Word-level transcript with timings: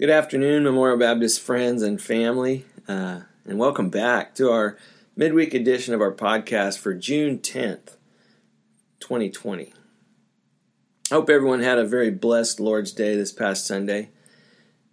Good 0.00 0.10
afternoon, 0.10 0.62
Memorial 0.62 0.96
Baptist 0.96 1.40
friends 1.40 1.82
and 1.82 2.00
family, 2.00 2.64
uh, 2.86 3.22
and 3.44 3.58
welcome 3.58 3.90
back 3.90 4.32
to 4.36 4.48
our 4.48 4.78
midweek 5.16 5.54
edition 5.54 5.92
of 5.92 6.00
our 6.00 6.12
podcast 6.12 6.78
for 6.78 6.94
June 6.94 7.38
10th, 7.40 7.96
2020. 9.00 9.72
I 11.10 11.14
hope 11.14 11.28
everyone 11.28 11.62
had 11.62 11.78
a 11.78 11.84
very 11.84 12.12
blessed 12.12 12.60
Lord's 12.60 12.92
Day 12.92 13.16
this 13.16 13.32
past 13.32 13.66
Sunday. 13.66 14.10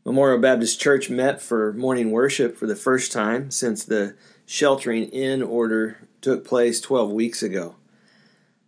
Memorial 0.05 0.39
Baptist 0.39 0.81
Church 0.81 1.07
met 1.07 1.39
for 1.39 1.71
morning 1.73 2.09
worship 2.09 2.57
for 2.57 2.65
the 2.65 2.75
first 2.75 3.11
time 3.11 3.51
since 3.51 3.83
the 3.83 4.15
sheltering 4.47 5.03
in 5.09 5.43
order 5.43 5.99
took 6.21 6.43
place 6.43 6.81
12 6.81 7.11
weeks 7.11 7.43
ago. 7.43 7.75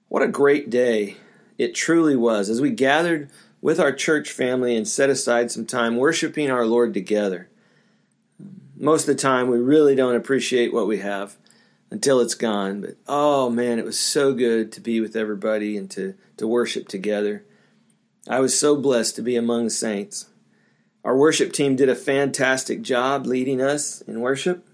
What 0.08 0.22
a 0.22 0.28
great 0.28 0.70
day 0.70 1.18
it 1.58 1.74
truly 1.74 2.16
was 2.16 2.48
as 2.48 2.62
we 2.62 2.70
gathered 2.70 3.32
with 3.68 3.82
our 3.82 3.92
church 3.92 4.32
family 4.32 4.78
and 4.78 4.88
set 4.88 5.10
aside 5.10 5.52
some 5.52 5.66
time 5.66 5.98
worshiping 5.98 6.50
our 6.50 6.66
Lord 6.66 6.94
together. 6.94 7.50
Most 8.78 9.02
of 9.02 9.08
the 9.08 9.22
time, 9.22 9.50
we 9.50 9.58
really 9.58 9.94
don't 9.94 10.16
appreciate 10.16 10.72
what 10.72 10.88
we 10.88 11.00
have 11.00 11.36
until 11.92 12.22
it's 12.22 12.34
gone. 12.34 12.80
But 12.80 12.96
oh 13.10 13.50
man, 13.50 13.78
it 13.78 13.84
was 13.84 14.00
so 14.00 14.34
good 14.34 14.72
to 14.72 14.80
be 14.80 15.02
with 15.02 15.18
everybody 15.18 15.76
and 15.76 15.92
to, 15.92 16.16
to 16.38 16.48
worship 16.48 16.88
together. 16.88 17.44
I 18.30 18.40
was 18.40 18.58
so 18.58 18.78
blessed 18.78 19.18
to 19.18 19.22
be 19.22 19.36
among 19.36 19.66
the 19.66 19.70
saints. 19.70 20.28
Our 21.04 21.18
worship 21.18 21.52
team 21.52 21.76
did 21.76 21.90
a 21.90 21.96
fantastic 21.96 22.82
job 22.82 23.26
leading 23.26 23.60
us 23.60 24.00
in 24.00 24.22
worship. 24.22 24.66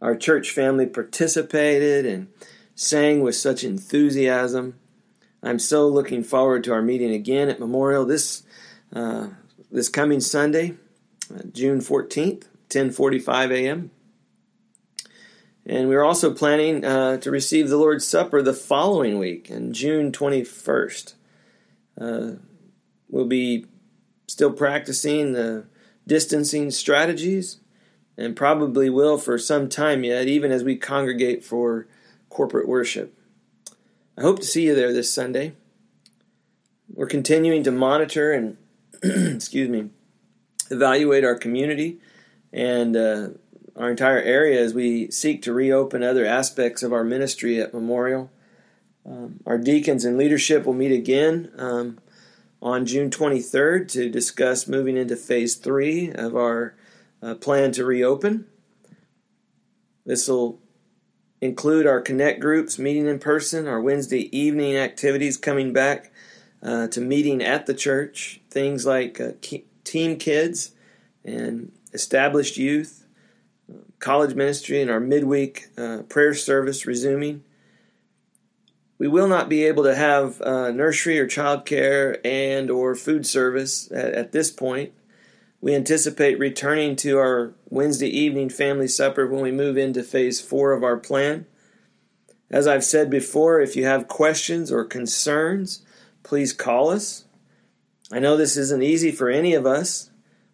Our 0.00 0.16
church 0.16 0.50
family 0.50 0.86
participated 0.86 2.06
and 2.06 2.28
sang 2.74 3.20
with 3.20 3.36
such 3.36 3.64
enthusiasm. 3.64 4.78
I'm 5.44 5.58
so 5.58 5.86
looking 5.86 6.22
forward 6.22 6.64
to 6.64 6.72
our 6.72 6.80
meeting 6.80 7.12
again 7.12 7.50
at 7.50 7.60
Memorial 7.60 8.06
this 8.06 8.44
uh, 8.94 9.28
this 9.70 9.90
coming 9.90 10.20
Sunday, 10.20 10.74
uh, 11.34 11.42
June 11.52 11.80
14th, 11.80 12.44
10:45 12.70 13.50
a.m. 13.52 13.90
And 15.66 15.88
we're 15.88 16.02
also 16.02 16.32
planning 16.32 16.84
uh, 16.84 17.18
to 17.18 17.30
receive 17.30 17.68
the 17.68 17.76
Lord's 17.76 18.06
Supper 18.06 18.40
the 18.40 18.54
following 18.54 19.18
week, 19.18 19.50
on 19.50 19.72
June 19.72 20.12
21st. 20.12 21.14
Uh, 21.98 22.30
we'll 23.08 23.26
be 23.26 23.66
still 24.26 24.52
practicing 24.52 25.32
the 25.32 25.66
distancing 26.06 26.70
strategies, 26.70 27.58
and 28.16 28.36
probably 28.36 28.88
will 28.88 29.18
for 29.18 29.38
some 29.38 29.68
time 29.68 30.04
yet, 30.04 30.26
even 30.26 30.52
as 30.52 30.64
we 30.64 30.76
congregate 30.76 31.44
for 31.44 31.86
corporate 32.28 32.68
worship. 32.68 33.18
I 34.16 34.22
hope 34.22 34.38
to 34.38 34.46
see 34.46 34.66
you 34.66 34.76
there 34.76 34.92
this 34.92 35.12
Sunday. 35.12 35.54
We're 36.88 37.06
continuing 37.06 37.64
to 37.64 37.72
monitor 37.72 38.32
and, 38.32 38.56
excuse 39.02 39.68
me, 39.68 39.90
evaluate 40.70 41.24
our 41.24 41.34
community 41.34 41.98
and 42.52 42.96
uh, 42.96 43.28
our 43.74 43.90
entire 43.90 44.20
area 44.20 44.60
as 44.60 44.72
we 44.72 45.10
seek 45.10 45.42
to 45.42 45.52
reopen 45.52 46.04
other 46.04 46.24
aspects 46.24 46.84
of 46.84 46.92
our 46.92 47.02
ministry 47.02 47.60
at 47.60 47.74
Memorial. 47.74 48.30
Um, 49.04 49.40
our 49.46 49.58
deacons 49.58 50.04
and 50.04 50.16
leadership 50.16 50.64
will 50.64 50.74
meet 50.74 50.92
again 50.92 51.50
um, 51.58 51.98
on 52.62 52.86
June 52.86 53.10
23rd 53.10 53.88
to 53.92 54.08
discuss 54.08 54.68
moving 54.68 54.96
into 54.96 55.16
phase 55.16 55.56
three 55.56 56.12
of 56.12 56.36
our 56.36 56.76
uh, 57.20 57.34
plan 57.34 57.72
to 57.72 57.84
reopen. 57.84 58.46
This 60.06 60.28
will 60.28 60.60
include 61.44 61.86
our 61.86 62.00
connect 62.00 62.40
groups 62.40 62.78
meeting 62.78 63.06
in 63.06 63.18
person, 63.18 63.68
our 63.68 63.78
Wednesday 63.78 64.34
evening 64.36 64.78
activities 64.78 65.36
coming 65.36 65.74
back 65.74 66.10
uh, 66.62 66.86
to 66.88 67.02
meeting 67.02 67.42
at 67.42 67.66
the 67.66 67.74
church, 67.74 68.40
things 68.48 68.86
like 68.86 69.20
uh, 69.20 69.32
team 69.84 70.16
kids 70.16 70.72
and 71.22 71.70
established 71.92 72.56
youth, 72.56 73.06
college 73.98 74.34
ministry, 74.34 74.80
and 74.80 74.90
our 74.90 75.00
midweek 75.00 75.66
uh, 75.76 75.98
prayer 76.08 76.32
service 76.32 76.86
resuming. 76.86 77.44
We 78.96 79.06
will 79.06 79.28
not 79.28 79.50
be 79.50 79.64
able 79.64 79.84
to 79.84 79.94
have 79.94 80.40
uh, 80.40 80.70
nursery 80.70 81.18
or 81.18 81.26
childcare 81.26 82.24
and 82.24 82.70
or 82.70 82.94
food 82.94 83.26
service 83.26 83.92
at, 83.92 84.14
at 84.14 84.32
this 84.32 84.50
point. 84.50 84.94
We 85.64 85.74
anticipate 85.74 86.38
returning 86.38 86.94
to 86.96 87.16
our 87.16 87.54
Wednesday 87.70 88.10
evening 88.10 88.50
family 88.50 88.86
supper 88.86 89.26
when 89.26 89.40
we 89.40 89.50
move 89.50 89.78
into 89.78 90.02
phase 90.02 90.38
four 90.38 90.72
of 90.72 90.84
our 90.84 90.98
plan. 90.98 91.46
As 92.50 92.66
I've 92.66 92.84
said 92.84 93.08
before, 93.08 93.62
if 93.62 93.74
you 93.74 93.86
have 93.86 94.06
questions 94.06 94.70
or 94.70 94.84
concerns, 94.84 95.82
please 96.22 96.52
call 96.52 96.90
us. 96.90 97.24
I 98.12 98.18
know 98.18 98.36
this 98.36 98.58
isn't 98.58 98.82
easy 98.82 99.10
for 99.10 99.30
any 99.30 99.54
of 99.54 99.64
us. 99.64 100.10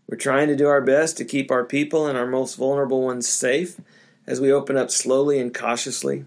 We're 0.06 0.16
trying 0.16 0.47
to 0.47 0.54
do 0.54 0.69
our 0.69 0.81
best 0.81 1.16
to 1.16 1.25
keep 1.25 1.50
our 1.50 1.65
people 1.65 2.06
and 2.06 2.16
our 2.16 2.28
most 2.28 2.54
vulnerable 2.54 3.03
ones 3.03 3.28
safe 3.28 3.81
as 4.28 4.41
we 4.41 4.53
open 4.53 4.77
up 4.77 4.92
slowly 4.92 5.41
and 5.41 5.53
cautiously. 5.53 6.25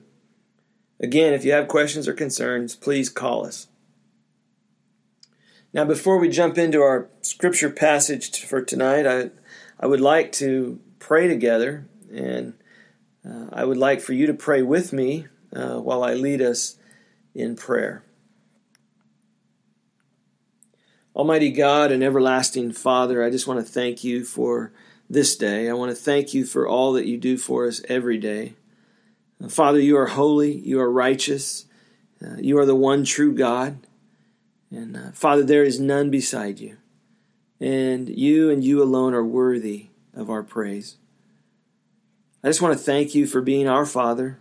Again, 1.00 1.33
if 1.33 1.45
you 1.45 1.53
have 1.53 1.69
questions 1.69 2.05
or 2.05 2.13
concerns, 2.13 2.75
please 2.75 3.07
call 3.07 3.45
us. 3.45 3.69
Now, 5.73 5.85
before 5.85 6.19
we 6.19 6.29
jump 6.29 6.59
into 6.59 6.81
our 6.81 7.09
scripture 7.22 7.72
passage 7.72 8.45
for 8.45 8.61
tonight, 8.61 9.07
I, 9.07 9.31
I 9.79 9.88
would 9.88 10.01
like 10.01 10.31
to 10.34 10.79
pray 11.00 11.28
together, 11.28 11.88
and 12.13 12.53
uh, 13.28 13.47
I 13.51 13.66
would 13.66 13.78
like 13.78 14.00
for 14.00 14.13
you 14.13 14.28
to 14.28 14.35
pray 14.35 14.62
with 14.62 14.94
me 14.94 15.25
uh, 15.51 15.79
while 15.79 16.03
I 16.03 16.13
lead 16.13 16.44
us 16.44 16.78
in 17.33 17.56
prayer. 17.56 18.03
Almighty 21.16 21.51
God 21.51 21.91
and 21.91 22.03
everlasting 22.03 22.72
Father, 22.72 23.23
I 23.23 23.31
just 23.31 23.47
want 23.47 23.59
to 23.59 23.72
thank 23.72 24.03
you 24.03 24.23
for 24.23 24.72
this 25.09 25.35
day. 25.35 25.69
I 25.69 25.73
want 25.73 25.89
to 25.89 25.95
thank 25.95 26.35
you 26.35 26.45
for 26.45 26.67
all 26.67 26.94
that 26.94 27.07
you 27.07 27.17
do 27.17 27.35
for 27.35 27.67
us 27.67 27.81
every 27.89 28.19
day. 28.19 28.53
Father, 29.50 29.79
you 29.79 29.97
are 29.97 30.07
holy, 30.07 30.56
you 30.56 30.79
are 30.79 30.91
righteous, 30.91 31.66
uh, 32.23 32.35
you 32.38 32.59
are 32.59 32.66
the 32.66 32.75
one 32.75 33.03
true 33.03 33.33
God. 33.33 33.79
And 34.73 34.97
uh, 34.97 35.11
Father, 35.11 35.44
there 35.44 35.63
is 35.63 35.79
none 35.79 36.09
beside 36.09 36.59
you. 36.59 36.78
And 37.59 38.09
you 38.09 38.50
and 38.50 38.63
you 38.63 38.81
alone 38.81 39.13
are 39.13 39.23
worthy 39.23 39.88
of 40.16 40.29
our 40.29 40.41
praise. 40.41 40.97
I 42.44 42.47
just 42.47 42.61
want 42.61 42.78
to 42.78 42.83
thank 42.83 43.13
you 43.16 43.28
for 43.28 43.41
being 43.41 43.67
our 43.69 43.85
Father. 43.85 44.39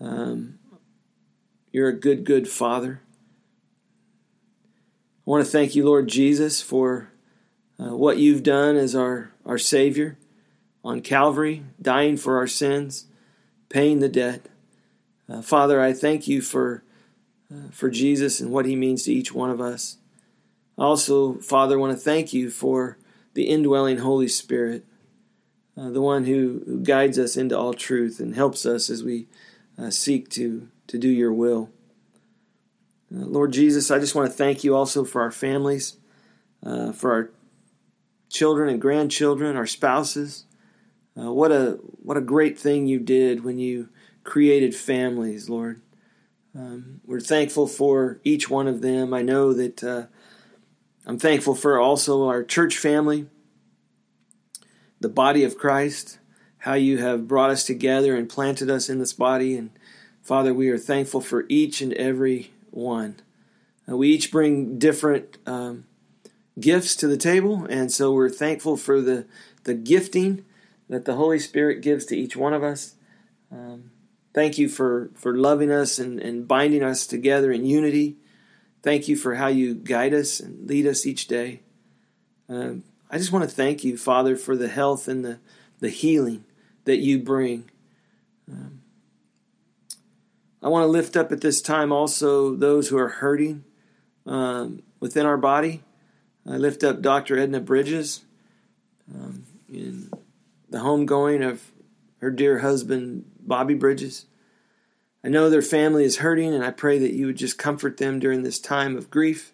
Um, 0.00 0.58
you're 1.70 1.88
a 1.88 1.98
good, 1.98 2.24
good 2.24 2.48
Father. 2.48 3.00
I 5.26 5.30
want 5.30 5.44
to 5.44 5.50
thank 5.50 5.76
you, 5.76 5.84
Lord 5.84 6.08
Jesus, 6.08 6.60
for 6.60 7.10
uh, 7.78 7.96
what 7.96 8.18
you've 8.18 8.42
done 8.42 8.76
as 8.76 8.96
our, 8.96 9.32
our 9.46 9.58
Savior 9.58 10.18
on 10.84 11.00
Calvary, 11.02 11.62
dying 11.80 12.16
for 12.16 12.36
our 12.36 12.48
sins, 12.48 13.06
paying 13.68 14.00
the 14.00 14.08
debt. 14.08 14.46
Uh, 15.28 15.40
Father, 15.40 15.80
I 15.80 15.92
thank 15.92 16.26
you 16.26 16.42
for 16.42 16.82
for 17.70 17.90
Jesus 17.90 18.40
and 18.40 18.50
what 18.50 18.66
he 18.66 18.76
means 18.76 19.04
to 19.04 19.12
each 19.12 19.32
one 19.32 19.50
of 19.50 19.60
us. 19.60 19.98
Also, 20.78 21.34
Father, 21.34 21.76
I 21.76 21.78
want 21.78 21.92
to 21.92 21.98
thank 21.98 22.32
you 22.32 22.50
for 22.50 22.96
the 23.34 23.44
indwelling 23.44 23.98
Holy 23.98 24.28
Spirit, 24.28 24.84
uh, 25.76 25.90
the 25.90 26.00
one 26.00 26.24
who, 26.24 26.62
who, 26.66 26.80
guides 26.80 27.18
us 27.18 27.36
into 27.36 27.56
all 27.56 27.74
truth 27.74 28.18
and 28.18 28.34
helps 28.34 28.64
us 28.64 28.88
as 28.88 29.02
we 29.02 29.26
uh, 29.78 29.90
seek 29.90 30.28
to, 30.30 30.68
to 30.86 30.98
do 30.98 31.08
your 31.08 31.32
will. 31.32 31.70
Uh, 33.14 33.26
Lord 33.26 33.52
Jesus, 33.52 33.90
I 33.90 33.98
just 33.98 34.14
want 34.14 34.30
to 34.30 34.36
thank 34.36 34.64
you 34.64 34.74
also 34.74 35.04
for 35.04 35.22
our 35.22 35.30
families, 35.30 35.96
uh, 36.64 36.92
for 36.92 37.12
our 37.12 37.30
children 38.28 38.68
and 38.68 38.80
grandchildren, 38.80 39.56
our 39.56 39.66
spouses. 39.66 40.44
what 41.14 41.52
a 41.52 41.78
what 42.02 42.16
a 42.16 42.22
great 42.22 42.58
thing 42.58 42.86
you 42.86 42.98
did 42.98 43.44
when 43.44 43.58
you 43.58 43.88
created 44.24 44.74
families, 44.74 45.48
Lord. 45.48 45.82
Um, 46.54 47.00
we're 47.06 47.20
thankful 47.20 47.66
for 47.66 48.20
each 48.24 48.50
one 48.50 48.66
of 48.66 48.82
them. 48.82 49.14
I 49.14 49.22
know 49.22 49.52
that 49.52 49.84
uh, 49.84 50.06
I'm 51.06 51.18
thankful 51.18 51.54
for 51.54 51.78
also 51.78 52.26
our 52.26 52.42
church 52.42 52.76
family, 52.76 53.26
the 55.00 55.08
body 55.08 55.44
of 55.44 55.56
Christ, 55.56 56.18
how 56.58 56.74
you 56.74 56.98
have 56.98 57.28
brought 57.28 57.50
us 57.50 57.64
together 57.64 58.16
and 58.16 58.28
planted 58.28 58.68
us 58.68 58.88
in 58.88 58.98
this 58.98 59.12
body. 59.12 59.56
And 59.56 59.70
Father, 60.22 60.52
we 60.52 60.68
are 60.70 60.78
thankful 60.78 61.20
for 61.20 61.46
each 61.48 61.80
and 61.80 61.92
every 61.94 62.50
one. 62.70 63.20
Uh, 63.88 63.96
we 63.96 64.08
each 64.08 64.30
bring 64.30 64.78
different 64.78 65.38
um, 65.46 65.84
gifts 66.58 66.94
to 66.96 67.06
the 67.06 67.16
table, 67.16 67.66
and 67.70 67.90
so 67.90 68.12
we're 68.12 68.28
thankful 68.28 68.76
for 68.76 69.00
the, 69.00 69.26
the 69.64 69.74
gifting 69.74 70.44
that 70.88 71.04
the 71.04 71.14
Holy 71.14 71.38
Spirit 71.38 71.80
gives 71.80 72.04
to 72.06 72.16
each 72.16 72.36
one 72.36 72.52
of 72.52 72.62
us. 72.62 72.94
Um, 73.50 73.92
Thank 74.32 74.58
you 74.58 74.68
for, 74.68 75.10
for 75.14 75.36
loving 75.36 75.70
us 75.70 75.98
and, 75.98 76.20
and 76.20 76.46
binding 76.46 76.82
us 76.82 77.06
together 77.06 77.50
in 77.50 77.64
unity. 77.64 78.16
Thank 78.82 79.08
you 79.08 79.16
for 79.16 79.34
how 79.34 79.48
you 79.48 79.74
guide 79.74 80.14
us 80.14 80.40
and 80.40 80.68
lead 80.68 80.86
us 80.86 81.04
each 81.04 81.26
day. 81.26 81.60
Um, 82.48 82.84
I 83.10 83.18
just 83.18 83.32
want 83.32 83.48
to 83.48 83.54
thank 83.54 83.82
you, 83.82 83.96
Father, 83.96 84.36
for 84.36 84.56
the 84.56 84.68
health 84.68 85.08
and 85.08 85.24
the, 85.24 85.38
the 85.80 85.88
healing 85.88 86.44
that 86.84 86.98
you 86.98 87.18
bring. 87.18 87.70
Um, 88.50 88.80
I 90.62 90.68
want 90.68 90.84
to 90.84 90.88
lift 90.88 91.16
up 91.16 91.32
at 91.32 91.40
this 91.40 91.60
time 91.60 91.92
also 91.92 92.54
those 92.54 92.88
who 92.88 92.98
are 92.98 93.08
hurting 93.08 93.64
um, 94.26 94.82
within 95.00 95.26
our 95.26 95.36
body. 95.36 95.82
I 96.46 96.56
lift 96.56 96.84
up 96.84 97.02
Dr. 97.02 97.38
Edna 97.38 97.60
Bridges. 97.60 98.22
um, 99.14 99.44
in 99.72 100.10
the 100.68 100.78
homegoing 100.78 101.48
of 101.48 101.70
her 102.20 102.30
dear 102.30 102.60
husband, 102.60 103.29
Bobby 103.50 103.74
Bridges. 103.74 104.26
I 105.24 105.28
know 105.28 105.50
their 105.50 105.60
family 105.60 106.04
is 106.04 106.18
hurting, 106.18 106.54
and 106.54 106.64
I 106.64 106.70
pray 106.70 107.00
that 107.00 107.12
you 107.12 107.26
would 107.26 107.36
just 107.36 107.58
comfort 107.58 107.96
them 107.96 108.20
during 108.20 108.44
this 108.44 108.60
time 108.60 108.96
of 108.96 109.10
grief. 109.10 109.52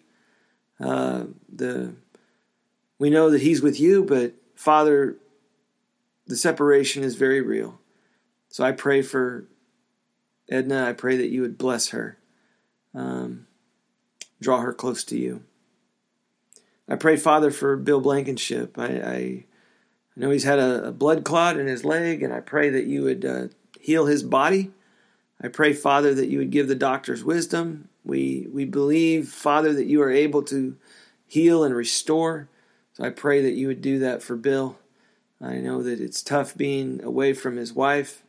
Uh, 0.79 1.23
the 1.51 1.95
we 2.99 3.09
know 3.09 3.31
that 3.31 3.41
he's 3.41 3.61
with 3.61 3.79
you, 3.79 4.03
but 4.03 4.33
Father, 4.55 5.17
the 6.27 6.35
separation 6.35 7.03
is 7.03 7.15
very 7.15 7.41
real. 7.41 7.79
So 8.49 8.63
I 8.63 8.71
pray 8.71 9.01
for 9.01 9.45
Edna. 10.47 10.85
I 10.85 10.93
pray 10.93 11.17
that 11.17 11.29
you 11.29 11.41
would 11.41 11.57
bless 11.57 11.89
her, 11.89 12.19
um, 12.93 13.47
draw 14.39 14.61
her 14.61 14.73
close 14.73 15.03
to 15.05 15.17
you. 15.17 15.41
I 16.87 16.95
pray, 16.95 17.17
Father, 17.17 17.49
for 17.49 17.75
Bill 17.75 17.99
Blankenship. 17.99 18.77
I, 18.77 18.85
I, 18.85 19.15
I 19.15 19.45
know 20.15 20.29
he's 20.29 20.43
had 20.43 20.59
a, 20.59 20.89
a, 20.89 20.91
blood 20.91 21.25
clot 21.25 21.57
in 21.57 21.67
his 21.67 21.83
leg, 21.83 22.23
and 22.23 22.31
I 22.31 22.39
pray 22.39 22.69
that 22.69 22.85
you 22.85 23.03
would 23.03 23.25
uh, 23.25 23.47
heal 23.87 24.05
his 24.05 24.21
body. 24.21 24.69
I 25.41 25.47
pray, 25.47 25.71
Father, 25.71 26.13
that 26.13 26.27
you 26.27 26.39
would 26.39 26.49
give 26.49 26.67
the 26.67 26.75
doctors 26.75 27.23
wisdom. 27.23 27.87
We 28.03 28.45
we 28.51 28.65
believe, 28.65 29.29
Father, 29.29 29.71
that 29.71 29.85
you 29.85 30.01
are 30.01 30.11
able 30.11 30.43
to 30.43 30.75
heal 31.25 31.63
and 31.63 31.73
restore. 31.73 32.49
So 32.91 33.05
I 33.05 33.11
pray 33.11 33.41
that 33.41 33.53
you 33.53 33.67
would 33.67 33.81
do 33.81 33.97
that 33.99 34.21
for 34.21 34.35
Bill. 34.35 34.77
I 35.39 35.59
know 35.59 35.81
that 35.83 36.01
it's 36.01 36.21
tough 36.21 36.53
being 36.53 37.01
away 37.01 37.31
from 37.31 37.55
his 37.55 37.71
wife 37.71 38.23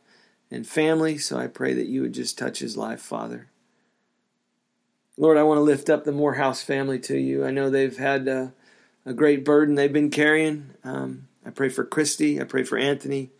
and 0.49 0.65
family, 0.65 1.17
so 1.17 1.37
I 1.37 1.47
pray 1.47 1.73
that 1.73 1.87
you 1.87 2.03
would 2.03 2.13
just 2.13 2.37
touch 2.37 2.59
his 2.59 2.77
life, 2.77 3.01
Father. 3.01 3.49
Lord, 5.17 5.35
I 5.35 5.43
want 5.43 5.57
to 5.57 5.63
lift 5.63 5.89
up 5.89 6.05
the 6.05 6.13
Morehouse 6.13 6.61
family 6.61 6.99
to 6.99 7.17
you. 7.17 7.45
I 7.45 7.51
know 7.51 7.69
they've 7.69 7.97
had 7.97 8.29
a, 8.29 8.53
a 9.05 9.11
great 9.11 9.43
burden 9.43 9.75
they've 9.75 9.91
been 9.91 10.09
carrying. 10.09 10.69
Um, 10.85 11.27
I 11.45 11.49
pray 11.49 11.67
for 11.67 11.83
Christy. 11.83 12.39
I 12.39 12.45
pray 12.45 12.63
for 12.63 12.77
Anthony. 12.77 13.31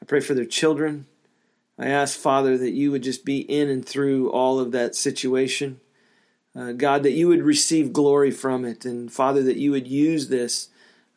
I 0.00 0.06
pray 0.06 0.18
for 0.18 0.34
their 0.34 0.44
children. 0.44 1.06
I 1.82 1.88
ask, 1.88 2.16
Father, 2.16 2.56
that 2.58 2.70
you 2.70 2.92
would 2.92 3.02
just 3.02 3.24
be 3.24 3.40
in 3.40 3.68
and 3.68 3.84
through 3.84 4.30
all 4.30 4.60
of 4.60 4.70
that 4.70 4.94
situation. 4.94 5.80
Uh, 6.54 6.70
God, 6.70 7.02
that 7.02 7.10
you 7.10 7.26
would 7.26 7.42
receive 7.42 7.92
glory 7.92 8.30
from 8.30 8.64
it. 8.64 8.84
And 8.84 9.12
Father, 9.12 9.42
that 9.42 9.56
you 9.56 9.72
would 9.72 9.88
use 9.88 10.28
this 10.28 10.68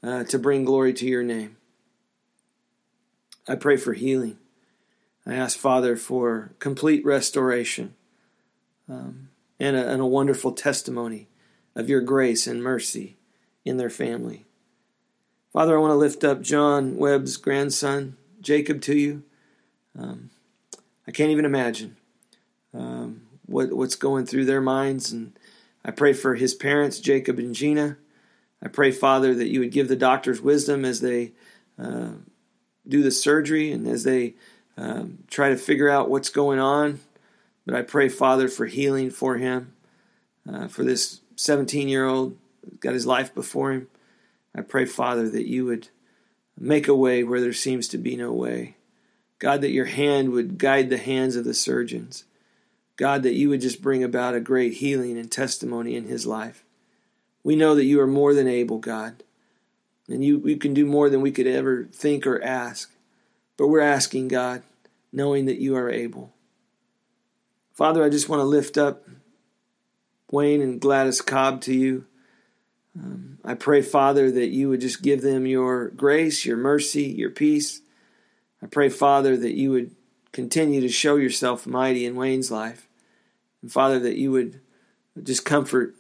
uh, 0.02 0.24
to 0.24 0.40
bring 0.40 0.66
glory 0.66 0.92
to 0.94 1.06
your 1.06 1.22
name. 1.22 1.58
I 3.48 3.54
pray 3.54 3.78
for 3.78 3.94
healing. 3.94 4.40
I 5.24 5.36
ask, 5.36 5.56
Father, 5.56 5.96
for 5.96 6.56
complete 6.58 7.06
restoration 7.06 7.94
um, 8.90 9.30
and, 9.60 9.76
a, 9.76 9.88
and 9.88 10.02
a 10.02 10.08
wonderful 10.08 10.52
testimony 10.52 11.28
of 11.76 11.90
your 11.90 12.02
grace 12.02 12.48
and 12.48 12.64
mercy 12.64 13.18
in 13.64 13.78
their 13.78 13.92
family. 13.92 14.48
Father, 15.54 15.78
I 15.78 15.80
want 15.82 15.92
to 15.92 15.96
lift 15.96 16.24
up 16.24 16.42
John 16.42 16.98
Webb's 16.98 17.38
grandson, 17.38 18.18
Jacob, 18.42 18.82
to 18.82 18.98
you. 18.98 19.22
Um, 19.96 20.32
I 21.08 21.12
can't 21.12 21.32
even 21.32 21.46
imagine 21.46 21.98
um, 22.74 23.22
what 23.46 23.74
what's 23.74 23.96
going 23.96 24.26
through 24.26 24.46
their 24.46 24.62
minds, 24.62 25.12
and 25.12 25.38
I 25.84 25.92
pray 25.92 26.14
for 26.14 26.36
his 26.36 26.54
parents, 26.54 27.00
Jacob 27.00 27.40
and 27.40 27.54
Gina. 27.54 27.98
I 28.64 28.68
pray, 28.68 28.92
Father, 28.92 29.36
that 29.36 29.50
you 29.50 29.60
would 29.60 29.72
give 29.72 29.88
the 29.88 29.96
doctors 29.96 30.42
wisdom 30.42 30.86
as 30.86 31.02
they 31.02 31.34
uh, 31.78 32.14
do 32.88 33.04
the 33.04 33.12
surgery 33.12 33.72
and 33.72 33.88
as 33.88 34.04
they 34.04 34.34
um, 34.78 35.20
try 35.30 35.50
to 35.50 35.58
figure 35.58 35.90
out 35.90 36.10
what's 36.10 36.30
going 36.30 36.60
on. 36.60 37.00
But 37.66 37.76
I 37.76 37.82
pray, 37.82 38.10
Father, 38.10 38.48
for 38.48 38.66
healing 38.66 39.12
for 39.12 39.38
him, 39.38 39.74
uh, 40.52 40.68
for 40.68 40.84
this 40.84 41.22
17 41.36 41.88
year 41.88 42.06
old, 42.06 42.38
got 42.80 42.94
his 42.94 43.06
life 43.06 43.34
before 43.34 43.72
him. 43.72 43.88
I 44.56 44.62
pray, 44.62 44.86
Father, 44.86 45.30
that 45.30 45.48
you 45.48 45.66
would 45.66 45.90
make 46.58 46.88
a 46.88 46.96
way 46.96 47.24
where 47.24 47.42
there 47.42 47.54
seems 47.54 47.88
to 47.90 47.98
be 47.98 48.16
no 48.16 48.32
way. 48.32 48.76
God, 49.40 49.62
that 49.62 49.72
your 49.72 49.86
hand 49.86 50.32
would 50.32 50.58
guide 50.58 50.90
the 50.90 50.98
hands 50.98 51.36
of 51.36 51.46
the 51.46 51.54
surgeons. 51.54 52.24
God, 52.98 53.24
that 53.24 53.34
you 53.34 53.50
would 53.50 53.62
just 53.62 53.82
bring 53.82 54.04
about 54.04 54.36
a 54.36 54.40
great 54.40 54.74
healing 54.74 55.18
and 55.18 55.32
testimony 55.32 55.96
in 55.96 56.06
his 56.06 56.26
life. 56.26 56.64
We 57.44 57.56
know 57.56 57.76
that 57.76 57.84
you 57.86 58.00
are 58.00 58.08
more 58.08 58.34
than 58.34 58.48
able, 58.48 58.80
God, 58.80 59.24
and 60.08 60.24
you, 60.24 60.42
you 60.46 60.58
can 60.58 60.74
do 60.74 60.86
more 60.86 61.10
than 61.10 61.22
we 61.22 61.32
could 61.32 61.48
ever 61.48 61.86
think 61.92 62.26
or 62.26 62.42
ask. 62.42 62.92
But 63.58 63.68
we're 63.68 63.82
asking, 63.82 64.30
God, 64.30 64.64
knowing 65.12 65.46
that 65.46 65.60
you 65.60 65.76
are 65.76 65.90
able. 65.90 66.34
Father, 67.74 68.04
I 68.04 68.10
just 68.10 68.30
want 68.30 68.40
to 68.40 68.46
lift 68.46 68.78
up 68.78 69.06
Wayne 70.32 70.62
and 70.62 70.80
Gladys 70.80 71.22
Cobb 71.22 71.62
to 71.62 71.74
you. 71.74 72.06
Um, 72.98 73.40
I 73.44 73.54
pray, 73.54 73.82
Father, 73.82 74.32
that 74.32 74.48
you 74.48 74.70
would 74.70 74.82
just 74.82 75.02
give 75.02 75.22
them 75.22 75.46
your 75.46 75.90
grace, 75.90 76.46
your 76.46 76.58
mercy, 76.58 77.04
your 77.04 77.30
peace. 77.30 77.82
I 78.66 78.68
pray, 78.68 78.90
Father, 78.90 79.38
that 79.38 79.54
you 79.54 79.70
would 79.70 79.92
continue 80.32 80.82
to 80.82 80.90
show 80.90 81.18
yourself 81.18 81.68
mighty 81.68 82.04
in 82.04 82.16
Wayne's 82.16 82.50
life. 82.50 82.88
And 83.62 83.72
Father, 83.72 84.00
that 84.00 84.18
you 84.18 84.32
would 84.32 84.60
just 85.22 85.46
comfort 85.46 85.94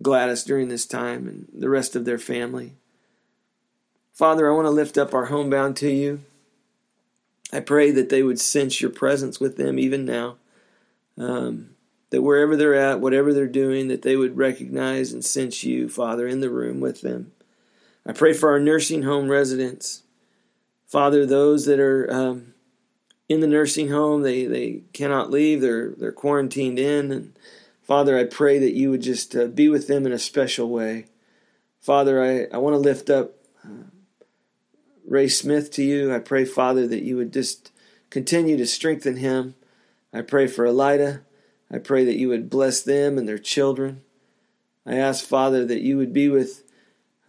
Gladys 0.00 0.42
during 0.42 0.68
this 0.68 0.86
time 0.86 1.28
and 1.28 1.48
the 1.52 1.68
rest 1.68 1.94
of 1.94 2.06
their 2.06 2.16
family. 2.16 2.72
Father, 4.14 4.50
I 4.50 4.54
want 4.54 4.64
to 4.64 4.70
lift 4.70 4.96
up 4.96 5.12
our 5.12 5.26
homebound 5.26 5.76
to 5.76 5.90
you. 5.90 6.20
I 7.52 7.60
pray 7.60 7.90
that 7.90 8.08
they 8.08 8.22
would 8.22 8.40
sense 8.40 8.80
your 8.80 8.90
presence 8.90 9.38
with 9.38 9.58
them 9.58 9.78
even 9.78 10.06
now. 10.06 10.36
Um, 11.18 11.74
that 12.08 12.22
wherever 12.22 12.56
they're 12.56 12.74
at, 12.74 13.00
whatever 13.00 13.34
they're 13.34 13.46
doing, 13.46 13.88
that 13.88 14.00
they 14.00 14.16
would 14.16 14.38
recognize 14.38 15.12
and 15.12 15.22
sense 15.22 15.62
you, 15.62 15.90
Father, 15.90 16.26
in 16.26 16.40
the 16.40 16.48
room 16.48 16.80
with 16.80 17.02
them. 17.02 17.32
I 18.06 18.12
pray 18.12 18.32
for 18.32 18.48
our 18.48 18.58
nursing 18.58 19.02
home 19.02 19.28
residents. 19.28 20.04
Father, 20.88 21.26
those 21.26 21.66
that 21.66 21.78
are 21.78 22.10
um, 22.10 22.54
in 23.28 23.40
the 23.40 23.46
nursing 23.46 23.90
home, 23.90 24.22
they, 24.22 24.46
they 24.46 24.82
cannot 24.94 25.30
leave, 25.30 25.60
they're, 25.60 25.90
they're 25.90 26.12
quarantined 26.12 26.78
in. 26.78 27.12
And 27.12 27.38
Father, 27.82 28.18
I 28.18 28.24
pray 28.24 28.58
that 28.58 28.72
you 28.72 28.90
would 28.90 29.02
just 29.02 29.36
uh, 29.36 29.46
be 29.48 29.68
with 29.68 29.86
them 29.86 30.06
in 30.06 30.12
a 30.12 30.18
special 30.18 30.70
way. 30.70 31.04
Father, 31.78 32.22
I, 32.22 32.54
I 32.54 32.58
want 32.58 32.72
to 32.72 32.78
lift 32.78 33.10
up 33.10 33.34
uh, 33.62 33.90
Ray 35.06 35.28
Smith 35.28 35.70
to 35.72 35.82
you. 35.82 36.12
I 36.12 36.20
pray, 36.20 36.46
Father, 36.46 36.86
that 36.86 37.02
you 37.02 37.18
would 37.18 37.34
just 37.34 37.70
continue 38.08 38.56
to 38.56 38.66
strengthen 38.66 39.18
him. 39.18 39.56
I 40.10 40.22
pray 40.22 40.46
for 40.46 40.64
Elida. 40.64 41.20
I 41.70 41.78
pray 41.78 42.06
that 42.06 42.16
you 42.16 42.28
would 42.28 42.48
bless 42.48 42.80
them 42.82 43.18
and 43.18 43.28
their 43.28 43.38
children. 43.38 44.00
I 44.86 44.94
ask, 44.94 45.22
Father, 45.22 45.66
that 45.66 45.82
you 45.82 45.98
would 45.98 46.14
be 46.14 46.30
with 46.30 46.62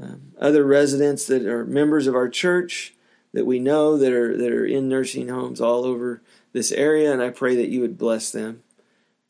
um, 0.02 0.32
other 0.40 0.64
residents 0.64 1.28
that 1.28 1.46
are 1.46 1.66
members 1.66 2.08
of 2.08 2.16
our 2.16 2.30
church 2.30 2.94
that 3.34 3.46
we 3.46 3.60
know 3.60 3.98
that 3.98 4.12
are 4.12 4.36
that 4.38 4.52
are 4.52 4.66
in 4.66 4.90
nursing 4.90 5.30
homes 5.30 5.62
all 5.62 5.86
over 5.86 6.22
this 6.52 6.72
area, 6.72 7.12
and 7.12 7.22
I 7.22 7.30
pray 7.30 7.56
that 7.56 7.70
you 7.70 7.82
would 7.82 7.98
bless 7.98 8.32
them. 8.32 8.64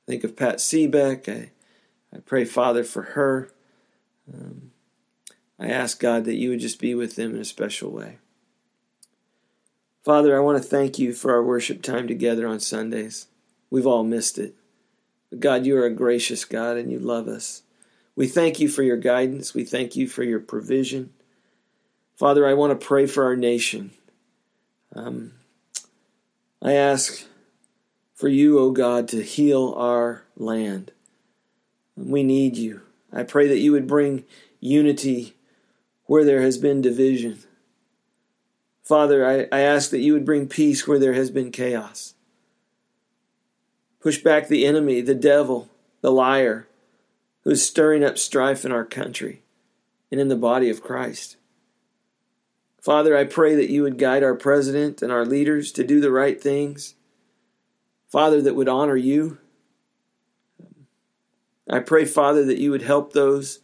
Think 0.08 0.24
of 0.24 0.36
Pat 0.36 0.58
Seebeck. 0.58 1.28
I, 1.30 1.52
I 2.16 2.20
pray, 2.20 2.46
Father, 2.46 2.84
for 2.84 3.04
her. 3.04 3.52
Um, 4.34 4.72
I 5.60 5.68
ask 5.68 6.00
God 6.00 6.26
that 6.26 6.36
you 6.36 6.50
would 6.50 6.62
just 6.62 6.80
be 6.80 6.96
with 6.96 7.16
them 7.16 7.36
in 7.36 7.42
a 7.42 7.46
special 7.46 7.92
way. 7.92 8.18
Father, 10.04 10.36
I 10.36 10.40
want 10.40 10.62
to 10.62 10.68
thank 10.68 10.98
you 10.98 11.14
for 11.14 11.32
our 11.34 11.44
worship 11.44 11.82
time 11.82 12.08
together 12.08 12.48
on 12.48 12.60
Sundays. 12.60 13.28
We've 13.70 13.86
all 13.86 14.06
missed 14.06 14.40
it. 14.40 14.56
But 15.30 15.42
God, 15.42 15.66
you 15.66 15.78
are 15.78 15.86
a 15.86 15.94
gracious 15.94 16.46
God 16.46 16.78
and 16.78 16.92
you 16.92 17.00
love 17.00 17.28
us. 17.28 17.64
We 18.16 18.28
thank 18.28 18.60
you 18.60 18.70
for 18.70 18.82
your 18.82 18.98
guidance. 18.98 19.54
We 19.54 19.66
thank 19.66 19.96
you 19.96 20.08
for 20.08 20.24
your 20.24 20.40
provision. 20.40 21.12
Father, 22.20 22.46
I 22.46 22.54
want 22.54 22.78
to 22.78 22.86
pray 22.86 23.06
for 23.06 23.24
our 23.24 23.38
nation. 23.38 23.92
Um, 24.94 25.36
I 26.62 26.74
ask 26.74 27.26
for 28.14 28.28
you, 28.28 28.60
O 28.60 28.64
oh 28.64 28.72
God, 28.72 29.08
to 29.08 29.24
heal 29.24 29.74
our 29.78 30.26
land. 30.36 30.92
We 31.96 32.24
need 32.24 32.58
you. 32.58 32.82
I 33.14 33.24
pray 33.24 33.48
that 33.48 33.60
you 33.60 33.72
would 33.72 33.88
bring 33.88 34.26
unity 34.60 35.36
where 36.08 36.26
there 36.26 36.42
has 36.42 36.58
been 36.58 36.82
division. 36.82 37.40
Father, 38.84 39.26
I, 39.26 39.48
I 39.58 39.62
ask 39.62 39.90
that 39.92 40.00
you 40.00 40.12
would 40.12 40.26
bring 40.26 40.50
peace 40.50 40.86
where 40.86 41.00
there 41.00 41.14
has 41.14 41.32
been 41.32 41.52
chaos. 41.52 42.16
Push 44.02 44.18
back 44.24 44.50
the 44.50 44.66
enemy, 44.66 45.00
the 45.00 45.16
devil, 45.16 45.70
the 46.02 46.12
liar, 46.12 46.68
who 47.46 47.52
is 47.52 47.66
stirring 47.66 48.04
up 48.04 48.18
strife 48.18 48.66
in 48.66 48.74
our 48.74 48.84
country 48.84 49.42
and 50.12 50.20
in 50.20 50.28
the 50.28 50.36
body 50.36 50.70
of 50.70 50.84
Christ. 50.84 51.38
Father, 52.82 53.18
I 53.18 53.26
pray 53.26 53.56
that 53.56 53.70
you 53.70 53.84
would 53.84 53.98
guide 53.98 54.24
our 54.24 54.36
president 54.36 55.02
and 55.02 55.12
our 55.12 55.26
leaders 55.26 55.72
to 55.74 55.84
do 55.84 56.00
the 56.00 56.12
right 56.12 56.42
things. 56.42 56.96
Father, 58.08 58.42
that 58.42 58.56
would 58.56 58.70
honor 58.70 58.96
you. 58.96 59.38
I 61.70 61.80
pray, 61.80 62.06
Father, 62.06 62.46
that 62.46 62.58
you 62.58 62.72
would 62.72 62.82
help 62.82 63.14
those 63.14 63.60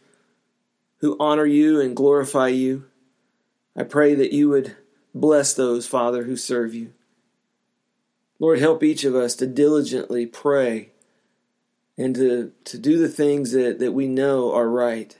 who 0.98 1.16
honor 1.18 1.46
you 1.46 1.80
and 1.80 1.96
glorify 1.96 2.48
you. 2.48 2.86
I 3.74 3.82
pray 3.82 4.14
that 4.14 4.32
you 4.32 4.48
would 4.50 4.76
Bless 5.16 5.54
those, 5.54 5.86
Father, 5.86 6.24
who 6.24 6.36
serve 6.36 6.74
you. 6.74 6.92
Lord, 8.38 8.58
help 8.58 8.82
each 8.82 9.02
of 9.02 9.14
us 9.14 9.34
to 9.36 9.46
diligently 9.46 10.26
pray 10.26 10.90
and 11.96 12.14
to, 12.16 12.52
to 12.64 12.76
do 12.76 12.98
the 12.98 13.08
things 13.08 13.52
that, 13.52 13.78
that 13.78 13.92
we 13.92 14.08
know 14.08 14.52
are 14.52 14.68
right. 14.68 15.16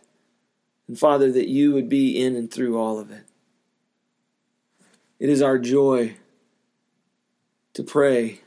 And 0.86 0.98
Father, 0.98 1.32
that 1.32 1.48
you 1.48 1.72
would 1.72 1.88
be 1.88 2.22
in 2.22 2.36
and 2.36 2.52
through 2.52 2.78
all 2.78 2.98
of 2.98 3.10
it. 3.10 3.24
It 5.18 5.28
is 5.28 5.40
our 5.40 5.58
joy 5.58 6.16
to 7.74 7.82
pray. 7.82 8.40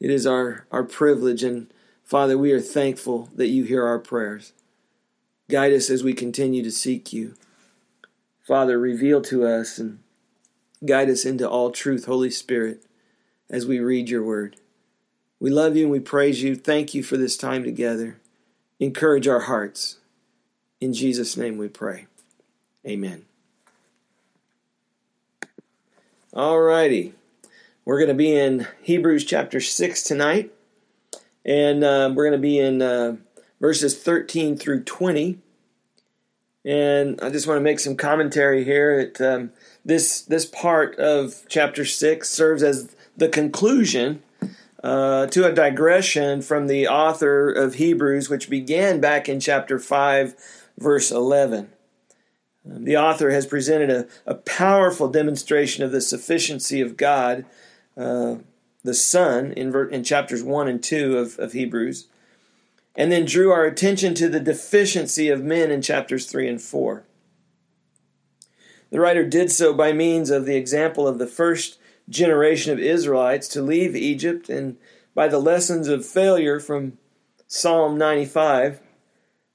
It 0.00 0.10
is 0.10 0.26
our, 0.26 0.66
our 0.70 0.84
privilege. 0.84 1.42
And 1.42 1.72
Father, 2.04 2.36
we 2.36 2.52
are 2.52 2.60
thankful 2.60 3.30
that 3.34 3.48
you 3.48 3.64
hear 3.64 3.86
our 3.86 3.98
prayers. 3.98 4.52
Guide 5.48 5.72
us 5.72 5.90
as 5.90 6.02
we 6.02 6.12
continue 6.12 6.62
to 6.62 6.70
seek 6.70 7.12
you. 7.12 7.34
Father, 8.46 8.78
reveal 8.78 9.20
to 9.22 9.46
us 9.46 9.78
and 9.78 10.00
guide 10.84 11.08
us 11.08 11.24
into 11.24 11.48
all 11.48 11.70
truth, 11.70 12.04
Holy 12.04 12.30
Spirit, 12.30 12.84
as 13.48 13.66
we 13.66 13.78
read 13.78 14.08
your 14.08 14.22
word. 14.22 14.56
We 15.38 15.50
love 15.50 15.76
you 15.76 15.84
and 15.84 15.92
we 15.92 16.00
praise 16.00 16.42
you. 16.42 16.56
Thank 16.56 16.94
you 16.94 17.02
for 17.02 17.16
this 17.16 17.36
time 17.36 17.64
together. 17.64 18.18
Encourage 18.80 19.28
our 19.28 19.40
hearts. 19.40 19.98
In 20.80 20.92
Jesus' 20.92 21.36
name 21.36 21.56
we 21.56 21.68
pray. 21.68 22.06
Amen. 22.86 23.24
All 26.36 26.60
righty. 26.60 27.14
We're 27.86 27.96
going 27.96 28.08
to 28.08 28.14
be 28.14 28.36
in 28.36 28.66
Hebrews 28.82 29.24
chapter 29.24 29.58
6 29.58 30.02
tonight, 30.02 30.52
and 31.46 31.82
uh, 31.82 32.12
we're 32.14 32.28
going 32.28 32.38
to 32.38 32.46
be 32.46 32.58
in 32.58 32.82
uh, 32.82 33.16
verses 33.58 33.96
13 33.98 34.58
through 34.58 34.84
20. 34.84 35.38
And 36.62 37.18
I 37.22 37.30
just 37.30 37.46
want 37.46 37.56
to 37.56 37.62
make 37.62 37.80
some 37.80 37.96
commentary 37.96 38.64
here. 38.64 39.00
It, 39.00 39.18
um, 39.18 39.50
this, 39.82 40.20
this 40.20 40.44
part 40.44 40.96
of 40.96 41.42
chapter 41.48 41.86
6 41.86 42.28
serves 42.28 42.62
as 42.62 42.94
the 43.16 43.30
conclusion 43.30 44.22
uh, 44.84 45.28
to 45.28 45.46
a 45.46 45.54
digression 45.54 46.42
from 46.42 46.66
the 46.66 46.86
author 46.86 47.50
of 47.50 47.76
Hebrews, 47.76 48.28
which 48.28 48.50
began 48.50 49.00
back 49.00 49.26
in 49.26 49.40
chapter 49.40 49.78
5, 49.78 50.34
verse 50.76 51.10
11 51.10 51.70
the 52.66 52.96
author 52.96 53.30
has 53.30 53.46
presented 53.46 53.90
a, 53.90 54.06
a, 54.26 54.34
powerful 54.34 55.08
demonstration 55.08 55.84
of 55.84 55.92
the 55.92 56.00
sufficiency 56.00 56.80
of 56.80 56.96
God, 56.96 57.44
uh, 57.96 58.36
the 58.82 58.94
Son, 58.94 59.52
in, 59.52 59.74
in 59.90 60.02
chapters 60.02 60.42
1 60.42 60.68
and 60.68 60.82
2 60.82 61.16
of, 61.16 61.38
of 61.38 61.52
Hebrews 61.52 62.08
and 62.96 63.12
then 63.12 63.26
drew 63.26 63.52
our 63.52 63.66
attention 63.66 64.14
to 64.14 64.28
the 64.28 64.40
deficiency 64.40 65.28
of 65.28 65.44
men 65.44 65.70
in 65.70 65.82
chapters 65.82 66.26
3 66.26 66.48
and 66.48 66.62
4. 66.62 67.04
The 68.90 69.00
writer 69.00 69.28
did 69.28 69.52
so 69.52 69.74
by 69.74 69.92
means 69.92 70.30
of 70.30 70.46
the 70.46 70.56
example 70.56 71.06
of 71.06 71.18
the 71.18 71.26
first 71.26 71.78
generation 72.08 72.72
of 72.72 72.78
Israelites 72.78 73.48
to 73.48 73.60
leave 73.60 73.94
Egypt 73.94 74.48
and 74.48 74.76
by 75.14 75.28
the 75.28 75.38
lessons 75.38 75.88
of 75.88 76.06
failure 76.06 76.58
from 76.58 76.96
Psalm 77.46 77.98
95. 77.98 78.80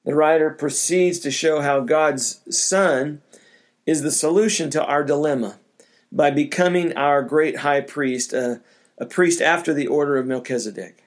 The 0.03 0.15
writer 0.15 0.49
proceeds 0.49 1.19
to 1.19 1.31
show 1.31 1.61
how 1.61 1.81
God's 1.81 2.41
Son 2.49 3.21
is 3.85 4.01
the 4.01 4.11
solution 4.11 4.69
to 4.71 4.83
our 4.83 5.03
dilemma 5.03 5.59
by 6.11 6.31
becoming 6.31 6.95
our 6.97 7.21
great 7.21 7.57
high 7.57 7.81
priest, 7.81 8.33
a, 8.33 8.61
a 8.97 9.05
priest 9.05 9.41
after 9.41 9.73
the 9.73 9.87
order 9.87 10.17
of 10.17 10.25
Melchizedek. 10.25 11.03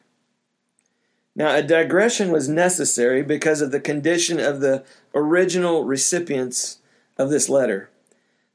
Now, 1.37 1.55
a 1.55 1.63
digression 1.63 2.31
was 2.31 2.49
necessary 2.49 3.23
because 3.23 3.61
of 3.61 3.73
the 3.73 3.81
condition 3.81 4.39
of 4.39 4.61
the 4.61 4.85
original 5.15 5.85
recipients 5.85 6.79
of 7.19 7.31
this 7.31 7.49
letter. 7.49 7.91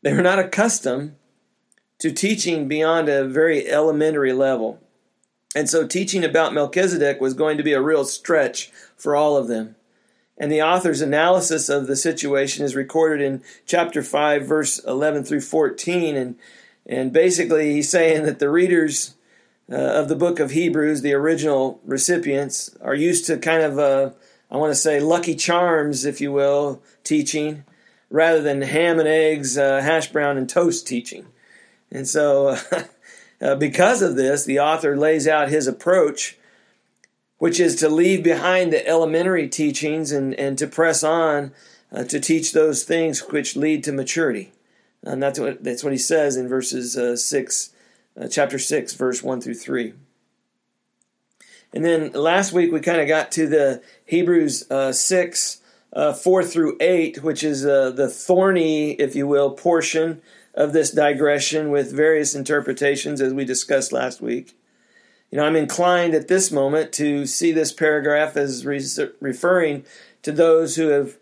They 0.01 0.13
were 0.13 0.22
not 0.22 0.39
accustomed 0.39 1.15
to 2.00 2.12
teaching 2.12 2.69
beyond 2.69 3.10
a 3.10 3.27
very 3.27 3.69
elementary 3.69 4.31
level. 4.31 4.79
And 5.53 5.69
so, 5.69 5.86
teaching 5.86 6.24
about 6.24 6.53
Melchizedek 6.53 7.19
was 7.19 7.34
going 7.34 7.58
to 7.58 7.63
be 7.63 7.74
a 7.74 7.81
real 7.81 8.05
stretch 8.05 8.72
for 8.96 9.15
all 9.15 9.36
of 9.36 9.48
them. 9.48 9.75
And 10.39 10.51
the 10.51 10.62
author's 10.62 11.01
analysis 11.01 11.67
of 11.67 11.88
the 11.88 11.98
situation 11.98 12.63
is 12.63 12.75
recorded 12.75 13.22
in 13.22 13.43
chapter 13.65 14.01
5, 14.01 14.46
verse 14.46 14.79
11 14.79 15.25
through 15.25 15.41
14. 15.41 16.15
And, 16.15 16.36
and 16.86 17.12
basically, 17.12 17.74
he's 17.74 17.89
saying 17.89 18.24
that 18.24 18.39
the 18.39 18.50
readers 18.50 19.15
uh, 19.72 19.75
of 19.75 20.08
the 20.08 20.15
book 20.15 20.39
of 20.39 20.51
Hebrews, 20.51 21.01
the 21.01 21.13
original 21.13 21.81
recipients, 21.86 22.75
are 22.81 22.96
used 22.96 23.25
to 23.25 23.38
kind 23.38 23.62
of, 23.62 23.77
uh, 23.77 24.12
I 24.50 24.58
want 24.58 24.72
to 24.72 24.79
say, 24.79 25.01
lucky 25.01 25.36
charms, 25.36 26.05
if 26.05 26.22
you 26.22 26.31
will, 26.31 26.81
teaching, 27.03 27.65
rather 28.10 28.41
than 28.41 28.62
ham 28.62 28.98
and 28.98 29.08
eggs, 29.08 29.58
uh, 29.58 29.81
hash 29.81 30.12
brown 30.12 30.38
and 30.38 30.50
toast 30.50 30.88
teaching. 30.88 31.27
And 31.91 32.08
so, 32.08 32.58
uh, 33.41 33.55
because 33.55 34.01
of 34.01 34.15
this, 34.15 34.46
the 34.46 34.60
author 34.60 34.98
lays 34.98 35.27
out 35.27 35.50
his 35.50 35.67
approach, 35.67 36.38
which 37.39 37.60
is 37.60 37.75
to 37.77 37.89
leave 37.89 38.24
behind 38.24 38.72
the 38.72 38.86
elementary 38.88 39.50
teachings 39.50 40.12
and, 40.12 40.34
and 40.36 40.58
to 40.58 40.67
press 40.67 41.03
on 41.03 41.51
uh, 41.91 42.03
to 42.03 42.19
teach 42.19 42.51
those 42.51 42.84
things 42.84 43.22
which 43.29 43.55
lead 43.55 43.84
to 43.84 43.91
maturity. 43.91 44.51
And 45.03 45.24
that's 45.24 45.39
what, 45.39 45.63
that's 45.63 45.84
what 45.84 45.93
he 45.93 45.98
says 45.98 46.36
in 46.38 46.48
verses 46.48 46.96
uh, 46.96 47.15
6 47.15 47.74
uh, 48.19 48.27
chapter 48.27 48.60
6, 48.60 48.93
verse 48.93 49.24
1 49.24 49.41
through 49.41 49.55
3. 49.55 49.93
And 51.74 51.86
then 51.86 52.12
last 52.12 52.51
week 52.51 52.72
we 52.72 52.81
kind 52.81 53.01
of 53.01 53.08
got 53.08 53.31
to 53.34 53.48
the 53.48 53.81
Hebrews 54.05 54.69
uh, 54.69 54.91
6, 54.91 55.62
uh, 55.93 56.13
4 56.13 56.43
through 56.43 56.77
8, 56.81 57.24
which 57.24 57.43
is 57.43 57.65
uh, 57.65 57.91
the 57.91 58.10
thorny, 58.10 58.91
if 58.91 59.15
you 59.15 59.27
will, 59.27 59.51
portion 59.51 60.22
of 60.53 60.74
this 60.74 60.91
digression 60.91 61.69
with 61.69 61.96
various 61.96 62.36
interpretations 62.36 63.22
as 63.22 63.34
we 63.34 63.46
discussed 63.46 63.93
last 63.93 64.19
week. 64.19 64.59
You 65.32 65.38
know, 65.38 65.46
I'm 65.46 65.56
inclined 65.56 66.16
at 66.16 66.28
this 66.28 66.52
moment 66.52 66.92
to 66.94 67.26
see 67.26 67.52
this 67.52 67.72
paragraph 67.72 68.36
as 68.36 68.66
re- 68.66 68.84
referring 69.20 69.86
to 70.24 70.32
those 70.32 70.76
who 70.76 70.88
have 70.88 71.18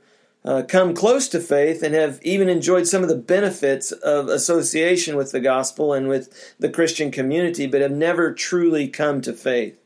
uh, 0.46 0.64
come 0.64 0.94
close 0.94 1.28
to 1.28 1.42
faith 1.42 1.84
and 1.84 1.94
have 1.94 2.20
even 2.22 2.48
enjoyed 2.48 2.88
some 2.88 3.04
of 3.04 3.10
the 3.10 3.16
benefits 3.18 3.92
of 3.92 4.30
association 4.30 5.18
with 5.18 5.34
the 5.34 5.42
gospel 5.42 5.92
and 5.92 6.08
with 6.08 6.56
the 6.58 6.70
Christian 6.70 7.12
community, 7.12 7.68
but 7.68 7.82
have 7.82 7.92
never 7.92 8.34
truly 8.34 8.88
come 8.88 9.20
to 9.22 9.34
faith. 9.34 9.78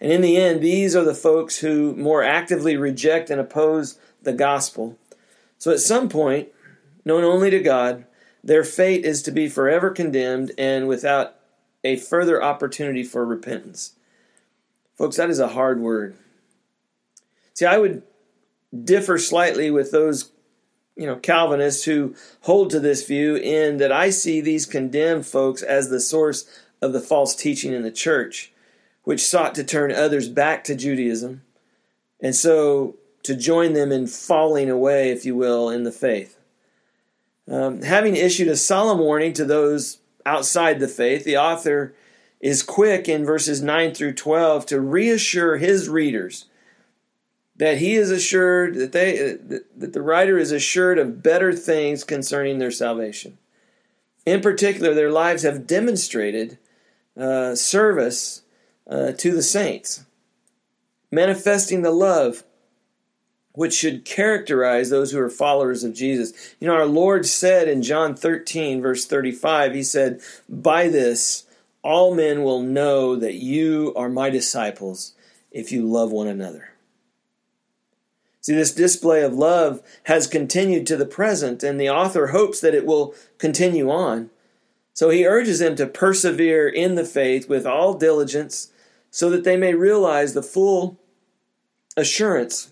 And 0.00 0.10
in 0.10 0.22
the 0.22 0.38
end, 0.38 0.62
these 0.62 0.96
are 0.96 1.04
the 1.04 1.14
folks 1.14 1.58
who 1.58 1.94
more 1.96 2.22
actively 2.22 2.78
reject 2.78 3.28
and 3.28 3.38
oppose 3.38 3.98
the 4.22 4.32
gospel. 4.32 4.96
So 5.58 5.70
at 5.70 5.80
some 5.80 6.08
point, 6.08 6.48
known 7.04 7.22
only 7.22 7.50
to 7.50 7.60
God, 7.60 8.06
their 8.42 8.64
fate 8.64 9.04
is 9.04 9.22
to 9.24 9.30
be 9.30 9.50
forever 9.50 9.90
condemned 9.90 10.52
and 10.56 10.88
without 10.88 11.36
a 11.84 11.96
further 11.96 12.42
opportunity 12.42 13.02
for 13.02 13.24
repentance. 13.24 13.94
Folks, 14.94 15.16
that 15.16 15.30
is 15.30 15.38
a 15.38 15.48
hard 15.48 15.80
word. 15.80 16.16
See, 17.54 17.66
I 17.66 17.78
would 17.78 18.02
differ 18.84 19.18
slightly 19.18 19.70
with 19.70 19.90
those 19.90 20.30
you 20.96 21.06
know 21.06 21.16
Calvinists 21.16 21.84
who 21.84 22.14
hold 22.42 22.70
to 22.70 22.80
this 22.80 23.06
view 23.06 23.36
in 23.36 23.78
that 23.78 23.92
I 23.92 24.10
see 24.10 24.40
these 24.40 24.66
condemned 24.66 25.26
folks 25.26 25.62
as 25.62 25.88
the 25.88 26.00
source 26.00 26.46
of 26.82 26.92
the 26.92 27.00
false 27.00 27.34
teaching 27.34 27.72
in 27.72 27.82
the 27.82 27.90
church, 27.90 28.52
which 29.04 29.26
sought 29.26 29.54
to 29.54 29.64
turn 29.64 29.92
others 29.92 30.28
back 30.28 30.62
to 30.64 30.74
Judaism, 30.74 31.42
and 32.20 32.34
so 32.34 32.96
to 33.22 33.34
join 33.34 33.72
them 33.72 33.92
in 33.92 34.06
falling 34.06 34.68
away, 34.68 35.10
if 35.10 35.24
you 35.24 35.34
will, 35.34 35.70
in 35.70 35.84
the 35.84 35.92
faith. 35.92 36.38
Um, 37.48 37.82
having 37.82 38.16
issued 38.16 38.48
a 38.48 38.56
solemn 38.56 38.98
warning 38.98 39.32
to 39.34 39.44
those 39.44 39.99
outside 40.30 40.78
the 40.78 40.88
faith, 40.88 41.24
the 41.24 41.36
author 41.36 41.94
is 42.40 42.62
quick 42.62 43.08
in 43.08 43.24
verses 43.24 43.60
9 43.60 43.92
through 43.94 44.14
12 44.14 44.64
to 44.66 44.80
reassure 44.80 45.56
his 45.56 45.88
readers 45.88 46.46
that 47.60 47.76
he 47.76 47.94
is 47.94 48.10
assured 48.10 48.74
that 48.76 48.92
they 48.92 49.36
that 49.76 49.92
the 49.92 50.00
writer 50.00 50.38
is 50.38 50.50
assured 50.50 50.98
of 50.98 51.22
better 51.22 51.52
things 51.52 52.04
concerning 52.04 52.58
their 52.58 52.70
salvation. 52.70 53.36
In 54.24 54.40
particular, 54.40 54.94
their 54.94 55.10
lives 55.10 55.42
have 55.42 55.66
demonstrated 55.66 56.58
uh, 57.18 57.54
service 57.54 58.42
uh, 58.88 59.12
to 59.12 59.34
the 59.34 59.42
saints, 59.42 60.06
manifesting 61.12 61.82
the 61.82 61.90
love 61.90 62.44
which 63.52 63.74
should 63.74 64.04
characterize 64.04 64.90
those 64.90 65.12
who 65.12 65.18
are 65.18 65.30
followers 65.30 65.82
of 65.82 65.94
Jesus. 65.94 66.54
You 66.60 66.68
know, 66.68 66.74
our 66.74 66.86
Lord 66.86 67.26
said 67.26 67.68
in 67.68 67.82
John 67.82 68.14
13, 68.14 68.80
verse 68.80 69.04
35, 69.04 69.74
He 69.74 69.82
said, 69.82 70.20
By 70.48 70.88
this 70.88 71.46
all 71.82 72.14
men 72.14 72.42
will 72.42 72.62
know 72.62 73.16
that 73.16 73.34
you 73.34 73.92
are 73.96 74.08
my 74.08 74.30
disciples 74.30 75.14
if 75.50 75.72
you 75.72 75.84
love 75.84 76.12
one 76.12 76.28
another. 76.28 76.70
See, 78.42 78.54
this 78.54 78.74
display 78.74 79.22
of 79.22 79.34
love 79.34 79.82
has 80.04 80.26
continued 80.26 80.86
to 80.86 80.96
the 80.96 81.06
present, 81.06 81.62
and 81.62 81.78
the 81.78 81.90
author 81.90 82.28
hopes 82.28 82.60
that 82.60 82.74
it 82.74 82.86
will 82.86 83.14
continue 83.38 83.90
on. 83.90 84.30
So 84.94 85.10
he 85.10 85.26
urges 85.26 85.58
them 85.58 85.76
to 85.76 85.86
persevere 85.86 86.68
in 86.68 86.94
the 86.94 87.04
faith 87.04 87.48
with 87.48 87.66
all 87.66 87.94
diligence 87.94 88.72
so 89.10 89.28
that 89.30 89.44
they 89.44 89.56
may 89.56 89.74
realize 89.74 90.34
the 90.34 90.42
full 90.42 90.98
assurance 91.96 92.70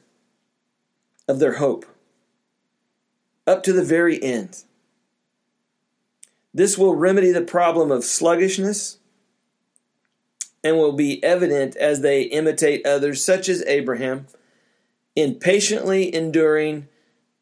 of 1.29 1.39
their 1.39 1.55
hope 1.55 1.87
up 3.47 3.63
to 3.63 3.73
the 3.73 3.85
very 3.85 4.23
end. 4.23 4.65
This 6.53 6.77
will 6.77 6.97
remedy 6.97 7.31
the 7.31 7.43
problem 7.43 7.91
of 7.93 8.05
sluggishness 8.05 8.99
and 10.65 10.77
will 10.77 10.93
be 10.93 11.23
evident 11.23 11.77
as 11.77 12.01
they 12.01 12.23
imitate 12.23 12.85
others, 12.87 13.25
such 13.25 13.49
as 13.49 13.63
Abraham 13.67 14.27
in 15.15 15.35
patiently 15.35 16.15
enduring 16.15 16.89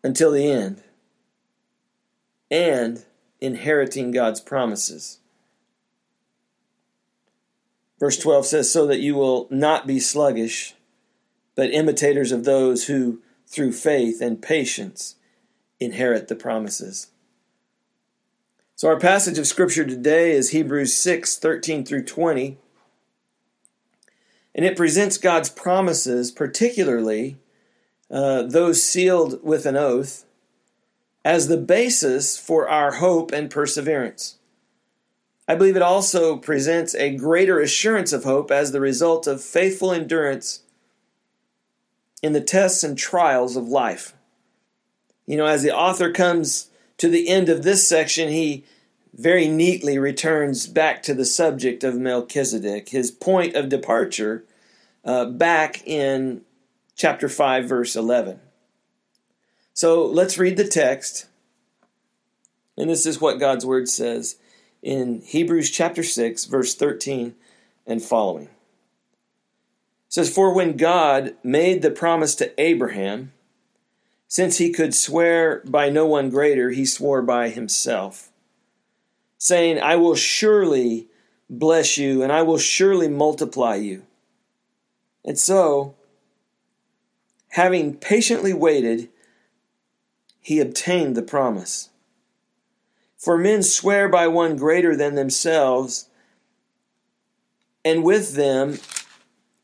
until 0.03 0.31
the 0.31 0.51
end, 0.51 0.83
and 2.51 3.05
inheriting 3.41 4.13
God's 4.13 4.41
promises. 4.41 5.19
Verse 7.99 8.19
12 8.19 8.47
says, 8.47 8.71
So 8.71 8.87
that 8.87 9.01
you 9.01 9.15
will 9.15 9.47
not 9.51 9.87
be 9.87 9.99
sluggish, 9.99 10.75
but 11.55 11.73
imitators 11.73 12.33
of 12.33 12.45
those 12.45 12.87
who, 12.87 13.21
through 13.47 13.73
faith 13.73 14.21
and 14.21 14.43
patience, 14.43 15.17
inherit 15.79 16.29
the 16.29 16.37
promises. 16.37 17.09
So, 18.75 18.89
our 18.89 18.99
passage 18.99 19.39
of 19.39 19.47
Scripture 19.47 19.85
today 19.85 20.33
is 20.33 20.51
Hebrews 20.51 20.95
6 20.95 21.37
13 21.39 21.85
through 21.85 22.05
20. 22.05 22.59
And 24.55 24.65
it 24.65 24.77
presents 24.77 25.19
God's 25.19 25.51
promises, 25.51 26.31
particularly 26.31 27.37
uh, 28.11 28.43
those 28.43 28.83
sealed 28.83 29.43
with 29.43 29.67
an 29.67 29.77
oath, 29.77 30.25
as 31.25 31.49
the 31.49 31.57
basis 31.57 32.39
for 32.39 32.69
our 32.69 32.93
hope 32.93 33.33
and 33.33 33.51
perseverance. 33.51 34.37
I 35.49 35.55
believe 35.55 35.77
it 35.77 35.83
also 35.83 36.37
presents 36.37 36.95
a 36.95 37.15
greater 37.15 37.61
assurance 37.61 38.13
of 38.13 38.25
hope 38.25 38.51
as 38.51 38.73
the 38.73 38.81
result 38.81 39.27
of 39.27 39.43
faithful 39.43 39.93
endurance 39.93 40.63
in 42.27 42.33
the 42.33 42.41
tests 42.41 42.83
and 42.83 42.99
trials 42.99 43.55
of 43.55 43.69
life. 43.69 44.13
You 45.27 45.37
know, 45.37 45.47
as 45.47 45.63
the 45.63 45.73
author 45.73 46.11
comes 46.11 46.71
to 46.99 47.09
the 47.09 47.29
end 47.29 47.49
of 47.49 47.63
this 47.63 47.89
section, 47.89 48.31
he 48.31 48.65
very 49.15 49.47
neatly 49.47 49.97
returns 49.97 50.67
back 50.67 51.05
to 51.05 51.15
the 51.15 51.25
subject 51.25 51.85
of 51.85 51.95
Melchizedek, 51.95 52.89
his 52.89 53.13
point 53.13 53.55
of 53.55 53.69
departure 53.69 54.45
uh, 55.05 55.27
back 55.27 55.87
in 55.87 56.43
chapter 56.97 57.29
5, 57.29 57.69
verse 57.69 57.95
11. 57.95 58.41
So 59.73 60.05
let's 60.05 60.37
read 60.37 60.57
the 60.57 60.67
text. 60.67 61.27
And 62.77 62.91
this 62.91 63.07
is 63.07 63.21
what 63.21 63.39
God's 63.39 63.65
word 63.65 63.89
says 63.89 64.37
in 64.83 65.23
Hebrews 65.25 65.71
chapter 65.71 66.03
6, 66.03 66.45
verse 66.47 66.75
13 66.75 67.37
and 67.87 68.03
following. 68.03 68.49
Says, 70.17 70.33
For 70.33 70.55
when 70.55 70.79
God 70.79 71.37
made 71.43 71.83
the 71.83 71.91
promise 71.91 72.35
to 72.37 72.59
Abraham, 72.59 73.35
since 74.27 74.57
he 74.57 74.73
could 74.73 74.95
swear 74.95 75.61
by 75.67 75.91
no 75.91 76.07
one 76.07 76.31
greater, 76.31 76.71
he 76.71 76.87
swore 76.87 77.21
by 77.21 77.51
himself, 77.51 78.31
saying, 79.37 79.79
I 79.79 79.97
will 79.97 80.15
surely 80.15 81.09
bless 81.51 81.99
you, 81.99 82.23
and 82.23 82.33
I 82.33 82.41
will 82.41 82.57
surely 82.57 83.09
multiply 83.09 83.75
you. 83.75 84.05
And 85.23 85.39
so, 85.39 85.97
having 87.49 87.99
patiently 87.99 88.55
waited, 88.55 89.11
he 90.41 90.61
obtained 90.61 91.15
the 91.15 91.21
promise. 91.21 91.91
For 93.19 93.37
men 93.37 93.63
swear 93.63 94.09
by 94.09 94.29
one 94.29 94.57
greater 94.57 94.97
than 94.97 95.15
themselves, 95.15 96.09
and 97.85 98.03
with 98.03 98.35
them 98.35 98.79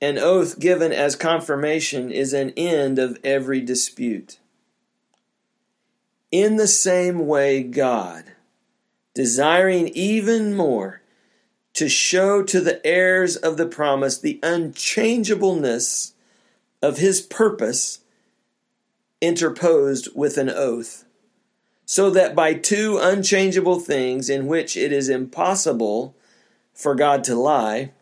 an 0.03 0.19
oath 0.19 0.59
given 0.59 0.93
as 0.93 1.17
confirmation 1.17 2.11
is 2.11 2.35
an 2.35 2.51
end 2.57 2.99
of 2.99 3.19
every 3.25 3.61
dispute. 3.61 4.39
In 6.31 6.57
the 6.57 6.67
same 6.67 7.27
way, 7.27 7.63
God, 7.63 8.25
desiring 9.15 9.89
even 9.89 10.55
more 10.55 11.01
to 11.73 11.89
show 11.89 12.43
to 12.43 12.61
the 12.61 12.85
heirs 12.87 13.37
of 13.37 13.57
the 13.57 13.67
promise 13.67 14.19
the 14.19 14.39
unchangeableness 14.43 16.13
of 16.83 16.99
his 16.99 17.23
purpose, 17.23 18.01
interposed 19.21 20.09
with 20.15 20.37
an 20.37 20.51
oath 20.51 21.05
so 21.85 22.09
that 22.11 22.35
by 22.35 22.55
two 22.55 22.99
unchangeable 22.99 23.79
things 23.79 24.31
in 24.31 24.47
which 24.47 24.77
it 24.77 24.93
is 24.93 25.09
impossible 25.09 26.17
for 26.73 26.95
God 26.95 27.23
to 27.25 27.35
lie, 27.35 27.93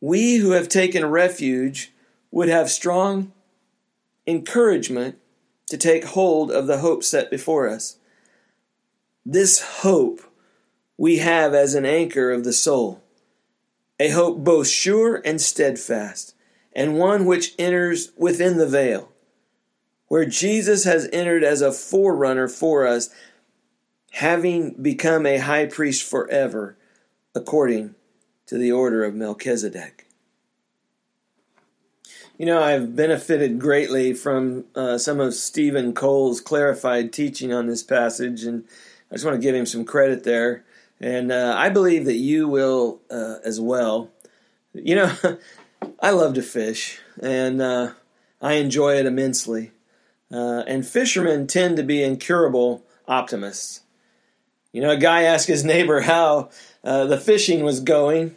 we 0.00 0.36
who 0.36 0.52
have 0.52 0.68
taken 0.68 1.04
refuge 1.06 1.92
would 2.30 2.48
have 2.48 2.70
strong 2.70 3.32
encouragement 4.26 5.18
to 5.66 5.76
take 5.76 6.04
hold 6.04 6.50
of 6.50 6.66
the 6.66 6.78
hope 6.78 7.02
set 7.02 7.30
before 7.30 7.68
us. 7.68 7.96
This 9.24 9.60
hope 9.80 10.20
we 10.96 11.18
have 11.18 11.54
as 11.54 11.74
an 11.74 11.84
anchor 11.84 12.30
of 12.30 12.44
the 12.44 12.52
soul, 12.52 13.02
a 14.00 14.10
hope 14.10 14.38
both 14.38 14.68
sure 14.68 15.20
and 15.24 15.40
steadfast, 15.40 16.34
and 16.72 16.98
one 16.98 17.24
which 17.24 17.54
enters 17.58 18.12
within 18.16 18.56
the 18.56 18.66
veil 18.66 19.12
where 20.08 20.24
Jesus 20.24 20.84
has 20.84 21.08
entered 21.12 21.44
as 21.44 21.60
a 21.60 21.72
forerunner 21.72 22.48
for 22.48 22.86
us, 22.86 23.10
having 24.12 24.74
become 24.82 25.26
a 25.26 25.38
high 25.38 25.66
priest 25.66 26.02
forever, 26.02 26.76
according 27.34 27.94
to 28.48 28.58
the 28.58 28.72
order 28.72 29.04
of 29.04 29.14
Melchizedek. 29.14 30.06
You 32.38 32.46
know, 32.46 32.62
I've 32.62 32.94
benefited 32.94 33.58
greatly 33.58 34.14
from 34.14 34.64
uh, 34.74 34.96
some 34.98 35.20
of 35.20 35.34
Steven 35.34 35.92
Cole's 35.92 36.40
clarified 36.40 37.12
teaching 37.12 37.52
on 37.52 37.66
this 37.66 37.82
passage, 37.82 38.44
and 38.44 38.64
I 39.10 39.14
just 39.14 39.24
want 39.24 39.34
to 39.34 39.42
give 39.42 39.54
him 39.54 39.66
some 39.66 39.84
credit 39.84 40.24
there. 40.24 40.64
And 41.00 41.30
uh, 41.30 41.54
I 41.56 41.68
believe 41.68 42.04
that 42.06 42.14
you 42.14 42.48
will 42.48 43.00
uh, 43.10 43.36
as 43.44 43.60
well. 43.60 44.10
You 44.72 44.96
know, 44.96 45.12
I 46.00 46.10
love 46.10 46.34
to 46.34 46.42
fish, 46.42 47.00
and 47.20 47.60
uh, 47.60 47.92
I 48.40 48.54
enjoy 48.54 48.96
it 48.96 49.06
immensely. 49.06 49.72
Uh, 50.32 50.62
and 50.66 50.86
fishermen 50.86 51.46
tend 51.46 51.76
to 51.76 51.82
be 51.82 52.02
incurable 52.02 52.84
optimists. 53.06 53.82
You 54.72 54.82
know, 54.82 54.90
a 54.90 54.96
guy 54.96 55.22
asked 55.22 55.48
his 55.48 55.64
neighbor 55.64 56.02
how 56.02 56.50
uh, 56.84 57.06
the 57.06 57.18
fishing 57.18 57.64
was 57.64 57.80
going, 57.80 58.36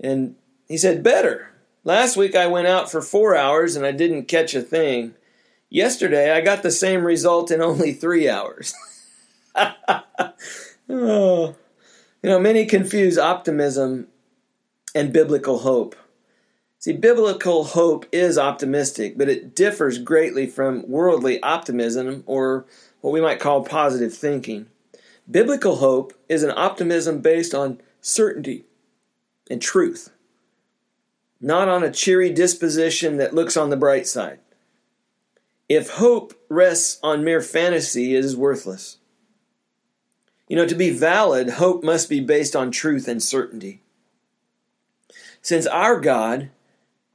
and 0.00 0.36
he 0.68 0.76
said, 0.76 1.02
Better. 1.02 1.50
Last 1.84 2.16
week 2.16 2.34
I 2.34 2.46
went 2.46 2.66
out 2.66 2.90
for 2.90 3.02
four 3.02 3.36
hours 3.36 3.76
and 3.76 3.84
I 3.84 3.92
didn't 3.92 4.26
catch 4.26 4.54
a 4.54 4.62
thing. 4.62 5.14
Yesterday 5.68 6.32
I 6.32 6.40
got 6.40 6.62
the 6.62 6.70
same 6.70 7.04
result 7.04 7.50
in 7.50 7.60
only 7.60 7.92
three 7.92 8.28
hours. 8.28 8.74
oh. 10.88 11.54
You 12.22 12.30
know, 12.30 12.40
many 12.40 12.64
confuse 12.64 13.18
optimism 13.18 14.08
and 14.94 15.12
biblical 15.12 15.58
hope. 15.58 15.94
See, 16.78 16.92
biblical 16.92 17.64
hope 17.64 18.06
is 18.12 18.38
optimistic, 18.38 19.18
but 19.18 19.28
it 19.28 19.54
differs 19.54 19.98
greatly 19.98 20.46
from 20.46 20.88
worldly 20.88 21.42
optimism 21.42 22.24
or 22.26 22.66
what 23.00 23.12
we 23.12 23.20
might 23.20 23.40
call 23.40 23.64
positive 23.64 24.14
thinking. 24.14 24.66
Biblical 25.30 25.76
hope 25.76 26.14
is 26.28 26.42
an 26.42 26.52
optimism 26.56 27.20
based 27.20 27.54
on 27.54 27.80
certainty 28.00 28.64
and 29.50 29.60
truth, 29.60 30.10
not 31.40 31.68
on 31.68 31.82
a 31.82 31.90
cheery 31.90 32.30
disposition 32.30 33.16
that 33.18 33.34
looks 33.34 33.56
on 33.56 33.70
the 33.70 33.76
bright 33.76 34.06
side. 34.06 34.38
If 35.68 35.90
hope 35.90 36.34
rests 36.48 36.98
on 37.02 37.24
mere 37.24 37.40
fantasy, 37.40 38.14
it 38.14 38.24
is 38.24 38.36
worthless. 38.36 38.98
You 40.48 40.56
know, 40.56 40.66
to 40.66 40.74
be 40.74 40.90
valid, 40.90 41.50
hope 41.50 41.82
must 41.82 42.08
be 42.08 42.20
based 42.20 42.54
on 42.54 42.70
truth 42.70 43.08
and 43.08 43.22
certainty. 43.22 43.80
Since 45.40 45.66
our 45.66 46.00
God 46.00 46.50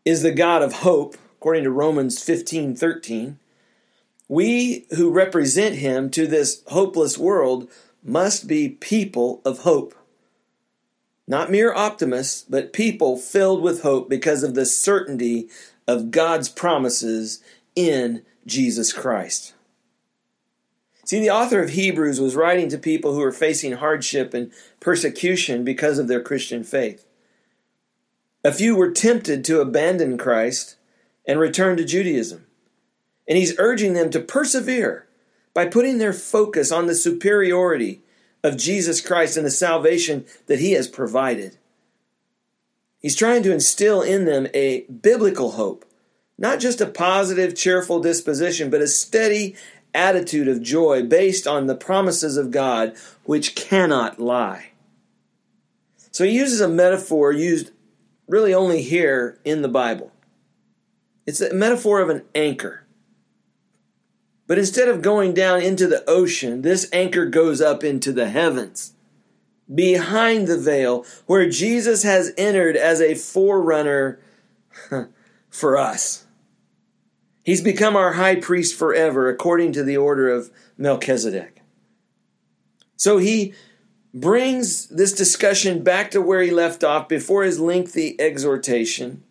is 0.06 0.24
the 0.24 0.32
God 0.32 0.62
of 0.62 0.74
hope, 0.74 1.16
according 1.40 1.64
to 1.64 1.72
Romans 1.72 2.22
15 2.22 2.76
13. 2.76 3.40
We 4.28 4.86
who 4.96 5.10
represent 5.10 5.76
him 5.76 6.10
to 6.12 6.28
this 6.28 6.64
hopeless 6.68 7.18
world 7.18 7.70
must 8.04 8.48
be 8.48 8.70
people 8.70 9.42
of 9.46 9.60
hope. 9.60 9.96
Not 11.30 11.52
mere 11.52 11.72
optimists, 11.72 12.44
but 12.50 12.74
people 12.74 13.16
filled 13.16 13.62
with 13.62 13.84
hope 13.84 14.10
because 14.10 14.42
of 14.42 14.56
the 14.56 14.66
certainty 14.66 15.48
of 15.88 16.10
God's 16.10 16.50
promises 16.50 17.44
in 17.76 18.24
Jesus 18.48 18.92
Christ. 18.92 19.54
See, 21.06 21.20
the 21.20 21.30
author 21.30 21.62
of 21.62 21.70
Hebrews 21.70 22.20
was 22.20 22.36
writing 22.36 22.68
to 22.70 22.80
people 22.80 23.14
who 23.14 23.20
were 23.20 23.32
facing 23.32 23.74
hardship 23.74 24.34
and 24.34 24.52
persecution 24.80 25.64
because 25.64 26.00
of 26.00 26.08
their 26.08 26.22
Christian 26.22 26.64
faith. 26.64 27.06
A 28.44 28.52
few 28.52 28.76
were 28.76 28.90
tempted 28.90 29.46
to 29.46 29.62
abandon 29.62 30.18
Christ 30.18 30.78
and 31.28 31.40
return 31.40 31.78
to 31.78 31.86
Judaism. 31.86 32.48
And 33.28 33.38
he's 33.38 33.58
urging 33.60 33.94
them 33.94 34.10
to 34.12 34.20
persevere 34.20 35.06
by 35.54 35.68
putting 35.68 36.00
their 36.00 36.14
focus 36.14 36.72
on 36.72 36.88
the 36.88 36.96
superiority 36.96 38.02
of 38.44 38.58
Jesus 38.58 39.02
Christ 39.02 39.38
and 39.38 39.46
the 39.46 39.52
salvation 39.52 40.26
that 40.48 40.60
he 40.60 40.74
has 40.74 40.88
provided. 40.88 41.58
He's 43.00 43.16
trying 43.16 43.44
to 43.44 43.54
instill 43.54 44.02
in 44.02 44.26
them 44.26 44.48
a 44.54 44.82
biblical 44.84 45.52
hope, 45.52 45.86
not 46.38 46.60
just 46.60 46.82
a 46.82 46.86
positive, 46.86 47.56
cheerful 47.56 48.00
disposition, 48.00 48.70
but 48.70 48.82
a 48.82 48.88
steady 48.88 49.56
attitude 49.94 50.48
of 50.48 50.62
joy 50.62 51.04
based 51.04 51.48
on 51.48 51.68
the 51.68 51.76
promises 51.76 52.38
of 52.38 52.52
God, 52.52 52.96
which 53.24 53.56
cannot 53.56 54.20
lie. 54.20 54.72
So 56.12 56.24
he 56.24 56.32
uses 56.32 56.62
a 56.62 56.68
metaphor 56.68 57.32
used 57.32 57.72
really 58.28 58.54
only 58.54 58.82
here 58.82 59.40
in 59.44 59.62
the 59.62 59.68
Bible. 59.68 60.12
It's 61.26 61.42
a 61.42 61.54
metaphor 61.54 62.02
of 62.02 62.10
an 62.10 62.24
anchor. 62.36 62.86
But 64.50 64.58
instead 64.58 64.90
of 64.90 65.04
going 65.04 65.36
down 65.36 65.62
into 65.62 65.86
the 65.86 66.04
ocean, 66.10 66.64
this 66.64 66.90
anchor 66.92 67.28
goes 67.28 67.62
up 67.62 67.84
into 67.84 68.12
the 68.12 68.32
heavens, 68.32 68.94
behind 69.72 70.48
the 70.48 70.58
veil, 70.58 71.06
where 71.28 71.48
Jesus 71.48 72.02
has 72.02 72.34
entered 72.36 72.76
as 72.76 73.00
a 73.00 73.14
forerunner 73.14 74.20
for 75.52 75.78
us. 75.78 76.26
He's 77.44 77.62
become 77.62 77.96
our 77.96 78.14
high 78.14 78.38
priest 78.38 78.74
forever, 78.74 79.30
according 79.30 79.74
to 79.74 79.84
the 79.84 79.98
order 79.98 80.30
of 80.30 80.50
Melchizedek. 80.80 81.62
So 82.96 83.20
he 83.20 83.54
brings 84.16 84.88
this 84.88 85.14
discussion 85.14 85.84
back 85.84 86.10
to 86.10 86.24
where 86.24 86.42
he 86.42 86.50
left 86.50 86.84
off 86.84 87.08
before 87.08 87.44
his 87.44 87.60
lengthy 87.60 88.20
exhortation. 88.20 89.22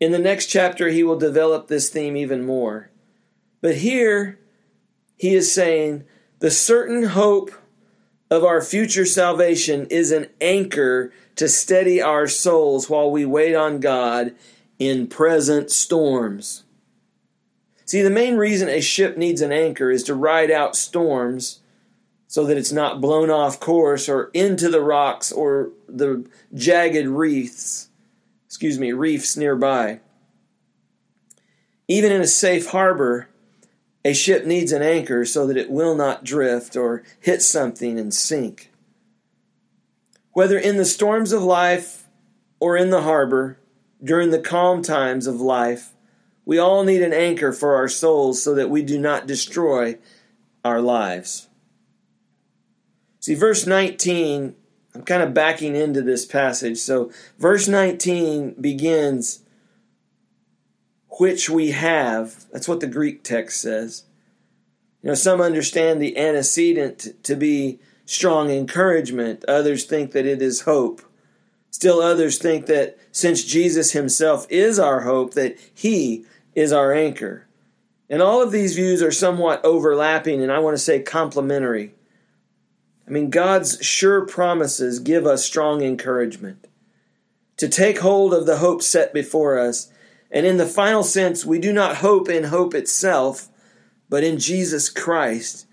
In 0.00 0.12
the 0.12 0.18
next 0.18 0.48
chapter, 0.48 0.90
he 0.90 1.02
will 1.02 1.18
develop 1.18 1.68
this 1.68 1.88
theme 1.88 2.14
even 2.14 2.44
more. 2.44 2.90
But 3.64 3.76
here, 3.76 4.38
he 5.16 5.34
is 5.34 5.50
saying 5.50 6.04
the 6.38 6.50
certain 6.50 7.04
hope 7.04 7.50
of 8.30 8.44
our 8.44 8.60
future 8.60 9.06
salvation 9.06 9.86
is 9.86 10.12
an 10.12 10.26
anchor 10.38 11.14
to 11.36 11.48
steady 11.48 12.02
our 12.02 12.28
souls 12.28 12.90
while 12.90 13.10
we 13.10 13.24
wait 13.24 13.54
on 13.54 13.80
God 13.80 14.34
in 14.78 15.06
present 15.06 15.70
storms. 15.70 16.64
See, 17.86 18.02
the 18.02 18.10
main 18.10 18.36
reason 18.36 18.68
a 18.68 18.82
ship 18.82 19.16
needs 19.16 19.40
an 19.40 19.50
anchor 19.50 19.90
is 19.90 20.02
to 20.02 20.14
ride 20.14 20.50
out 20.50 20.76
storms 20.76 21.60
so 22.26 22.44
that 22.44 22.58
it's 22.58 22.70
not 22.70 23.00
blown 23.00 23.30
off 23.30 23.60
course 23.60 24.10
or 24.10 24.30
into 24.34 24.68
the 24.68 24.82
rocks 24.82 25.32
or 25.32 25.70
the 25.88 26.28
jagged 26.52 27.06
reefs, 27.06 27.88
excuse 28.44 28.78
me, 28.78 28.92
reefs 28.92 29.38
nearby. 29.38 30.00
Even 31.88 32.12
in 32.12 32.20
a 32.20 32.26
safe 32.26 32.66
harbor, 32.66 33.30
a 34.04 34.12
ship 34.12 34.44
needs 34.44 34.70
an 34.72 34.82
anchor 34.82 35.24
so 35.24 35.46
that 35.46 35.56
it 35.56 35.70
will 35.70 35.94
not 35.94 36.24
drift 36.24 36.76
or 36.76 37.02
hit 37.20 37.40
something 37.40 37.98
and 37.98 38.12
sink. 38.12 38.70
Whether 40.32 40.58
in 40.58 40.76
the 40.76 40.84
storms 40.84 41.32
of 41.32 41.42
life 41.42 42.08
or 42.60 42.76
in 42.76 42.90
the 42.90 43.02
harbor, 43.02 43.58
during 44.02 44.30
the 44.30 44.40
calm 44.40 44.82
times 44.82 45.26
of 45.26 45.40
life, 45.40 45.92
we 46.44 46.58
all 46.58 46.84
need 46.84 47.00
an 47.00 47.14
anchor 47.14 47.52
for 47.52 47.74
our 47.74 47.88
souls 47.88 48.42
so 48.42 48.54
that 48.54 48.68
we 48.68 48.82
do 48.82 48.98
not 48.98 49.26
destroy 49.26 49.98
our 50.64 50.80
lives. 50.80 51.48
See, 53.20 53.34
verse 53.34 53.66
19, 53.66 54.54
I'm 54.94 55.02
kind 55.02 55.22
of 55.22 55.32
backing 55.32 55.74
into 55.74 56.02
this 56.02 56.26
passage. 56.26 56.76
So, 56.78 57.10
verse 57.38 57.66
19 57.66 58.56
begins 58.60 59.43
which 61.18 61.48
we 61.48 61.70
have. 61.72 62.44
That's 62.52 62.68
what 62.68 62.80
the 62.80 62.86
Greek 62.86 63.22
text 63.22 63.60
says. 63.60 64.04
You 65.02 65.08
know, 65.08 65.14
some 65.14 65.40
understand 65.40 66.00
the 66.00 66.16
antecedent 66.16 67.22
to 67.24 67.36
be 67.36 67.78
strong 68.06 68.50
encouragement, 68.50 69.44
others 69.46 69.84
think 69.84 70.12
that 70.12 70.26
it 70.26 70.42
is 70.42 70.62
hope. 70.62 71.02
Still, 71.70 72.00
others 72.00 72.38
think 72.38 72.66
that 72.66 72.98
since 73.10 73.44
Jesus 73.44 73.92
himself 73.92 74.46
is 74.48 74.78
our 74.78 75.00
hope, 75.00 75.34
that 75.34 75.58
he 75.74 76.24
is 76.54 76.72
our 76.72 76.92
anchor. 76.92 77.46
And 78.08 78.22
all 78.22 78.42
of 78.42 78.52
these 78.52 78.76
views 78.76 79.02
are 79.02 79.10
somewhat 79.10 79.64
overlapping, 79.64 80.42
and 80.42 80.52
I 80.52 80.58
want 80.58 80.76
to 80.76 80.82
say 80.82 81.00
complementary. 81.00 81.94
I 83.06 83.10
mean, 83.10 83.30
God's 83.30 83.84
sure 83.84 84.24
promises 84.24 84.98
give 84.98 85.26
us 85.26 85.44
strong 85.44 85.82
encouragement 85.82 86.66
to 87.56 87.68
take 87.68 87.98
hold 87.98 88.32
of 88.32 88.46
the 88.46 88.58
hope 88.58 88.82
set 88.82 89.12
before 89.12 89.58
us 89.58 89.90
and 90.34 90.44
in 90.44 90.56
the 90.56 90.66
final 90.66 91.04
sense, 91.04 91.46
we 91.46 91.60
do 91.60 91.72
not 91.72 91.98
hope 91.98 92.28
in 92.28 92.44
hope 92.44 92.74
itself, 92.74 93.48
but 94.08 94.24
in 94.24 94.36
Jesus 94.38 94.90
Christ 94.90 95.66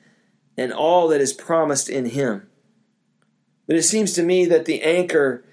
and 0.55 0.71
all 0.71 1.07
that 1.07 1.19
is 1.19 1.33
promised 1.33 1.89
in 1.89 2.05
Him. 2.05 2.47
But 3.65 3.75
it 3.75 3.83
seems 3.83 4.13
to 4.13 4.23
me 4.23 4.45
that 4.45 4.65
the 4.65 4.83
anchor 4.83 5.43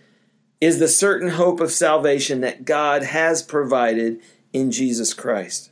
is 0.61 0.79
the 0.79 0.89
certain 0.89 1.31
hope 1.31 1.59
of 1.59 1.73
salvation 1.73 2.43
that 2.43 2.67
God 2.67 3.03
has 3.03 3.43
provided 3.43 4.21
in 4.53 4.71
Jesus 4.71 5.15
Christ. 5.15 5.71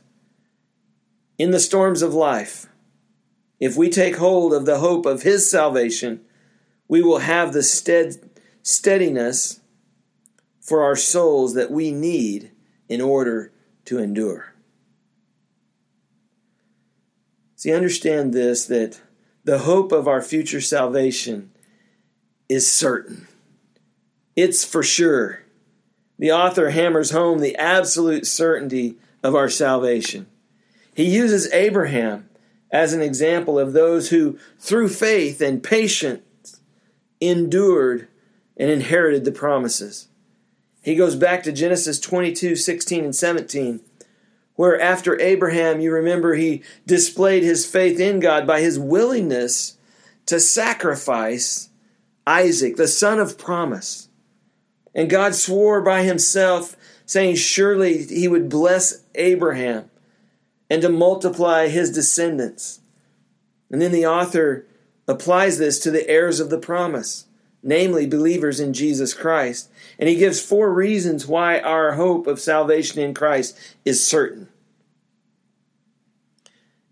In 1.37 1.51
the 1.51 1.59
storms 1.59 2.01
of 2.01 2.15
life, 2.15 2.67
if 3.59 3.77
we 3.77 3.89
take 3.89 4.15
hold 4.15 4.51
of 4.51 4.65
the 4.65 4.79
hope 4.79 5.05
of 5.05 5.21
His 5.21 5.49
salvation, 5.49 6.21
we 6.87 7.03
will 7.03 7.19
have 7.19 7.53
the 7.53 7.63
stead, 7.63 8.15
steadiness 8.63 9.59
for 10.59 10.81
our 10.81 10.95
souls 10.95 11.53
that 11.53 11.69
we 11.69 11.91
need 11.91 12.51
in 12.89 13.01
order 13.01 13.51
to 13.85 13.99
endure. 13.99 14.53
See, 17.55 17.73
understand 17.73 18.33
this 18.33 18.65
that 18.65 19.01
the 19.43 19.59
hope 19.59 19.91
of 19.91 20.07
our 20.07 20.21
future 20.21 20.61
salvation 20.61 21.51
is 22.47 22.71
certain. 22.71 23.27
It's 24.35 24.63
for 24.63 24.83
sure. 24.83 25.41
The 26.19 26.31
author 26.31 26.69
hammers 26.69 27.11
home 27.11 27.39
the 27.39 27.55
absolute 27.55 28.27
certainty 28.27 28.97
of 29.23 29.35
our 29.35 29.49
salvation. 29.49 30.27
He 30.93 31.05
uses 31.05 31.51
Abraham 31.53 32.29
as 32.71 32.93
an 32.93 33.01
example 33.01 33.57
of 33.57 33.73
those 33.73 34.09
who, 34.09 34.37
through 34.59 34.89
faith 34.89 35.41
and 35.41 35.63
patience, 35.63 36.61
endured 37.19 38.07
and 38.57 38.69
inherited 38.69 39.25
the 39.25 39.31
promises. 39.31 40.07
He 40.87 40.95
goes 40.95 41.17
back 41.17 41.43
to 41.43 41.51
Genesis 41.51 41.99
22 41.99 42.55
16 42.55 43.03
and 43.03 43.13
17, 43.13 43.81
where 44.55 44.79
after 44.79 45.19
Abraham, 45.19 45.81
you 45.81 45.91
remember, 45.91 46.35
he 46.35 46.63
displayed 46.85 47.43
his 47.43 47.65
faith 47.65 47.99
in 47.99 48.21
God 48.21 48.47
by 48.47 48.61
his 48.61 48.79
willingness 48.79 49.75
to 50.27 50.39
sacrifice 50.39 51.67
Isaac, 52.25 52.77
the 52.77 52.87
son 52.87 53.19
of 53.19 53.37
promise. 53.37 54.07
And 54.95 55.09
God 55.09 55.35
swore 55.35 55.81
by 55.81 56.03
himself, 56.03 56.77
saying, 57.05 57.35
Surely 57.35 58.05
he 58.05 58.29
would 58.29 58.47
bless 58.47 59.03
Abraham 59.15 59.91
and 60.69 60.81
to 60.83 60.89
multiply 60.89 61.67
his 61.67 61.91
descendants. 61.91 62.79
And 63.69 63.81
then 63.81 63.91
the 63.91 64.07
author 64.07 64.65
applies 65.05 65.57
this 65.57 65.79
to 65.79 65.91
the 65.91 66.09
heirs 66.09 66.39
of 66.39 66.49
the 66.49 66.57
promise 66.57 67.26
namely 67.67 68.07
believers 68.07 68.59
in 68.59 68.73
Jesus 68.73 69.13
Christ. 69.13 69.69
And 69.99 70.07
he 70.07 70.15
gives 70.15 70.41
four 70.41 70.73
reasons 70.73 71.27
why 71.27 71.59
our 71.59 71.93
hope 71.93 72.25
of 72.25 72.39
salvation 72.39 73.01
in 73.01 73.13
Christ 73.13 73.59
is 73.83 74.05
certain. 74.05 74.47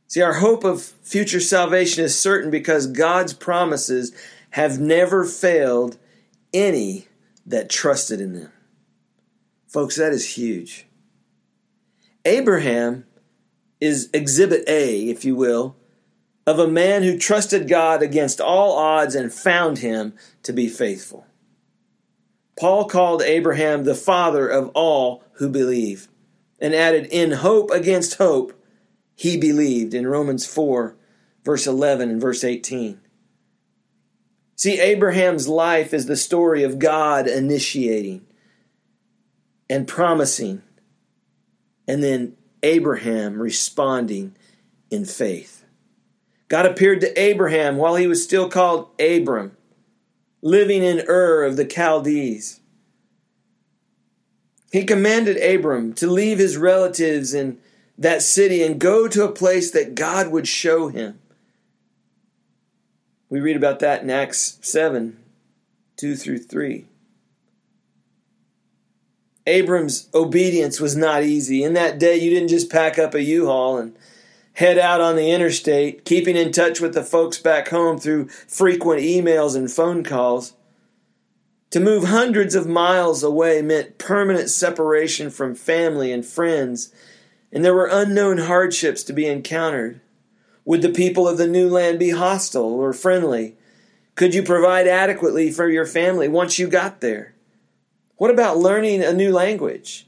See, 0.08 0.22
our 0.22 0.34
hope 0.34 0.64
of 0.64 0.84
future 0.84 1.40
salvation 1.40 2.04
is 2.04 2.20
certain 2.20 2.52
because 2.52 2.88
God's 2.88 3.34
promises 3.34 4.12
have 4.52 4.80
never 4.80 5.24
failed 5.24 5.98
any 6.54 7.08
that 7.46 7.70
trusted 7.70 8.20
in 8.20 8.34
them. 8.34 8.52
Folks, 9.68 9.96
that 9.96 10.12
is 10.12 10.36
huge. 10.36 10.88
Abraham 12.26 13.06
is 13.80 14.10
exhibit 14.14 14.64
A, 14.68 15.10
if 15.10 15.26
you 15.26 15.36
will, 15.36 15.76
of 16.46 16.60
a 16.60 16.68
man 16.68 17.04
who 17.04 17.18
trusted 17.18 17.68
God 17.68 18.02
against 18.02 18.40
all 18.40 18.78
odds 18.78 19.16
and 19.16 19.34
found 19.34 19.80
him 19.80 20.14
to 20.44 20.54
be 20.54 20.68
faithful. 20.68 21.26
Paul 22.58 22.86
called 22.88 23.22
Abraham 23.22 23.84
the 23.84 23.96
father 23.96 24.48
of 24.48 24.70
all 24.74 25.24
who 25.34 25.50
believe 25.50 26.08
and 26.60 26.74
added, 26.74 27.08
In 27.08 27.32
hope 27.32 27.72
against 27.72 28.16
hope, 28.16 28.54
he 29.16 29.38
believed 29.38 29.94
in 29.94 30.08
Romans 30.08 30.46
4, 30.46 30.96
verse 31.44 31.68
11 31.68 32.10
and 32.10 32.22
verse 32.22 32.44
18. 32.44 33.00
See, 34.56 34.80
Abraham's 34.80 35.48
life 35.48 35.94
is 35.94 36.06
the 36.06 36.16
story 36.16 36.64
of 36.64 36.80
God 36.80 37.28
initiating 37.28 38.26
and 39.70 39.88
promising, 39.88 40.62
and 41.88 42.02
then 42.02 42.38
Abraham 42.64 43.42
responding 43.42 44.36
in 44.90 45.06
faith. 45.06 45.55
God 46.48 46.66
appeared 46.66 47.02
to 47.02 47.20
Abraham 47.20 47.78
while 47.78 47.96
he 47.96 48.08
was 48.08 48.24
still 48.24 48.50
called 48.50 48.90
Abram, 49.00 49.56
living 50.42 50.84
in 50.84 51.04
Ur 51.08 51.44
of 51.44 51.58
the 51.58 51.70
Chaldees. 51.70 52.60
He 54.72 54.84
commanded 54.84 55.38
Abram 55.38 55.94
to 55.94 56.08
leave 56.08 56.38
his 56.38 56.58
relatives 56.58 57.34
in 57.34 57.58
that 57.98 58.22
city 58.22 58.62
and 58.62 58.80
go 58.80 59.08
to 59.08 59.24
a 59.24 59.32
place 59.32 59.72
that 59.72 59.96
God 59.96 60.32
would 60.32 60.48
show 60.48 60.90
him. 60.90 61.20
We 63.30 63.40
read 63.40 63.56
about 63.56 63.80
that 63.80 64.04
in 64.04 64.10
Acts 64.10 64.60
7 64.62 65.18
2 65.98 66.16
through 66.16 66.40
3. 66.40 66.86
Abram's 69.48 70.10
obedience 70.14 70.80
was 70.80 70.96
not 70.96 71.24
easy. 71.24 71.64
In 71.64 71.74
that 71.74 72.00
day, 72.00 72.18
you 72.18 72.30
didn't 72.30 72.50
just 72.50 72.72
pack 72.72 73.00
up 73.00 73.14
a 73.14 73.22
U 73.22 73.46
Haul 73.46 73.78
and 73.78 73.96
head 74.56 74.78
out 74.78 75.02
on 75.02 75.16
the 75.16 75.32
interstate, 75.32 76.06
keeping 76.06 76.36
in 76.36 76.52
touch 76.52 76.82
with 76.82 76.94
the 76.94 77.04
folks 77.04 77.38
back 77.38 77.70
home 77.70 77.98
through 77.98 78.28
frequent 78.28 79.02
emails 79.02 79.56
and 79.56 79.72
phone 79.72 80.04
calls. 80.04 80.54
To 81.72 81.80
move 81.80 82.06
hundreds 82.06 82.56
of 82.56 82.68
miles 82.68 83.24
away 83.24 83.62
meant 83.62 83.98
permanent 83.98 84.50
separation 84.50 85.30
from 85.30 85.56
family 85.56 86.12
and 86.12 86.26
friends 86.26 86.94
and 87.56 87.64
there 87.64 87.74
were 87.74 87.90
unknown 87.90 88.40
hardships 88.40 89.02
to 89.04 89.14
be 89.14 89.28
encountered? 89.28 90.02
Would 90.66 90.82
the 90.82 90.90
people 90.90 91.26
of 91.26 91.38
the 91.38 91.48
new 91.48 91.70
land 91.70 91.98
be 91.98 92.10
hostile 92.10 92.74
or 92.74 92.92
friendly? 92.92 93.56
Could 94.16 94.36
you 94.36 94.44
provide 94.44 94.88
adequately 94.88 95.52
for 95.52 95.70
your 95.70 95.86
family 95.86 96.28
once 96.28 96.60
you 96.60 96.68
got 96.68 97.00
there? 97.00 97.34
What 98.18 98.30
about 98.30 98.58
learning 98.58 99.04
a 99.04 99.14
new 99.14 99.32
language? 99.32 100.06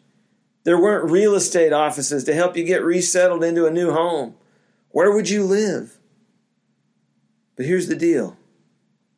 There 0.65 0.79
weren't 0.79 1.09
real 1.09 1.35
estate 1.35 1.71
offices 1.71 2.25
to 2.25 2.33
help 2.33 2.57
you 2.57 2.65
get 2.65 2.83
resettled 2.83 3.45
into 3.45 3.65
a 3.65 3.71
new 3.71 3.91
home. 3.91 4.35
Where 4.97 5.11
would 5.11 5.29
you 5.29 5.43
live? 5.43 5.99
But 7.55 7.67
here's 7.67 7.87
the 7.87 7.95
deal 7.95 8.35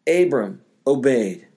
Abram 0.06 0.60
obeyed. 0.86 1.48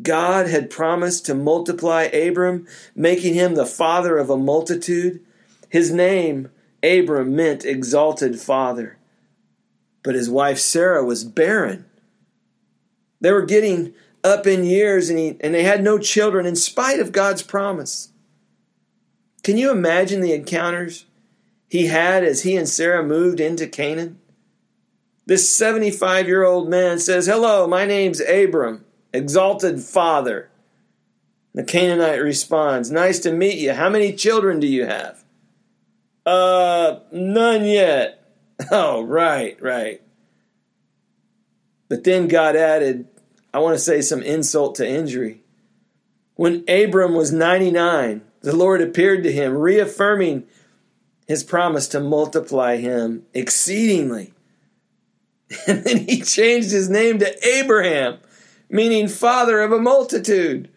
God 0.00 0.48
had 0.48 0.70
promised 0.70 1.26
to 1.26 1.34
multiply 1.34 2.04
Abram, 2.04 2.66
making 2.94 3.34
him 3.34 3.54
the 3.54 3.66
father 3.66 4.16
of 4.16 4.30
a 4.30 4.38
multitude. 4.38 5.20
His 5.68 5.92
name, 5.92 6.48
Abram, 6.82 7.36
meant 7.36 7.66
exalted 7.66 8.40
father. 8.40 8.96
But 10.02 10.14
his 10.14 10.30
wife 10.30 10.58
Sarah 10.58 11.04
was 11.04 11.22
barren. 11.22 11.84
They 13.20 13.32
were 13.32 13.44
getting 13.44 13.92
up 14.24 14.46
in 14.46 14.64
years 14.64 15.10
and, 15.10 15.18
he, 15.18 15.36
and 15.42 15.52
they 15.54 15.64
had 15.64 15.84
no 15.84 15.98
children 15.98 16.46
in 16.46 16.56
spite 16.56 16.98
of 16.98 17.12
God's 17.12 17.42
promise. 17.42 18.08
Can 19.42 19.58
you 19.58 19.70
imagine 19.70 20.22
the 20.22 20.32
encounters 20.32 21.04
he 21.68 21.86
had 21.86 22.24
as 22.24 22.42
he 22.42 22.56
and 22.56 22.68
Sarah 22.68 23.02
moved 23.02 23.40
into 23.40 23.66
Canaan? 23.66 24.18
This 25.26 25.54
75 25.54 26.26
year 26.26 26.44
old 26.44 26.70
man 26.70 26.98
says, 26.98 27.26
Hello, 27.26 27.66
my 27.66 27.84
name's 27.84 28.20
Abram, 28.20 28.84
exalted 29.12 29.80
father. 29.80 30.50
The 31.54 31.64
Canaanite 31.64 32.22
responds, 32.22 32.90
Nice 32.90 33.18
to 33.20 33.32
meet 33.32 33.58
you. 33.58 33.74
How 33.74 33.90
many 33.90 34.14
children 34.14 34.58
do 34.58 34.66
you 34.66 34.86
have? 34.86 35.22
Uh, 36.24 37.00
none 37.12 37.64
yet. 37.64 38.14
Oh, 38.72 39.02
right, 39.02 39.56
right. 39.62 40.02
But 41.88 42.02
then 42.02 42.26
God 42.26 42.56
added, 42.56 43.06
I 43.54 43.60
want 43.60 43.76
to 43.76 43.78
say 43.78 44.00
some 44.00 44.20
insult 44.20 44.74
to 44.76 44.88
injury. 44.88 45.42
When 46.34 46.64
Abram 46.68 47.14
was 47.14 47.30
99, 47.30 48.22
the 48.40 48.56
Lord 48.56 48.80
appeared 48.80 49.22
to 49.22 49.32
him, 49.32 49.56
reaffirming 49.56 50.44
his 51.28 51.44
promise 51.44 51.86
to 51.88 52.00
multiply 52.00 52.76
him 52.78 53.24
exceedingly. 53.34 54.32
And 55.66 55.82
then 55.84 56.06
he 56.06 56.20
changed 56.20 56.70
his 56.70 56.90
name 56.90 57.20
to 57.20 57.46
Abraham, 57.46 58.18
meaning 58.68 59.08
father 59.08 59.62
of 59.62 59.72
a 59.72 59.80
multitude. 59.80 60.68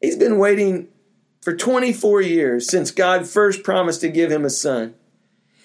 He's 0.00 0.16
been 0.16 0.38
waiting 0.38 0.88
for 1.42 1.54
24 1.54 2.22
years 2.22 2.70
since 2.70 2.90
God 2.90 3.26
first 3.26 3.62
promised 3.62 4.00
to 4.00 4.08
give 4.08 4.30
him 4.30 4.46
a 4.46 4.50
son. 4.50 4.94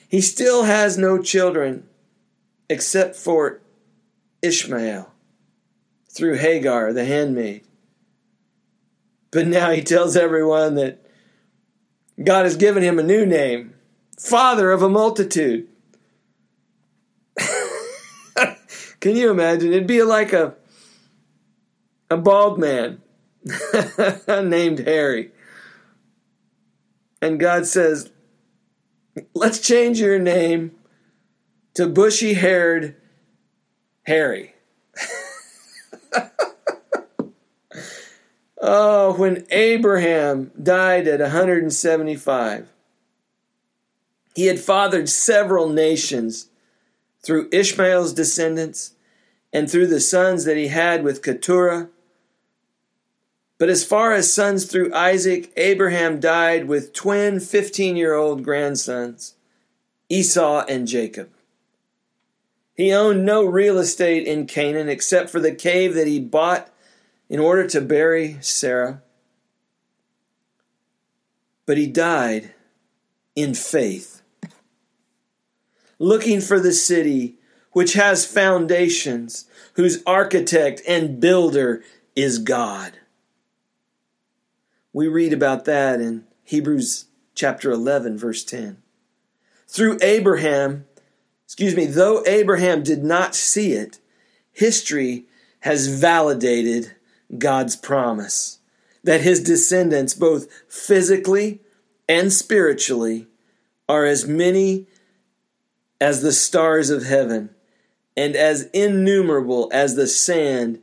He 0.10 0.20
still 0.20 0.64
has 0.64 0.98
no 0.98 1.22
children 1.22 1.88
except 2.70 3.16
for 3.16 3.62
Ishmael 4.42 5.10
through 6.10 6.36
Hagar, 6.36 6.92
the 6.92 7.06
handmaid. 7.06 7.64
But 9.32 9.48
now 9.48 9.72
he 9.72 9.82
tells 9.82 10.18
everyone 10.18 10.76
that 10.76 11.07
God 12.24 12.46
has 12.46 12.56
given 12.56 12.84
him 12.84 13.00
a 13.00 13.04
new 13.04 13.26
name 13.26 13.74
Father 14.20 14.72
of 14.72 14.82
a 14.82 14.90
multitude. 14.90 15.68
Can 19.00 19.16
you 19.16 19.30
imagine? 19.30 19.72
It'd 19.72 19.88
be 19.88 20.02
like 20.02 20.34
a, 20.34 20.56
a 22.10 22.18
bald 22.18 22.58
man 22.58 23.02
named 24.28 24.80
Harry. 24.80 25.32
And 27.22 27.40
God 27.40 27.66
says, 27.68 28.12
Let's 29.34 29.60
change 29.60 30.00
your 30.00 30.20
name 30.20 30.72
to 31.76 31.88
bushy 31.88 32.34
haired 32.34 32.96
Harry. 34.04 34.56
oh, 38.62 39.14
when 39.14 39.46
Abraham 39.50 40.52
died 40.62 41.08
at 41.08 41.20
175, 41.20 42.68
he 44.36 44.46
had 44.46 44.60
fathered 44.60 45.10
several 45.10 45.70
nations 45.70 46.50
through 47.22 47.50
Ishmael's 47.52 48.14
descendants 48.14 48.94
and 49.52 49.70
through 49.70 49.88
the 49.88 50.00
sons 50.00 50.46
that 50.46 50.58
he 50.58 50.68
had 50.68 51.04
with 51.04 51.24
Keturah. 51.24 51.90
But 53.58 53.70
as 53.70 53.84
far 53.84 54.14
as 54.14 54.32
sons 54.32 54.66
through 54.66 54.94
Isaac, 54.94 55.52
Abraham 55.58 56.20
died 56.20 56.68
with 56.68 56.94
twin 56.94 57.40
15 57.40 57.96
year 57.96 58.14
old 58.14 58.44
grandsons, 58.44 59.36
Esau 60.10 60.64
and 60.70 60.88
Jacob. 60.88 61.30
He 62.76 62.94
owned 62.94 63.26
no 63.26 63.44
real 63.44 63.80
estate 63.80 64.28
in 64.28 64.46
Canaan 64.46 64.88
except 64.88 65.32
for 65.32 65.40
the 65.40 65.56
cave 65.56 65.96
that 65.96 66.06
he 66.06 66.20
bought 66.20 66.70
in 67.30 67.40
order 67.40 67.68
to 67.68 67.82
bury 67.82 68.38
Sarah. 68.42 69.02
But 71.66 71.78
he 71.78 71.88
died 71.88 72.54
in 73.36 73.54
faith, 73.54 74.22
looking 76.00 76.42
for 76.42 76.60
the 76.60 76.74
city 76.74 77.36
which 77.72 77.94
has 77.94 78.26
foundations, 78.26 79.46
whose 79.74 80.02
architect 80.08 80.82
and 80.88 81.20
builder 81.20 81.84
is 82.16 82.40
God. 82.40 82.94
We 84.92 85.08
read 85.08 85.32
about 85.32 85.66
that 85.66 86.02
in 86.02 86.26
Hebrews 86.44 87.06
chapter 87.36 87.70
11, 87.70 88.18
verse 88.18 88.44
10. 88.44 88.82
Through 89.68 90.00
Abraham, 90.02 90.86
excuse 91.46 91.76
me, 91.76 91.86
though 91.86 92.24
Abraham 92.26 92.82
did 92.82 93.04
not 93.04 93.36
see 93.36 93.74
it, 93.74 94.00
history 94.52 95.26
has 95.60 95.88
validated 95.88 96.96
God's 97.36 97.76
promise 97.76 98.60
that 99.04 99.22
his 99.22 99.42
descendants, 99.44 100.14
both 100.14 100.48
physically 100.68 101.62
and 102.08 102.32
spiritually, 102.32 103.28
are 103.88 104.06
as 104.06 104.28
many 104.28 104.88
as 106.00 106.22
the 106.22 106.32
stars 106.32 106.90
of 106.90 107.06
heaven 107.06 107.50
and 108.16 108.36
as 108.36 108.64
innumerable 108.74 109.70
as 109.74 109.96
the 109.96 110.08
sand 110.08 110.82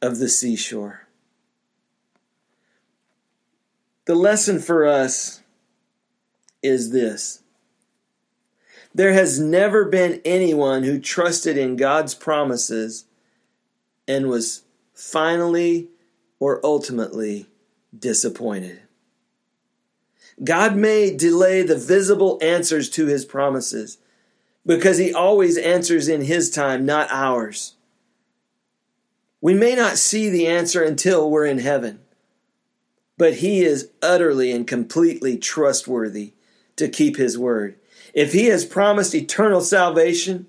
of 0.00 0.18
the 0.18 0.28
seashore. 0.28 1.06
The 4.06 4.14
lesson 4.14 4.60
for 4.60 4.86
us 4.86 5.42
is 6.62 6.90
this 6.90 7.42
there 8.94 9.12
has 9.12 9.38
never 9.38 9.84
been 9.84 10.22
anyone 10.24 10.84
who 10.84 10.98
trusted 10.98 11.58
in 11.58 11.76
God's 11.76 12.14
promises 12.14 13.04
and 14.08 14.28
was 14.28 14.62
finally 14.96 15.90
or 16.40 16.60
ultimately 16.64 17.46
disappointed. 17.96 18.80
God 20.42 20.76
may 20.76 21.14
delay 21.14 21.62
the 21.62 21.76
visible 21.76 22.38
answers 22.42 22.90
to 22.90 23.06
his 23.06 23.24
promises 23.24 23.98
because 24.64 24.98
he 24.98 25.14
always 25.14 25.56
answers 25.56 26.08
in 26.08 26.22
his 26.22 26.50
time, 26.50 26.84
not 26.84 27.08
ours. 27.10 27.74
We 29.40 29.54
may 29.54 29.74
not 29.74 29.96
see 29.96 30.28
the 30.28 30.46
answer 30.46 30.82
until 30.82 31.30
we're 31.30 31.46
in 31.46 31.58
heaven, 31.58 32.00
but 33.16 33.34
he 33.34 33.62
is 33.62 33.90
utterly 34.02 34.50
and 34.50 34.66
completely 34.66 35.38
trustworthy 35.38 36.32
to 36.76 36.88
keep 36.88 37.16
his 37.16 37.38
word. 37.38 37.76
If 38.12 38.32
he 38.32 38.46
has 38.46 38.64
promised 38.64 39.14
eternal 39.14 39.60
salvation 39.60 40.46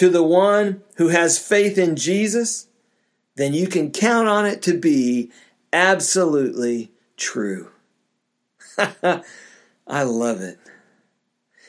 to 0.00 0.08
the 0.08 0.22
one 0.22 0.82
who 0.96 1.08
has 1.08 1.38
faith 1.38 1.76
in 1.76 1.94
Jesus, 1.94 2.68
then 3.36 3.52
you 3.52 3.66
can 3.66 3.90
count 3.90 4.28
on 4.28 4.46
it 4.46 4.62
to 4.62 4.72
be 4.72 5.30
absolutely 5.74 6.90
true. 7.18 7.70
I 8.78 10.02
love 10.02 10.40
it. 10.40 10.58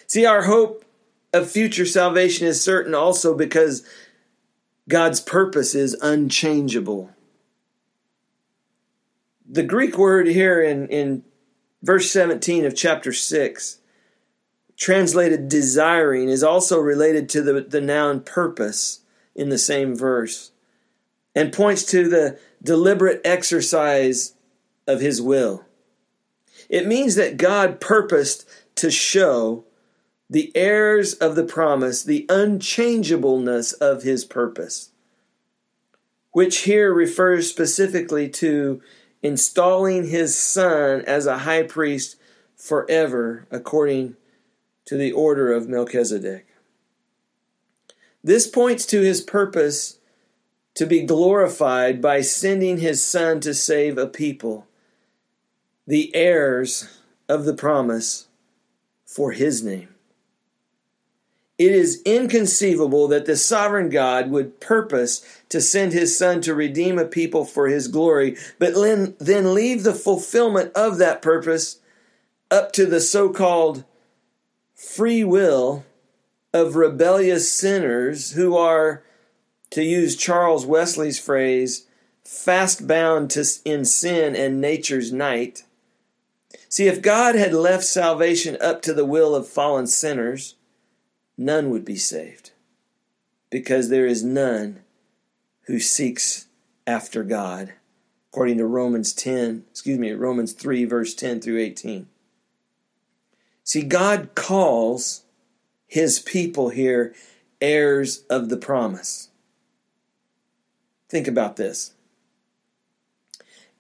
See, 0.08 0.26
our 0.26 0.44
hope 0.44 0.86
of 1.34 1.52
future 1.52 1.86
salvation 1.86 2.48
is 2.48 2.64
certain 2.64 2.96
also 2.96 3.36
because 3.36 3.86
God's 4.88 5.20
purpose 5.20 5.76
is 5.76 5.96
unchangeable. 5.96 7.10
The 9.46 9.64
Greek 9.64 9.98
word 9.98 10.28
here 10.28 10.64
in, 10.64 10.88
in 10.88 11.26
verse 11.84 12.10
17 12.10 12.64
of 12.64 12.78
chapter 12.78 13.12
6 13.12 13.81
translated 14.82 15.48
desiring 15.48 16.28
is 16.28 16.44
also 16.44 16.80
related 16.80 17.30
to 17.30 17.44
the, 17.44 17.62
the 17.62 17.80
noun 17.80 18.20
purpose 18.20 19.02
in 19.36 19.50
the 19.50 19.58
same 19.60 19.96
verse 19.96 20.52
and 21.36 21.54
points 21.54 21.84
to 21.84 22.10
the 22.10 22.40
deliberate 22.64 23.22
exercise 23.24 24.34
of 24.88 25.00
his 25.00 25.22
will. 25.22 25.64
It 26.68 26.88
means 26.88 27.14
that 27.14 27.38
God 27.38 27.80
purposed 27.80 28.50
to 28.74 28.90
show 28.90 29.66
the 30.28 30.52
heirs 30.56 31.14
of 31.14 31.36
the 31.36 31.44
promise 31.44 32.02
the 32.02 32.26
unchangeableness 32.28 33.74
of 33.74 34.02
his 34.02 34.26
purpose, 34.26 34.90
which 36.32 36.62
here 36.62 36.92
refers 36.92 37.48
specifically 37.48 38.28
to 38.30 38.82
installing 39.22 40.10
his 40.10 40.36
son 40.36 41.04
as 41.06 41.28
a 41.28 41.40
high 41.40 41.62
priest 41.62 42.16
forever 42.56 43.46
according 43.52 44.16
to 44.92 44.98
the 44.98 45.14
order 45.14 45.54
of 45.54 45.70
Melchizedek. 45.70 46.46
This 48.22 48.46
points 48.46 48.86
to 48.88 49.00
his 49.00 49.22
purpose 49.22 50.00
to 50.74 50.86
be 50.86 51.04
glorified 51.04 52.02
by 52.02 52.20
sending 52.20 52.80
his 52.80 53.02
Son 53.02 53.40
to 53.40 53.54
save 53.54 53.98
a 53.98 54.06
people, 54.06 54.68
the 55.88 56.14
heirs 56.14 56.90
of 57.30 57.46
the 57.46 57.54
promise 57.54 58.28
for 59.06 59.32
his 59.32 59.64
name. 59.64 59.96
It 61.58 61.72
is 61.72 62.02
inconceivable 62.04 63.08
that 63.08 63.26
the 63.26 63.38
sovereign 63.38 63.88
God 63.88 64.30
would 64.30 64.60
purpose 64.60 65.26
to 65.48 65.62
send 65.62 65.94
his 65.94 66.18
Son 66.18 66.42
to 66.42 66.54
redeem 66.54 67.00
a 67.00 67.06
people 67.06 67.46
for 67.46 67.70
his 67.70 67.88
glory, 67.88 68.36
but 68.60 68.74
then 69.20 69.54
leave 69.54 69.84
the 69.84 69.96
fulfillment 69.96 70.74
of 70.74 70.98
that 70.98 71.22
purpose 71.22 71.80
up 72.52 72.74
to 72.74 72.86
the 72.86 73.00
so 73.00 73.30
called 73.30 73.86
free 74.82 75.24
will 75.24 75.86
of 76.54 76.76
rebellious 76.76 77.52
sinners 77.52 78.32
who 78.32 78.58
are, 78.58 79.04
to 79.70 79.84
use 79.84 80.16
Charles 80.16 80.66
Wesley's 80.66 81.20
phrase, 81.20 81.86
fast 82.26 82.88
bound 82.88 83.30
to, 83.32 83.46
in 83.64 83.86
sin 83.86 84.36
and 84.36 84.60
nature's 84.60 85.14
night. 85.14 85.64
See, 86.68 86.88
if 86.88 87.02
God 87.02 87.36
had 87.36 87.54
left 87.54 87.84
salvation 87.84 88.58
up 88.60 88.82
to 88.82 88.94
the 88.94 89.06
will 89.06 89.36
of 89.36 89.48
fallen 89.48 89.88
sinners, 89.88 90.56
none 91.38 91.70
would 91.70 91.86
be 91.86 91.96
saved, 91.96 92.52
because 93.50 93.90
there 93.90 94.08
is 94.08 94.24
none 94.24 94.82
who 95.68 95.80
seeks 95.80 96.48
after 96.88 97.24
God, 97.24 97.74
according 98.32 98.58
to 98.58 98.66
Romans 98.66 99.14
10, 99.14 99.64
excuse 99.70 100.00
me, 100.00 100.12
Romans 100.12 100.54
3, 100.54 100.86
verse 100.86 101.14
10 101.14 101.40
through 101.40 101.60
18. 101.60 102.08
See, 103.64 103.84
God 103.84 104.36
calls 104.36 105.24
his 105.88 106.20
people 106.20 106.70
here 106.70 107.14
heirs 107.60 108.24
of 108.30 108.50
the 108.50 108.58
promise. 108.58 109.30
Think 111.10 111.28
about 111.28 111.58
this. 111.58 111.94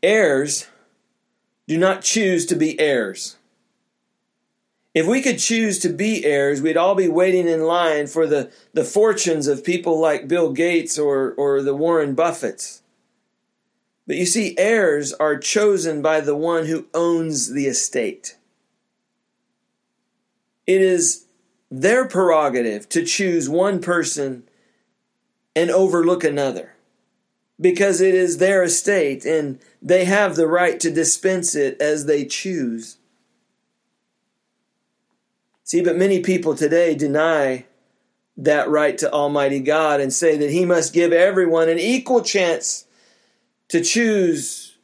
Heirs 0.04 0.68
do 1.68 1.78
not 1.78 2.02
choose 2.02 2.46
to 2.48 2.56
be 2.56 2.80
heirs. 2.80 3.38
If 4.94 5.08
we 5.08 5.22
could 5.22 5.40
choose 5.40 5.80
to 5.80 5.90
be 5.90 6.26
heirs, 6.26 6.62
we'd 6.62 6.76
all 6.76 6.96
be 6.96 7.08
waiting 7.08 7.48
in 7.48 7.62
line 7.64 8.08
for 8.08 8.28
the, 8.28 8.52
the 8.74 8.84
fortunes 8.84 9.48
of 9.48 9.64
people 9.64 9.98
like 10.00 10.28
Bill 10.28 10.52
Gates 10.52 11.00
or, 11.00 11.34
or 11.36 11.62
the 11.62 11.74
Warren 11.74 12.14
Buffetts. 12.14 12.82
But 14.06 14.18
you 14.18 14.26
see, 14.26 14.58
heirs 14.58 15.14
are 15.14 15.38
chosen 15.38 16.02
by 16.02 16.20
the 16.20 16.36
one 16.36 16.66
who 16.66 16.88
owns 16.94 17.54
the 17.54 17.68
estate. 17.68 18.36
It 20.72 20.82
is 20.82 21.26
their 21.70 22.08
prerogative 22.08 22.88
to 22.90 23.04
choose 23.04 23.50
one 23.50 23.82
person 23.82 24.44
and 25.54 25.70
overlook 25.70 26.24
another 26.24 26.76
because 27.60 28.00
it 28.00 28.16
is 28.16 28.38
their 28.38 28.64
estate 28.64 29.26
and 29.26 29.60
they 29.82 30.06
have 30.06 30.38
the 30.38 30.48
right 30.48 30.80
to 30.80 30.90
dispense 30.90 31.56
it 31.56 31.80
as 31.82 32.06
they 32.06 32.24
choose. 32.24 33.00
See, 35.66 35.82
but 35.82 35.98
many 35.98 36.22
people 36.22 36.56
today 36.56 36.96
deny 36.96 37.66
that 38.38 38.70
right 38.70 38.98
to 38.98 39.12
Almighty 39.12 39.60
God 39.60 40.00
and 40.00 40.14
say 40.14 40.38
that 40.38 40.52
He 40.52 40.64
must 40.64 40.94
give 40.94 41.12
everyone 41.12 41.68
an 41.68 41.80
equal 41.80 42.22
chance 42.22 42.86
to 43.68 43.82
choose 43.82 44.78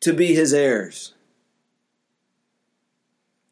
to 0.00 0.14
be 0.14 0.34
His 0.34 0.54
heirs. 0.54 1.12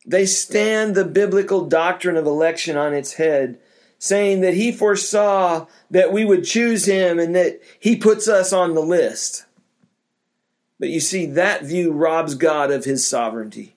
They 0.08 0.26
stand 0.26 0.94
the 0.94 1.04
biblical 1.04 1.66
doctrine 1.66 2.16
of 2.16 2.26
election 2.26 2.76
on 2.76 2.94
its 2.94 3.12
head, 3.12 3.60
saying 4.00 4.40
that 4.40 4.54
He 4.54 4.72
foresaw 4.72 5.66
that 5.90 6.12
we 6.12 6.24
would 6.24 6.44
choose 6.44 6.86
Him 6.86 7.20
and 7.20 7.36
that 7.36 7.60
He 7.78 7.94
puts 7.94 8.26
us 8.26 8.52
on 8.52 8.74
the 8.74 8.80
list. 8.80 9.44
But 10.80 10.88
you 10.88 10.98
see, 10.98 11.26
that 11.26 11.64
view 11.64 11.92
robs 11.92 12.34
God 12.34 12.70
of 12.70 12.84
His 12.84 13.06
sovereignty. 13.06 13.76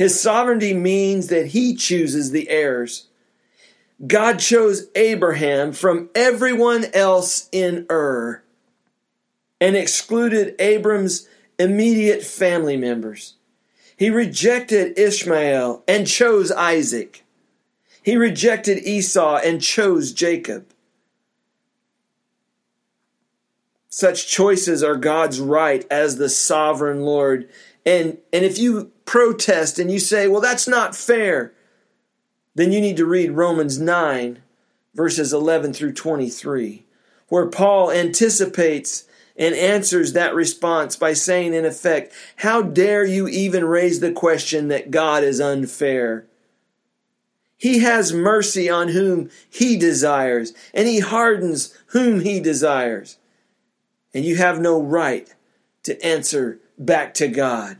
His 0.00 0.18
sovereignty 0.18 0.72
means 0.72 1.26
that 1.26 1.48
he 1.48 1.74
chooses 1.74 2.30
the 2.30 2.48
heirs. 2.48 3.08
God 4.06 4.38
chose 4.38 4.86
Abraham 4.94 5.74
from 5.74 6.08
everyone 6.14 6.86
else 6.94 7.50
in 7.52 7.84
Ur 7.90 8.42
and 9.60 9.76
excluded 9.76 10.54
Abram's 10.58 11.28
immediate 11.58 12.22
family 12.22 12.78
members. 12.78 13.34
He 14.00 14.08
rejected 14.08 14.98
Ishmael 14.98 15.84
and 15.86 16.06
chose 16.06 16.50
Isaac. 16.50 17.22
He 18.02 18.16
rejected 18.16 18.78
Esau 18.78 19.36
and 19.36 19.60
chose 19.60 20.12
Jacob. 20.12 20.72
Such 23.90 24.26
choices 24.26 24.82
are 24.82 24.96
God's 24.96 25.38
right 25.38 25.86
as 25.90 26.16
the 26.16 26.30
sovereign 26.30 27.02
Lord. 27.02 27.50
And, 27.84 28.16
and 28.32 28.42
if 28.42 28.58
you 28.58 28.90
protest 29.04 29.78
and 29.78 29.90
you 29.90 29.98
say, 29.98 30.28
well, 30.28 30.40
that's 30.40 30.66
not 30.66 30.96
fair, 30.96 31.52
then 32.54 32.72
you 32.72 32.80
need 32.80 32.96
to 32.96 33.04
read 33.04 33.32
Romans 33.32 33.78
9, 33.78 34.38
verses 34.94 35.34
11 35.34 35.74
through 35.74 35.92
23, 35.92 36.86
where 37.28 37.48
Paul 37.48 37.90
anticipates 37.90 39.04
and 39.40 39.54
answers 39.54 40.12
that 40.12 40.34
response 40.34 40.94
by 40.96 41.14
saying, 41.14 41.54
in 41.54 41.64
effect, 41.64 42.12
How 42.36 42.60
dare 42.60 43.04
you 43.04 43.26
even 43.26 43.64
raise 43.64 43.98
the 43.98 44.12
question 44.12 44.68
that 44.68 44.90
God 44.90 45.24
is 45.24 45.40
unfair? 45.40 46.26
He 47.56 47.80
has 47.80 48.12
mercy 48.12 48.70
on 48.70 48.88
whom 48.88 49.30
he 49.48 49.76
desires, 49.76 50.52
and 50.72 50.86
he 50.86 51.00
hardens 51.00 51.76
whom 51.86 52.20
he 52.20 52.38
desires. 52.38 53.16
And 54.14 54.24
you 54.24 54.36
have 54.36 54.60
no 54.60 54.80
right 54.80 55.32
to 55.84 56.00
answer 56.04 56.58
back 56.78 57.14
to 57.14 57.28
God. 57.28 57.78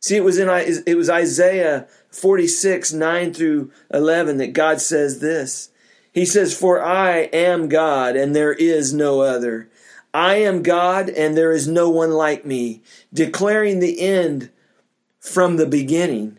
See, 0.00 0.16
it 0.16 0.24
was 0.24 0.38
in 0.38 0.48
it 0.86 0.96
was 0.96 1.08
Isaiah 1.08 1.88
46, 2.10 2.92
9 2.92 3.32
through 3.32 3.70
11 3.92 4.36
that 4.38 4.52
God 4.52 4.80
says 4.80 5.20
this. 5.20 5.70
He 6.12 6.26
says, 6.26 6.56
For 6.56 6.82
I 6.82 7.30
am 7.32 7.68
God 7.68 8.14
and 8.14 8.36
there 8.36 8.52
is 8.52 8.92
no 8.92 9.22
other. 9.22 9.68
I 10.14 10.36
am 10.36 10.62
God 10.62 11.10
and 11.10 11.36
there 11.36 11.50
is 11.50 11.66
no 11.66 11.90
one 11.90 12.12
like 12.12 12.46
me, 12.46 12.82
declaring 13.12 13.80
the 13.80 14.00
end 14.00 14.50
from 15.18 15.56
the 15.56 15.66
beginning 15.66 16.38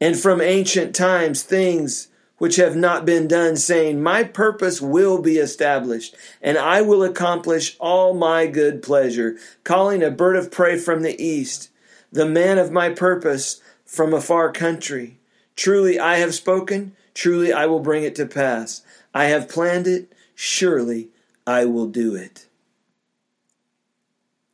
and 0.00 0.18
from 0.18 0.40
ancient 0.40 0.94
times 0.94 1.42
things 1.42 2.08
which 2.38 2.56
have 2.56 2.74
not 2.74 3.04
been 3.04 3.28
done, 3.28 3.54
saying, 3.54 4.02
My 4.02 4.24
purpose 4.24 4.80
will 4.80 5.20
be 5.20 5.36
established, 5.36 6.16
and 6.40 6.56
I 6.56 6.80
will 6.80 7.04
accomplish 7.04 7.76
all 7.78 8.14
my 8.14 8.46
good 8.46 8.82
pleasure, 8.82 9.36
calling 9.62 10.02
a 10.02 10.10
bird 10.10 10.36
of 10.36 10.50
prey 10.50 10.78
from 10.78 11.02
the 11.02 11.22
east 11.22 11.70
the 12.12 12.26
man 12.26 12.58
of 12.58 12.72
my 12.72 12.90
purpose 12.90 13.60
from 13.84 14.12
a 14.12 14.20
far 14.20 14.50
country. 14.50 15.18
Truly 15.54 16.00
I 16.00 16.16
have 16.16 16.34
spoken, 16.34 16.96
truly 17.14 17.52
I 17.52 17.66
will 17.66 17.78
bring 17.78 18.02
it 18.02 18.16
to 18.16 18.26
pass. 18.26 18.82
I 19.14 19.26
have 19.26 19.48
planned 19.48 19.86
it, 19.86 20.12
surely 20.34 21.10
I 21.46 21.66
will 21.66 21.86
do 21.86 22.16
it. 22.16 22.46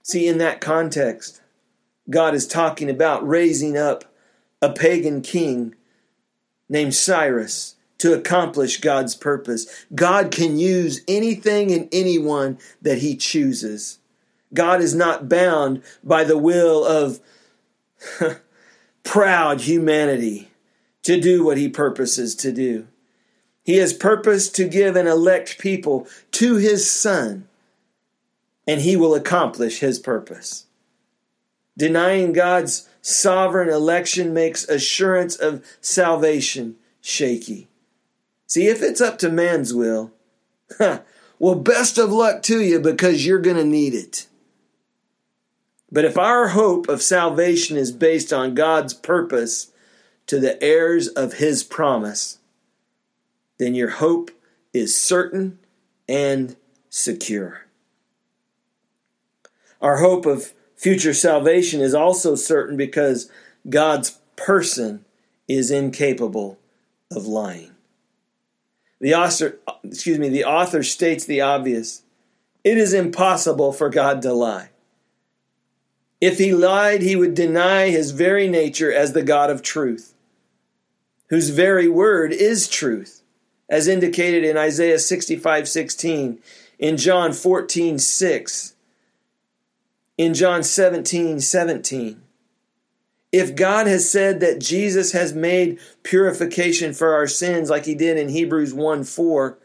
See, 0.06 0.28
in 0.28 0.38
that 0.38 0.60
context, 0.60 1.40
God 2.08 2.32
is 2.36 2.46
talking 2.46 2.88
about 2.88 3.26
raising 3.26 3.76
up 3.76 4.04
a 4.62 4.70
pagan 4.72 5.20
king 5.20 5.74
named 6.68 6.94
Cyrus 6.94 7.74
to 7.98 8.14
accomplish 8.14 8.80
God's 8.80 9.16
purpose. 9.16 9.66
God 9.92 10.30
can 10.30 10.60
use 10.60 11.00
anything 11.08 11.72
and 11.72 11.88
anyone 11.90 12.60
that 12.80 12.98
he 12.98 13.16
chooses. 13.16 13.98
God 14.54 14.80
is 14.80 14.94
not 14.94 15.28
bound 15.28 15.82
by 16.04 16.22
the 16.22 16.38
will 16.38 16.84
of 16.84 17.18
proud 19.02 19.62
humanity 19.62 20.52
to 21.02 21.20
do 21.20 21.44
what 21.44 21.58
he 21.58 21.68
purposes 21.68 22.36
to 22.36 22.52
do. 22.52 22.86
He 23.64 23.78
has 23.78 23.92
purposed 23.92 24.54
to 24.54 24.68
give 24.68 24.94
an 24.94 25.08
elect 25.08 25.58
people 25.58 26.06
to 26.30 26.58
his 26.58 26.88
son, 26.88 27.48
and 28.66 28.80
he 28.80 28.96
will 28.96 29.14
accomplish 29.14 29.80
his 29.80 29.98
purpose. 29.98 30.66
Denying 31.76 32.32
God's 32.32 32.88
sovereign 33.02 33.68
election 33.68 34.32
makes 34.32 34.68
assurance 34.68 35.36
of 35.36 35.64
salvation 35.80 36.76
shaky. 37.00 37.68
See, 38.46 38.66
if 38.66 38.82
it's 38.82 39.00
up 39.00 39.18
to 39.18 39.30
man's 39.30 39.74
will, 39.74 40.12
well, 41.38 41.54
best 41.54 41.98
of 41.98 42.10
luck 42.10 42.42
to 42.44 42.60
you 42.60 42.80
because 42.80 43.26
you're 43.26 43.38
going 43.38 43.56
to 43.56 43.64
need 43.64 43.94
it. 43.94 44.26
But 45.90 46.04
if 46.04 46.18
our 46.18 46.48
hope 46.48 46.88
of 46.88 47.02
salvation 47.02 47.76
is 47.76 47.92
based 47.92 48.32
on 48.32 48.54
God's 48.54 48.94
purpose 48.94 49.72
to 50.26 50.40
the 50.40 50.62
heirs 50.62 51.08
of 51.08 51.34
his 51.34 51.62
promise, 51.62 52.38
then 53.58 53.74
your 53.74 53.90
hope 53.90 54.30
is 54.72 54.96
certain 54.96 55.58
and 56.08 56.56
secure. 56.88 57.65
Our 59.80 59.98
hope 59.98 60.26
of 60.26 60.52
future 60.74 61.14
salvation 61.14 61.80
is 61.80 61.94
also 61.94 62.34
certain 62.34 62.76
because 62.76 63.30
God's 63.68 64.18
person 64.36 65.04
is 65.48 65.70
incapable 65.70 66.58
of 67.10 67.26
lying. 67.26 67.72
The 69.00 69.14
author, 69.14 69.58
excuse 69.84 70.18
me, 70.18 70.28
the 70.28 70.44
author 70.44 70.82
states 70.82 71.24
the 71.24 71.40
obvious. 71.40 72.02
It 72.64 72.78
is 72.78 72.92
impossible 72.92 73.72
for 73.72 73.90
God 73.90 74.22
to 74.22 74.32
lie. 74.32 74.70
If 76.20 76.38
he 76.38 76.54
lied, 76.54 77.02
he 77.02 77.14
would 77.14 77.34
deny 77.34 77.90
his 77.90 78.10
very 78.10 78.48
nature 78.48 78.92
as 78.92 79.12
the 79.12 79.22
God 79.22 79.50
of 79.50 79.62
truth, 79.62 80.14
whose 81.28 81.50
very 81.50 81.88
word 81.88 82.32
is 82.32 82.68
truth, 82.68 83.22
as 83.68 83.86
indicated 83.86 84.42
in 84.44 84.56
Isaiah 84.56 84.98
65 84.98 85.68
16, 85.68 86.38
in 86.78 86.96
John 86.96 87.32
14 87.32 87.98
6, 87.98 88.74
in 90.18 90.34
John 90.34 90.62
17 90.62 91.40
17. 91.40 92.22
If 93.32 93.54
God 93.54 93.86
has 93.86 94.08
said 94.08 94.40
that 94.40 94.60
Jesus 94.60 95.12
has 95.12 95.34
made 95.34 95.78
purification 96.02 96.94
for 96.94 97.12
our 97.12 97.26
sins, 97.26 97.68
like 97.68 97.84
he 97.84 97.94
did 97.94 98.16
in 98.16 98.28
Hebrews 98.28 98.72
1 98.72 99.04
4, 99.04 99.58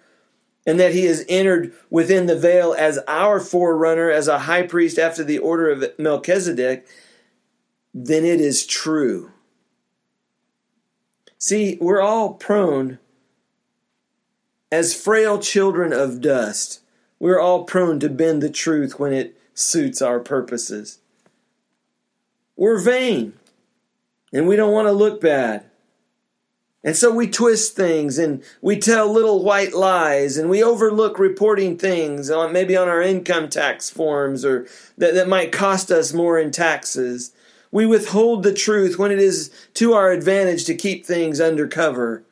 and 0.65 0.79
that 0.79 0.93
he 0.93 1.05
has 1.05 1.25
entered 1.29 1.73
within 1.89 2.25
the 2.25 2.37
veil 2.37 2.75
as 2.77 2.99
our 3.07 3.39
forerunner, 3.39 4.09
as 4.09 4.27
a 4.27 4.39
high 4.39 4.63
priest 4.63 4.99
after 4.99 5.23
the 5.23 5.39
order 5.39 5.69
of 5.69 5.97
Melchizedek, 5.97 6.85
then 7.93 8.25
it 8.25 8.41
is 8.41 8.65
true. 8.65 9.31
See, 11.37 11.77
we're 11.81 12.01
all 12.01 12.33
prone, 12.33 12.99
as 14.71 14.99
frail 14.99 15.39
children 15.39 15.91
of 15.91 16.21
dust, 16.21 16.81
we're 17.19 17.39
all 17.39 17.63
prone 17.63 17.99
to 17.99 18.09
bend 18.09 18.41
the 18.41 18.49
truth 18.49 18.99
when 18.99 19.13
it 19.13 19.37
suits 19.53 20.01
our 20.01 20.19
purposes. 20.19 20.99
We're 22.55 22.79
vain, 22.79 23.33
and 24.31 24.47
we 24.47 24.55
don't 24.55 24.73
want 24.73 24.87
to 24.87 24.91
look 24.91 25.21
bad. 25.21 25.65
And 26.83 26.95
so 26.95 27.11
we 27.11 27.27
twist 27.29 27.75
things 27.75 28.17
and 28.17 28.43
we 28.59 28.75
tell 28.77 29.11
little 29.11 29.43
white 29.43 29.73
lies 29.73 30.37
and 30.37 30.49
we 30.49 30.63
overlook 30.63 31.19
reporting 31.19 31.77
things 31.77 32.31
on 32.31 32.51
maybe 32.51 32.75
on 32.75 32.87
our 32.87 33.01
income 33.01 33.49
tax 33.49 33.89
forms 33.89 34.43
or 34.43 34.65
that, 34.97 35.13
that 35.13 35.27
might 35.27 35.51
cost 35.51 35.91
us 35.91 36.11
more 36.11 36.39
in 36.39 36.49
taxes. 36.49 37.33
We 37.71 37.85
withhold 37.85 38.41
the 38.41 38.53
truth 38.53 38.97
when 38.97 39.11
it 39.11 39.19
is 39.19 39.51
to 39.75 39.93
our 39.93 40.11
advantage 40.11 40.65
to 40.65 40.75
keep 40.75 41.05
things 41.05 41.39
undercover. 41.39 42.23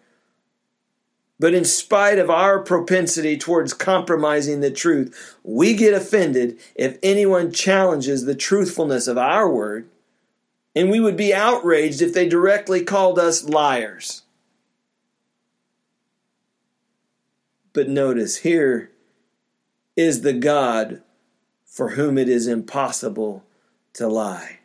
But 1.40 1.54
in 1.54 1.64
spite 1.64 2.20
of 2.20 2.30
our 2.30 2.60
propensity 2.60 3.38
towards 3.38 3.74
compromising 3.74 4.60
the 4.60 4.72
truth, 4.72 5.38
we 5.42 5.74
get 5.74 5.94
offended 5.94 6.60
if 6.76 6.98
anyone 7.02 7.54
challenges 7.54 8.26
the 8.26 8.36
truthfulness 8.36 9.08
of 9.08 9.18
our 9.18 9.50
word. 9.50 9.88
And 10.76 10.90
we 10.90 11.00
would 11.00 11.16
be 11.16 11.34
outraged 11.34 12.02
if 12.02 12.14
they 12.14 12.28
directly 12.28 12.84
called 12.84 13.18
us 13.18 13.46
liars. 13.46 14.24
But 17.72 17.88
notice 17.88 18.38
here 18.38 18.92
is 19.96 20.22
the 20.22 20.34
God 20.34 21.02
for 21.66 21.92
whom 21.92 22.18
it 22.18 22.28
is 22.28 22.48
impossible 22.48 23.46
to 23.94 24.08
lie. 24.08 24.60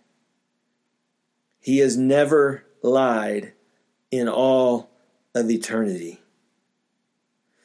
He 1.60 1.78
has 1.78 1.96
never 1.96 2.64
lied 2.82 3.52
in 4.10 4.28
all 4.28 4.90
of 5.34 5.50
eternity. 5.50 6.20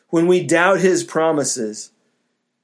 When 0.09 0.27
we 0.27 0.43
doubt 0.43 0.79
his 0.79 1.03
promises, 1.03 1.91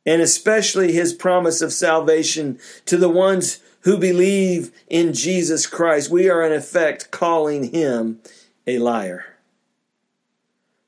and 0.05 0.21
especially 0.21 0.91
his 0.91 1.13
promise 1.13 1.61
of 1.61 1.73
salvation 1.73 2.59
to 2.85 2.97
the 2.97 3.09
ones 3.09 3.59
who 3.81 3.97
believe 3.97 4.71
in 4.87 5.13
Jesus 5.13 5.67
Christ, 5.67 6.09
we 6.09 6.29
are 6.29 6.43
in 6.43 6.51
effect 6.51 7.11
calling 7.11 7.71
him 7.71 8.19
a 8.65 8.79
liar. 8.79 9.37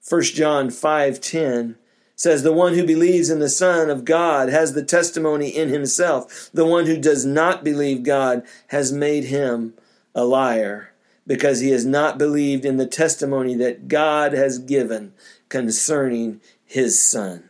1 0.07 0.21
John 0.35 0.69
5:10 0.69 1.75
says 2.15 2.41
the 2.41 2.53
one 2.53 2.73
who 2.73 2.85
believes 2.85 3.29
in 3.29 3.39
the 3.39 3.49
son 3.49 3.89
of 3.89 4.05
God 4.05 4.49
has 4.49 4.73
the 4.73 4.83
testimony 4.83 5.49
in 5.49 5.69
himself. 5.69 6.49
The 6.53 6.65
one 6.65 6.87
who 6.87 6.97
does 6.97 7.25
not 7.25 7.63
believe 7.63 8.01
God 8.03 8.41
has 8.67 8.91
made 8.91 9.25
him 9.25 9.73
a 10.15 10.23
liar 10.23 10.91
because 11.27 11.59
he 11.59 11.69
has 11.71 11.85
not 11.85 12.17
believed 12.17 12.65
in 12.65 12.77
the 12.77 12.87
testimony 12.87 13.53
that 13.55 13.87
God 13.87 14.33
has 14.33 14.57
given 14.57 15.13
concerning 15.49 16.41
his 16.65 17.01
son. 17.01 17.49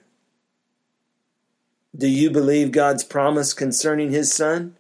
Do 1.96 2.08
you 2.08 2.30
believe 2.30 2.72
God's 2.72 3.04
promise 3.04 3.54
concerning 3.54 4.12
his 4.12 4.32
son? 4.32 4.76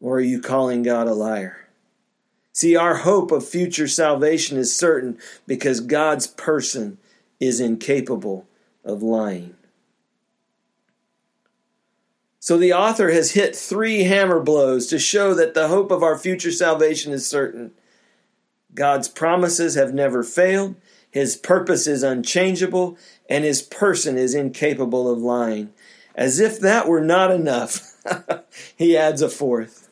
Or 0.00 0.16
are 0.16 0.20
you 0.20 0.40
calling 0.40 0.82
God 0.82 1.06
a 1.06 1.14
liar? 1.14 1.68
See, 2.52 2.76
our 2.76 2.96
hope 2.96 3.32
of 3.32 3.48
future 3.48 3.88
salvation 3.88 4.58
is 4.58 4.74
certain 4.74 5.18
because 5.46 5.80
God's 5.80 6.26
person 6.26 6.98
is 7.40 7.60
incapable 7.60 8.46
of 8.84 9.02
lying. 9.02 9.54
So 12.38 12.58
the 12.58 12.74
author 12.74 13.10
has 13.10 13.32
hit 13.32 13.56
three 13.56 14.04
hammer 14.04 14.38
blows 14.38 14.86
to 14.88 14.98
show 14.98 15.32
that 15.34 15.54
the 15.54 15.68
hope 15.68 15.90
of 15.90 16.02
our 16.02 16.18
future 16.18 16.52
salvation 16.52 17.12
is 17.12 17.26
certain. 17.26 17.72
God's 18.74 19.08
promises 19.08 19.76
have 19.76 19.94
never 19.94 20.22
failed, 20.22 20.74
His 21.14 21.36
purpose 21.36 21.86
is 21.86 22.02
unchangeable, 22.02 22.98
and 23.30 23.44
His 23.44 23.62
person 23.62 24.18
is 24.18 24.34
incapable 24.34 25.08
of 25.08 25.20
lying. 25.20 25.72
As 26.16 26.40
if 26.40 26.58
that 26.58 26.88
were 26.88 27.00
not 27.00 27.30
enough, 27.30 27.94
he 28.76 28.96
adds 28.96 29.22
a 29.22 29.28
fourth. 29.28 29.90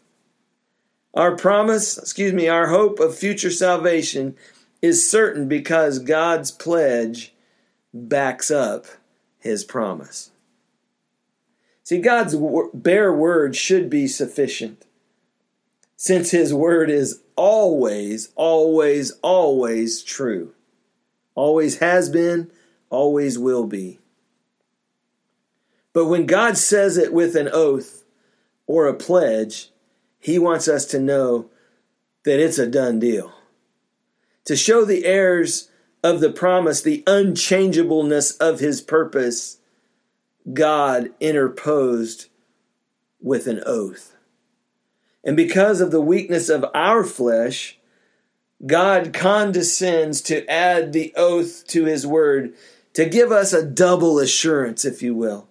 Our 1.15 1.37
promise, 1.37 1.97
excuse 1.97 2.33
me, 2.33 2.49
our 2.49 2.67
hope 2.67 2.99
of 2.99 3.17
future 3.17 3.53
salvation 3.53 4.35
is 4.83 5.09
certain 5.09 5.47
because 5.47 6.01
God's 6.01 6.51
pledge 6.51 7.33
backs 7.95 8.51
up 8.51 8.87
his 9.39 9.63
promise. 9.63 10.33
See, 11.85 11.99
God's 11.99 12.35
bare 12.75 13.13
word 13.13 13.55
should 13.55 13.89
be 13.89 14.09
sufficient 14.09 14.87
since 15.95 16.33
his 16.33 16.53
word 16.53 16.91
is 16.91 17.21
always, 17.37 18.31
always, 18.35 19.13
always 19.23 20.03
true. 20.03 20.53
Always 21.35 21.79
has 21.79 22.09
been, 22.09 22.51
always 22.91 23.39
will 23.39 23.67
be. 23.67 23.99
But 25.93 26.07
when 26.07 26.27
God 26.27 26.57
says 26.57 26.97
it 26.97 27.13
with 27.13 27.37
an 27.37 27.49
oath 27.53 28.05
or 28.67 28.87
a 28.87 28.95
pledge, 28.95 29.71
he 30.19 30.39
wants 30.39 30.69
us 30.69 30.87
to 30.87 30.99
know 30.99 31.51
that 32.25 32.41
it's 32.41 32.59
a 32.59 32.67
done 32.67 32.99
deal. 32.99 33.33
To 34.47 34.57
show 34.57 34.85
the 34.85 35.05
heirs 35.05 35.69
of 36.03 36.21
the 36.21 36.33
promise 36.33 36.83
the 36.83 37.03
unchangeableness 37.07 38.33
of 38.39 38.61
his 38.61 38.81
purpose, 38.81 39.59
God 40.53 41.11
interposed 41.21 42.27
with 43.21 43.47
an 43.47 43.63
oath. 43.65 44.17
And 45.25 45.37
because 45.37 45.81
of 45.81 45.91
the 45.91 46.01
weakness 46.01 46.49
of 46.49 46.65
our 46.75 47.05
flesh, 47.05 47.79
God 48.65 49.13
condescends 49.13 50.21
to 50.23 50.49
add 50.49 50.93
the 50.93 51.13
oath 51.17 51.67
to 51.69 51.85
his 51.85 52.07
word 52.07 52.55
to 52.95 53.07
give 53.07 53.33
us 53.33 53.53
a 53.53 53.65
double 53.65 54.19
assurance, 54.19 54.85
if 54.85 55.03
you 55.03 55.15
will. 55.15 55.49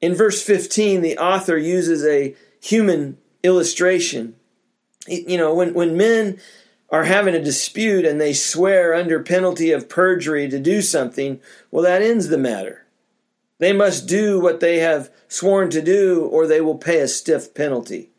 In 0.00 0.14
verse 0.14 0.42
15, 0.42 1.02
the 1.02 1.18
author 1.18 1.58
uses 1.58 2.04
a 2.04 2.34
human 2.60 3.18
illustration. 3.42 4.36
You 5.06 5.36
know, 5.36 5.54
when, 5.54 5.74
when 5.74 5.96
men 5.96 6.40
are 6.90 7.04
having 7.04 7.34
a 7.34 7.42
dispute 7.42 8.04
and 8.04 8.20
they 8.20 8.32
swear 8.32 8.94
under 8.94 9.22
penalty 9.22 9.72
of 9.72 9.88
perjury 9.88 10.48
to 10.48 10.58
do 10.58 10.82
something, 10.82 11.40
well, 11.70 11.84
that 11.84 12.02
ends 12.02 12.28
the 12.28 12.38
matter. 12.38 12.86
They 13.58 13.72
must 13.72 14.08
do 14.08 14.40
what 14.40 14.60
they 14.60 14.78
have 14.78 15.10
sworn 15.28 15.70
to 15.70 15.82
do, 15.82 16.24
or 16.24 16.46
they 16.46 16.60
will 16.60 16.78
pay 16.78 17.00
a 17.00 17.08
stiff 17.08 17.54
penalty. 17.54 18.09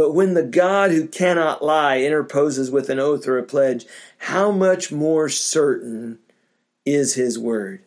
But 0.00 0.14
when 0.14 0.32
the 0.32 0.42
God 0.42 0.92
who 0.92 1.06
cannot 1.06 1.62
lie 1.62 1.98
interposes 1.98 2.70
with 2.70 2.88
an 2.88 2.98
oath 2.98 3.28
or 3.28 3.36
a 3.36 3.42
pledge, 3.42 3.84
how 4.16 4.50
much 4.50 4.90
more 4.90 5.28
certain 5.28 6.18
is 6.86 7.16
his 7.16 7.38
word? 7.38 7.82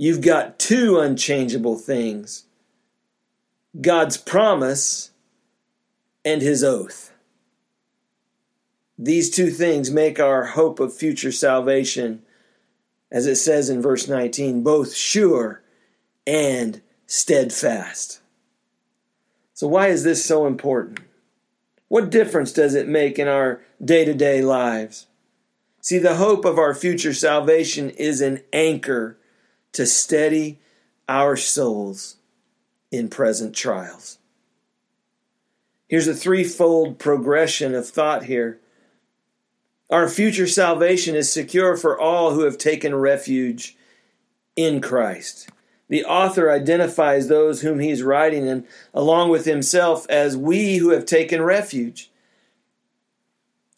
you've 0.00 0.22
got 0.22 0.58
two 0.58 0.98
unchangeable 0.98 1.76
things 1.76 2.44
God's 3.78 4.16
promise 4.16 5.10
and 6.24 6.40
his 6.40 6.64
oath. 6.64 7.12
These 8.98 9.30
two 9.30 9.50
things 9.50 9.90
make 9.90 10.18
our 10.18 10.44
hope 10.44 10.80
of 10.80 10.94
future 10.94 11.32
salvation, 11.32 12.22
as 13.10 13.26
it 13.26 13.36
says 13.36 13.68
in 13.70 13.80
verse 13.80 14.08
19, 14.08 14.62
both 14.62 14.94
sure 14.94 15.62
and 16.26 16.80
steadfast. 17.06 18.19
So, 19.60 19.66
why 19.68 19.88
is 19.88 20.04
this 20.04 20.24
so 20.24 20.46
important? 20.46 21.00
What 21.88 22.08
difference 22.08 22.50
does 22.50 22.74
it 22.74 22.88
make 22.88 23.18
in 23.18 23.28
our 23.28 23.60
day 23.84 24.06
to 24.06 24.14
day 24.14 24.40
lives? 24.40 25.06
See, 25.82 25.98
the 25.98 26.14
hope 26.14 26.46
of 26.46 26.56
our 26.56 26.74
future 26.74 27.12
salvation 27.12 27.90
is 27.90 28.22
an 28.22 28.40
anchor 28.54 29.18
to 29.72 29.84
steady 29.84 30.60
our 31.10 31.36
souls 31.36 32.16
in 32.90 33.08
present 33.10 33.54
trials. 33.54 34.16
Here's 35.88 36.08
a 36.08 36.14
threefold 36.14 36.98
progression 36.98 37.74
of 37.74 37.86
thought 37.86 38.24
here. 38.24 38.60
Our 39.90 40.08
future 40.08 40.46
salvation 40.46 41.14
is 41.14 41.30
secure 41.30 41.76
for 41.76 42.00
all 42.00 42.32
who 42.32 42.44
have 42.44 42.56
taken 42.56 42.94
refuge 42.94 43.76
in 44.56 44.80
Christ. 44.80 45.50
The 45.90 46.04
author 46.04 46.52
identifies 46.52 47.26
those 47.26 47.62
whom 47.62 47.80
he's 47.80 48.04
writing 48.04 48.48
and 48.48 48.64
along 48.94 49.30
with 49.30 49.44
himself 49.44 50.08
as 50.08 50.36
we 50.36 50.76
who 50.76 50.90
have 50.90 51.04
taken 51.04 51.42
refuge. 51.42 52.12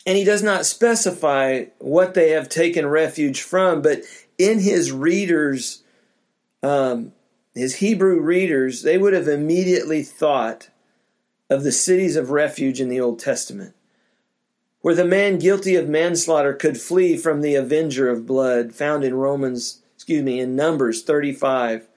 And 0.05 0.19
he 0.19 0.23
does 0.23 0.43
not 0.43 0.67
specify 0.67 1.65
what 1.79 2.13
they 2.13 2.31
have 2.31 2.51
taken 2.51 2.87
refuge 2.87 3.41
from, 3.41 3.81
but 3.81 4.03
in 4.37 4.59
his 4.59 4.93
readers, 4.93 5.85
um, 6.63 7.13
his 7.55 7.77
Hebrew 7.77 8.21
readers, 8.21 8.83
they 8.83 8.99
would 8.99 9.15
have 9.15 9.29
immediately 9.29 10.03
thought 10.03 10.69
of 11.49 11.63
the 11.63 11.73
cities 11.73 12.17
of 12.17 12.31
refuge 12.31 12.79
in 12.79 12.91
the 12.91 13.01
Old 13.01 13.21
Testament, 13.21 13.75
where 14.83 14.95
the 14.95 15.05
man 15.05 15.39
guilty 15.39 15.77
of 15.77 15.89
manslaughter 15.89 16.53
could 16.53 16.79
flee 16.79 17.17
from 17.17 17.41
the 17.41 17.55
avenger 17.55 18.11
of 18.11 18.27
blood, 18.27 18.75
found 18.75 19.03
in 19.03 19.15
Romans, 19.15 19.81
excuse 19.95 20.23
me, 20.23 20.41
in 20.41 20.55
Numbers 20.55 21.03
35 21.03 21.89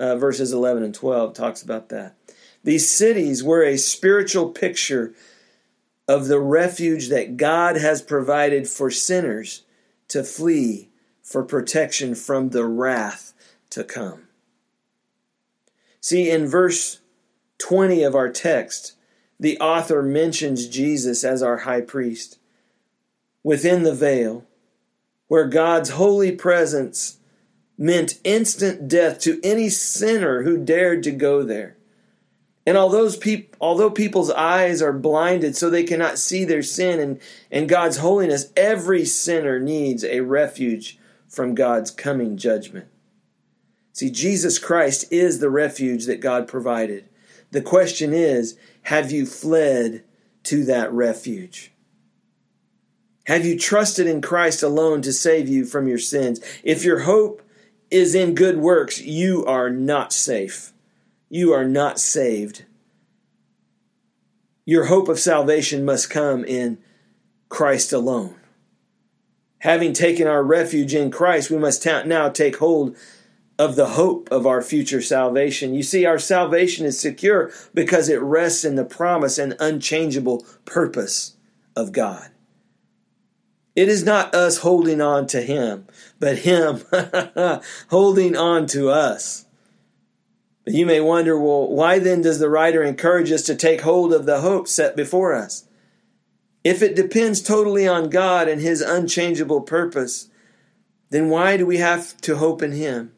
uh, 0.00 0.16
verses 0.16 0.52
11 0.52 0.82
and 0.82 0.94
12 0.94 1.34
talks 1.34 1.62
about 1.62 1.90
that. 1.90 2.16
These 2.64 2.90
cities 2.90 3.44
were 3.44 3.62
a 3.62 3.76
spiritual 3.76 4.48
picture 4.48 5.14
of 6.08 6.26
the 6.26 6.40
refuge 6.40 7.08
that 7.08 7.36
God 7.36 7.76
has 7.76 8.02
provided 8.02 8.66
for 8.66 8.90
sinners 8.90 9.62
to 10.08 10.24
flee 10.24 10.88
for 11.22 11.44
protection 11.44 12.16
from 12.16 12.48
the 12.48 12.64
wrath 12.64 13.32
to 13.70 13.84
come. 13.84 14.24
See, 16.00 16.28
in 16.28 16.48
verse 16.48 17.00
20 17.58 18.02
of 18.02 18.16
our 18.16 18.28
text, 18.28 18.94
the 19.38 19.58
author 19.60 20.02
mentions 20.02 20.66
Jesus 20.66 21.22
as 21.22 21.42
our 21.42 21.58
high 21.58 21.82
priest 21.82 22.38
within 23.44 23.84
the 23.84 23.94
veil, 23.94 24.44
where 25.28 25.46
God's 25.46 25.90
holy 25.90 26.32
presence 26.32 27.19
meant 27.80 28.20
instant 28.24 28.86
death 28.88 29.18
to 29.18 29.40
any 29.42 29.70
sinner 29.70 30.42
who 30.42 30.62
dared 30.62 31.02
to 31.02 31.10
go 31.10 31.42
there. 31.42 31.78
And 32.66 32.76
although, 32.76 33.10
peop- 33.10 33.56
although 33.58 33.90
people's 33.90 34.30
eyes 34.30 34.82
are 34.82 34.92
blinded 34.92 35.56
so 35.56 35.70
they 35.70 35.82
cannot 35.82 36.18
see 36.18 36.44
their 36.44 36.62
sin 36.62 37.00
and, 37.00 37.20
and 37.50 37.70
God's 37.70 37.96
holiness, 37.96 38.52
every 38.54 39.06
sinner 39.06 39.58
needs 39.58 40.04
a 40.04 40.20
refuge 40.20 40.98
from 41.26 41.54
God's 41.54 41.90
coming 41.90 42.36
judgment. 42.36 42.86
See, 43.94 44.10
Jesus 44.10 44.58
Christ 44.58 45.10
is 45.10 45.38
the 45.38 45.50
refuge 45.50 46.04
that 46.04 46.20
God 46.20 46.46
provided. 46.46 47.08
The 47.50 47.62
question 47.62 48.12
is 48.12 48.58
have 48.82 49.10
you 49.10 49.24
fled 49.24 50.04
to 50.44 50.64
that 50.66 50.92
refuge? 50.92 51.72
Have 53.24 53.46
you 53.46 53.58
trusted 53.58 54.06
in 54.06 54.20
Christ 54.20 54.62
alone 54.62 55.00
to 55.02 55.14
save 55.14 55.48
you 55.48 55.64
from 55.64 55.88
your 55.88 55.98
sins? 55.98 56.40
If 56.62 56.84
your 56.84 57.00
hope 57.00 57.42
is 57.90 58.14
in 58.14 58.34
good 58.34 58.58
works, 58.58 59.00
you 59.00 59.44
are 59.46 59.70
not 59.70 60.12
safe. 60.12 60.72
You 61.28 61.52
are 61.52 61.64
not 61.64 61.98
saved. 61.98 62.64
Your 64.64 64.86
hope 64.86 65.08
of 65.08 65.18
salvation 65.18 65.84
must 65.84 66.10
come 66.10 66.44
in 66.44 66.78
Christ 67.48 67.92
alone. 67.92 68.34
Having 69.58 69.92
taken 69.92 70.26
our 70.26 70.42
refuge 70.42 70.94
in 70.94 71.10
Christ, 71.10 71.50
we 71.50 71.58
must 71.58 71.84
now 71.84 72.28
take 72.28 72.56
hold 72.56 72.96
of 73.58 73.76
the 73.76 73.88
hope 73.88 74.30
of 74.30 74.46
our 74.46 74.62
future 74.62 75.02
salvation. 75.02 75.74
You 75.74 75.82
see, 75.82 76.06
our 76.06 76.18
salvation 76.18 76.86
is 76.86 76.98
secure 76.98 77.52
because 77.74 78.08
it 78.08 78.22
rests 78.22 78.64
in 78.64 78.76
the 78.76 78.84
promise 78.84 79.36
and 79.36 79.54
unchangeable 79.60 80.46
purpose 80.64 81.36
of 81.76 81.92
God. 81.92 82.30
It 83.76 83.88
is 83.88 84.04
not 84.04 84.34
us 84.34 84.58
holding 84.58 85.00
on 85.00 85.26
to 85.28 85.40
Him, 85.40 85.86
but 86.18 86.38
Him 86.38 86.82
holding 87.90 88.36
on 88.36 88.66
to 88.68 88.90
us. 88.90 89.46
But 90.64 90.74
you 90.74 90.84
may 90.84 91.00
wonder, 91.00 91.38
well, 91.38 91.68
why 91.68 91.98
then 91.98 92.20
does 92.22 92.38
the 92.38 92.50
writer 92.50 92.82
encourage 92.82 93.30
us 93.32 93.42
to 93.42 93.54
take 93.54 93.82
hold 93.82 94.12
of 94.12 94.26
the 94.26 94.40
hope 94.40 94.68
set 94.68 94.96
before 94.96 95.34
us? 95.34 95.66
If 96.62 96.82
it 96.82 96.96
depends 96.96 97.40
totally 97.40 97.88
on 97.88 98.10
God 98.10 98.48
and 98.48 98.60
His 98.60 98.80
unchangeable 98.80 99.62
purpose, 99.62 100.28
then 101.10 101.28
why 101.28 101.56
do 101.56 101.64
we 101.64 101.78
have 101.78 102.16
to 102.22 102.36
hope 102.36 102.62
in 102.62 102.72
Him? 102.72 103.12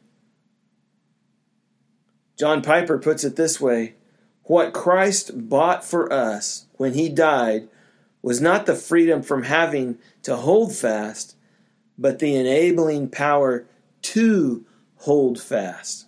John 2.38 2.62
Piper 2.62 2.98
puts 2.98 3.24
it 3.24 3.36
this 3.36 3.60
way 3.60 3.94
What 4.44 4.72
Christ 4.72 5.48
bought 5.48 5.84
for 5.84 6.12
us 6.12 6.66
when 6.74 6.94
He 6.94 7.08
died 7.08 7.68
was 8.22 8.40
not 8.40 8.66
the 8.66 8.74
freedom 8.74 9.22
from 9.22 9.42
having 9.42 9.98
to 10.22 10.36
hold 10.36 10.74
fast, 10.74 11.36
but 11.98 12.20
the 12.20 12.36
enabling 12.36 13.08
power 13.08 13.66
to 14.00 14.64
hold 14.98 15.40
fast. 15.40 16.06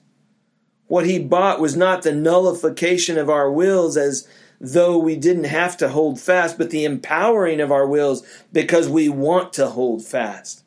What 0.86 1.06
he 1.06 1.18
bought 1.18 1.60
was 1.60 1.76
not 1.76 2.02
the 2.02 2.12
nullification 2.12 3.18
of 3.18 3.28
our 3.28 3.50
wills 3.50 3.96
as 3.96 4.28
though 4.60 4.96
we 4.96 5.16
didn't 5.16 5.44
have 5.44 5.76
to 5.78 5.88
hold 5.88 6.20
fast, 6.20 6.56
but 6.56 6.70
the 6.70 6.84
empowering 6.84 7.60
of 7.60 7.72
our 7.72 7.86
wills 7.86 8.24
because 8.52 8.88
we 8.88 9.08
want 9.08 9.52
to 9.54 9.66
hold 9.66 10.04
fast. 10.04 10.62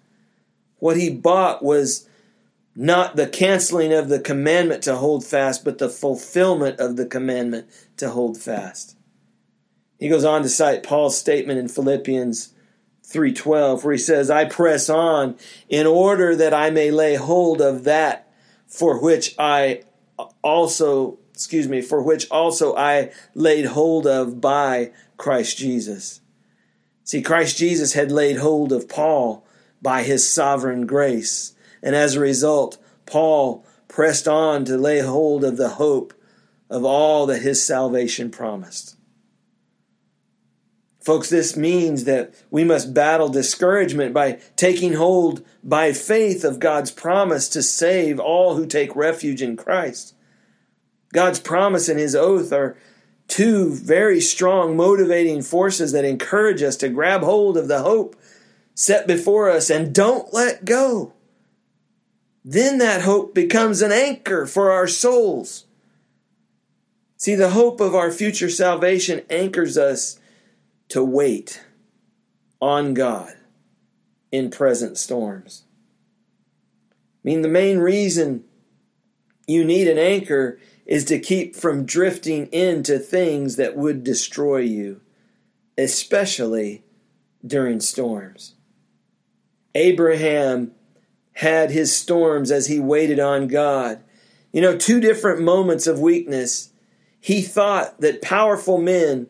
What 0.79 0.97
he 0.97 1.09
bought 1.09 1.63
was 1.63 2.07
not 2.75 3.15
the 3.15 3.27
canceling 3.27 3.93
of 3.93 4.09
the 4.09 4.19
commandment 4.19 4.83
to 4.83 4.97
hold 4.97 5.25
fast, 5.25 5.63
but 5.63 5.77
the 5.77 5.89
fulfillment 5.89 6.79
of 6.79 6.95
the 6.95 7.05
commandment 7.05 7.67
to 7.97 8.09
hold 8.09 8.37
fast. 8.37 8.96
He 9.99 10.09
goes 10.09 10.23
on 10.23 10.43
to 10.43 10.49
cite 10.49 10.83
Paul's 10.83 11.17
statement 11.17 11.59
in 11.59 11.67
Philippians 11.67 12.49
3:12 13.03 13.83
where 13.83 13.93
he 13.93 13.99
says, 13.99 14.29
"I 14.29 14.45
press 14.45 14.89
on 14.89 15.35
in 15.69 15.87
order 15.87 16.35
that 16.35 16.53
I 16.53 16.69
may 16.69 16.91
lay 16.91 17.15
hold 17.15 17.61
of 17.61 17.83
that 17.85 18.27
for 18.67 18.99
which 18.99 19.33
I 19.39 19.81
also, 20.43 21.17
excuse 21.33 21.67
me, 21.67 21.81
for 21.81 22.01
which 22.01 22.29
also 22.29 22.75
I 22.75 23.11
laid 23.33 23.65
hold 23.65 24.05
of 24.05 24.41
by 24.41 24.91
Christ 25.15 25.57
Jesus." 25.57 26.19
See, 27.03 27.21
Christ 27.21 27.57
Jesus 27.57 27.93
had 27.93 28.11
laid 28.11 28.37
hold 28.37 28.73
of 28.73 28.89
Paul 28.89 29.45
by 29.81 30.03
his 30.03 30.27
sovereign 30.27 30.85
grace, 30.85 31.53
and 31.81 31.95
as 31.95 32.15
a 32.15 32.19
result, 32.19 32.77
Paul 33.05 33.63
pressed 33.87 34.27
on 34.27 34.65
to 34.65 34.77
lay 34.77 34.99
hold 34.99 35.45
of 35.45 35.55
the 35.55 35.69
hope 35.69 36.13
of 36.69 36.83
all 36.83 37.25
that 37.27 37.41
his 37.41 37.63
salvation 37.63 38.29
promised. 38.29 38.96
Folks, 41.07 41.29
this 41.29 41.55
means 41.55 42.03
that 42.03 42.33
we 42.51 42.65
must 42.65 42.93
battle 42.93 43.29
discouragement 43.29 44.13
by 44.13 44.41
taking 44.57 44.95
hold 44.95 45.41
by 45.63 45.93
faith 45.93 46.43
of 46.43 46.59
God's 46.59 46.91
promise 46.91 47.47
to 47.47 47.63
save 47.63 48.19
all 48.19 48.55
who 48.55 48.65
take 48.65 48.93
refuge 48.93 49.41
in 49.41 49.55
Christ. 49.55 50.13
God's 51.13 51.39
promise 51.39 51.87
and 51.87 51.97
his 51.97 52.13
oath 52.13 52.51
are 52.51 52.75
two 53.29 53.73
very 53.73 54.19
strong 54.19 54.75
motivating 54.75 55.43
forces 55.43 55.93
that 55.93 56.03
encourage 56.03 56.61
us 56.61 56.75
to 56.75 56.89
grab 56.89 57.21
hold 57.21 57.55
of 57.55 57.69
the 57.69 57.83
hope 57.83 58.17
set 58.75 59.07
before 59.07 59.49
us 59.49 59.69
and 59.69 59.95
don't 59.95 60.33
let 60.33 60.65
go. 60.65 61.13
Then 62.43 62.79
that 62.79 63.03
hope 63.03 63.33
becomes 63.33 63.81
an 63.81 63.93
anchor 63.93 64.45
for 64.45 64.71
our 64.71 64.87
souls. 64.87 65.67
See, 67.15 67.35
the 67.35 67.51
hope 67.51 67.79
of 67.79 67.95
our 67.95 68.11
future 68.11 68.49
salvation 68.49 69.21
anchors 69.29 69.77
us 69.77 70.19
to 70.89 71.03
wait 71.03 71.63
on 72.61 72.93
God 72.93 73.33
in 74.31 74.49
present 74.49 74.97
storms. 74.97 75.63
I 76.91 76.93
mean, 77.23 77.41
the 77.41 77.49
main 77.49 77.79
reason 77.79 78.43
you 79.47 79.63
need 79.63 79.87
an 79.87 79.97
anchor 79.97 80.59
is 80.85 81.03
to 81.05 81.19
keep 81.19 81.55
from 81.55 81.85
drifting 81.85 82.47
into 82.47 82.97
things 82.97 83.57
that 83.57 83.75
would 83.75 84.03
destroy 84.03 84.59
you, 84.59 85.01
especially 85.77 86.83
during 87.45 87.79
storms. 87.79 88.55
Abraham 89.75 90.71
had 91.33 91.71
his 91.71 91.95
storms 91.95 92.49
as 92.49 92.67
he 92.67 92.79
waited 92.79 93.19
on 93.19 93.47
God. 93.47 94.01
You 94.51 94.61
know, 94.61 94.77
two 94.77 94.99
different 94.99 95.41
moments 95.41 95.85
of 95.85 95.99
weakness. 95.99 96.71
He 97.19 97.41
thought 97.41 98.01
that 98.01 98.21
powerful 98.21 98.79
men 98.79 99.27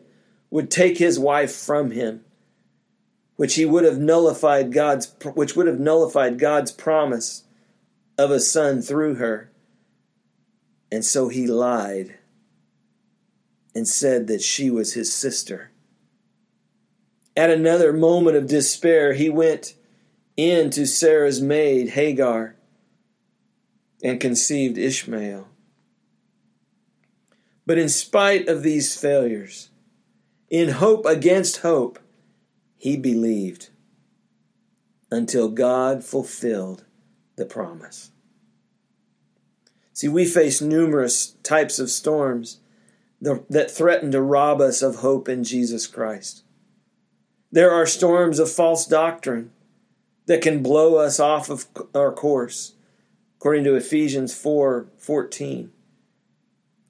would 0.50 0.70
take 0.70 0.98
his 0.98 1.18
wife 1.18 1.54
from 1.54 1.90
him, 1.90 2.24
which 3.36 3.54
he 3.54 3.64
would 3.64 3.84
have 3.84 3.98
nullified 3.98 4.72
God's 4.72 5.14
which 5.34 5.54
would 5.56 5.66
have 5.66 5.80
nullified 5.80 6.38
God's 6.38 6.72
promise 6.72 7.44
of 8.16 8.30
a 8.30 8.40
son 8.40 8.82
through 8.82 9.16
her. 9.16 9.50
And 10.90 11.04
so 11.04 11.28
he 11.28 11.46
lied 11.46 12.14
and 13.74 13.86
said 13.86 14.26
that 14.26 14.42
she 14.42 14.70
was 14.70 14.94
his 14.94 15.12
sister. 15.12 15.70
At 17.36 17.50
another 17.50 17.92
moment 17.92 18.36
of 18.36 18.48
despair, 18.48 19.12
he 19.12 19.28
went 19.28 19.74
in 20.36 20.70
to 20.70 20.86
Sarah's 20.86 21.40
maid, 21.40 21.90
Hagar, 21.90 22.56
and 24.02 24.20
conceived 24.20 24.78
Ishmael. 24.78 25.46
But 27.66 27.78
in 27.78 27.88
spite 27.88 28.48
of 28.48 28.62
these 28.62 28.98
failures, 28.98 29.70
In 30.50 30.70
hope 30.70 31.04
against 31.04 31.58
hope, 31.58 31.98
he 32.76 32.96
believed 32.96 33.68
until 35.10 35.48
God 35.48 36.04
fulfilled 36.04 36.84
the 37.36 37.44
promise. 37.44 38.10
See, 39.92 40.08
we 40.08 40.24
face 40.24 40.60
numerous 40.60 41.32
types 41.42 41.78
of 41.78 41.90
storms 41.90 42.60
that 43.20 43.70
threaten 43.70 44.12
to 44.12 44.22
rob 44.22 44.60
us 44.60 44.80
of 44.80 44.96
hope 44.96 45.28
in 45.28 45.42
Jesus 45.44 45.86
Christ. 45.86 46.44
There 47.50 47.70
are 47.70 47.86
storms 47.86 48.38
of 48.38 48.50
false 48.50 48.86
doctrine 48.86 49.50
that 50.26 50.42
can 50.42 50.62
blow 50.62 50.96
us 50.96 51.18
off 51.18 51.50
of 51.50 51.66
our 51.94 52.12
course, 52.12 52.74
according 53.38 53.64
to 53.64 53.74
Ephesians 53.74 54.34
4 54.34 54.86
14. 54.98 55.72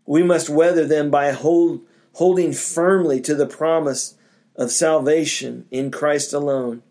We 0.04 0.22
must 0.22 0.50
weather 0.50 0.86
them 0.86 1.10
by 1.10 1.30
hold, 1.32 1.80
holding 2.14 2.52
firmly 2.52 3.20
to 3.20 3.34
the 3.34 3.46
promise 3.46 4.16
of 4.56 4.70
salvation 4.72 5.66
in 5.70 5.90
Christ 5.90 6.32
alone, 6.32 6.82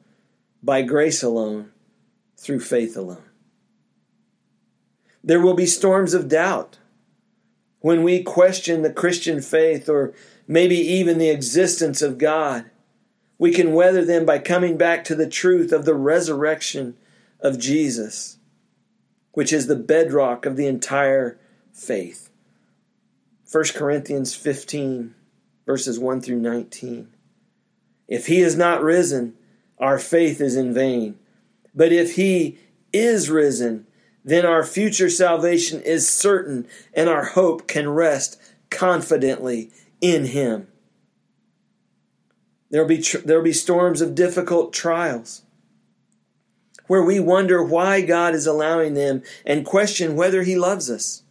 by 0.63 0.81
grace 0.81 1.21
alone, 1.21 1.71
through 2.37 2.59
faith 2.61 2.95
alone. 2.95 3.23
There 5.23 5.41
will 5.41 5.53
be 5.53 5.65
storms 5.65 6.13
of 6.13 6.29
doubt 6.29 6.77
when 7.81 8.03
we 8.03 8.23
question 8.23 8.81
the 8.81 8.93
Christian 8.93 9.41
faith 9.41 9.89
or 9.89 10.13
maybe 10.47 10.77
even 10.77 11.17
the 11.17 11.29
existence 11.29 12.01
of 12.01 12.17
God. 12.17 12.65
We 13.37 13.51
can 13.51 13.73
weather 13.73 14.05
them 14.05 14.25
by 14.25 14.39
coming 14.39 14.77
back 14.77 15.03
to 15.05 15.15
the 15.15 15.29
truth 15.29 15.71
of 15.71 15.85
the 15.85 15.93
resurrection 15.93 16.95
of 17.39 17.59
Jesus, 17.59 18.37
which 19.33 19.53
is 19.53 19.67
the 19.67 19.75
bedrock 19.75 20.45
of 20.45 20.55
the 20.55 20.65
entire 20.65 21.37
faith. 21.71 22.26
1 23.49 23.63
Corinthians 23.75 24.35
15, 24.35 25.15
verses 25.65 25.97
1 25.97 26.21
through 26.21 26.39
19. 26.39 27.07
If 28.07 28.27
he 28.27 28.41
is 28.41 28.57
not 28.57 28.81
risen, 28.81 29.35
our 29.79 29.99
faith 29.99 30.41
is 30.41 30.55
in 30.55 30.73
vain. 30.73 31.17
But 31.73 31.91
if 31.91 32.15
he 32.15 32.57
is 32.91 33.29
risen, 33.29 33.87
then 34.23 34.45
our 34.45 34.63
future 34.63 35.09
salvation 35.09 35.81
is 35.81 36.09
certain 36.09 36.67
and 36.93 37.07
our 37.07 37.25
hope 37.25 37.67
can 37.67 37.87
rest 37.89 38.37
confidently 38.69 39.71
in 40.01 40.25
him. 40.25 40.67
There'll 42.69 42.87
be, 42.87 43.01
tr- 43.01 43.19
there'll 43.19 43.43
be 43.43 43.53
storms 43.53 44.01
of 44.01 44.15
difficult 44.15 44.73
trials 44.73 45.43
where 46.87 47.03
we 47.03 47.19
wonder 47.19 47.63
why 47.63 48.01
God 48.01 48.33
is 48.33 48.47
allowing 48.47 48.93
them 48.93 49.21
and 49.45 49.65
question 49.65 50.15
whether 50.15 50.43
He 50.43 50.57
loves 50.57 50.89
us. 50.89 51.23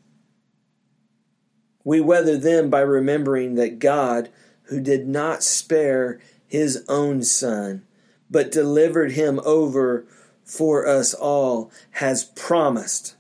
We 1.87 2.01
weather 2.01 2.37
them 2.37 2.69
by 2.69 2.81
remembering 2.81 3.55
that 3.55 3.79
God, 3.79 4.29
who 4.65 4.81
did 4.81 5.07
not 5.07 5.45
spare 5.45 6.19
His 6.45 6.85
own 6.89 7.23
Son, 7.23 7.85
but 8.29 8.51
delivered 8.51 9.13
Him 9.13 9.41
over 9.45 10.05
for 10.43 10.85
us 10.85 11.15
all, 11.15 11.71
has 11.93 12.25
promised. 12.25 13.15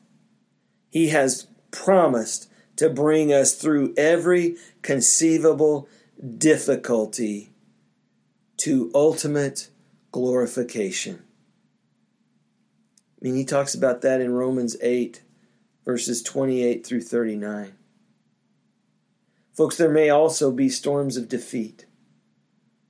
He 0.91 1.11
has 1.11 1.47
promised 1.71 2.51
to 2.75 2.91
bring 2.91 3.33
us 3.33 3.55
through 3.55 3.95
every 3.97 4.57
conceivable 4.83 5.89
difficulty 6.37 7.53
to 8.57 8.91
ultimate 8.93 9.71
glorification. 10.11 11.23
I 13.13 13.19
mean, 13.21 13.37
he 13.37 13.45
talks 13.45 13.77
about 13.77 14.03
that 14.03 14.21
in 14.21 14.33
Romans 14.33 14.77
8, 14.83 15.23
verses 15.85 16.21
28 16.21 16.85
through 16.85 17.03
39. 17.03 17.76
Folks, 19.57 19.77
there 19.77 19.91
may 19.91 20.11
also 20.11 20.51
be 20.51 20.69
storms 20.69 21.17
of 21.17 21.29
defeat 21.29 21.87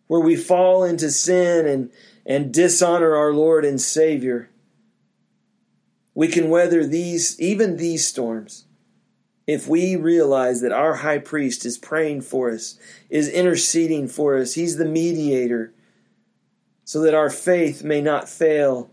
where 0.07 0.21
we 0.21 0.37
fall 0.37 0.85
into 0.85 1.11
sin 1.11 1.67
and, 1.67 1.91
and 2.25 2.53
dishonor 2.53 3.17
our 3.17 3.33
Lord 3.33 3.64
and 3.64 3.81
Savior. 3.81 4.51
We 6.14 6.29
can 6.29 6.49
weather 6.49 6.87
these, 6.87 7.39
even 7.41 7.77
these 7.77 8.07
storms, 8.07 8.64
if 9.47 9.69
we 9.69 9.95
realize 9.95 10.61
that 10.61 10.73
our 10.73 10.97
high 10.97 11.19
priest 11.19 11.64
is 11.64 11.79
praying 11.79 12.23
for 12.23 12.51
us, 12.51 12.79
is 13.11 13.29
interceding 13.29 14.09
for 14.09 14.37
us, 14.37 14.55
he's 14.55 14.77
the 14.77 14.85
mediator, 14.85 15.73
so 16.85 17.01
that 17.01 17.14
our 17.14 17.31
faith 17.31 17.85
may 17.85 18.01
not 18.01 18.29
fail, 18.29 18.91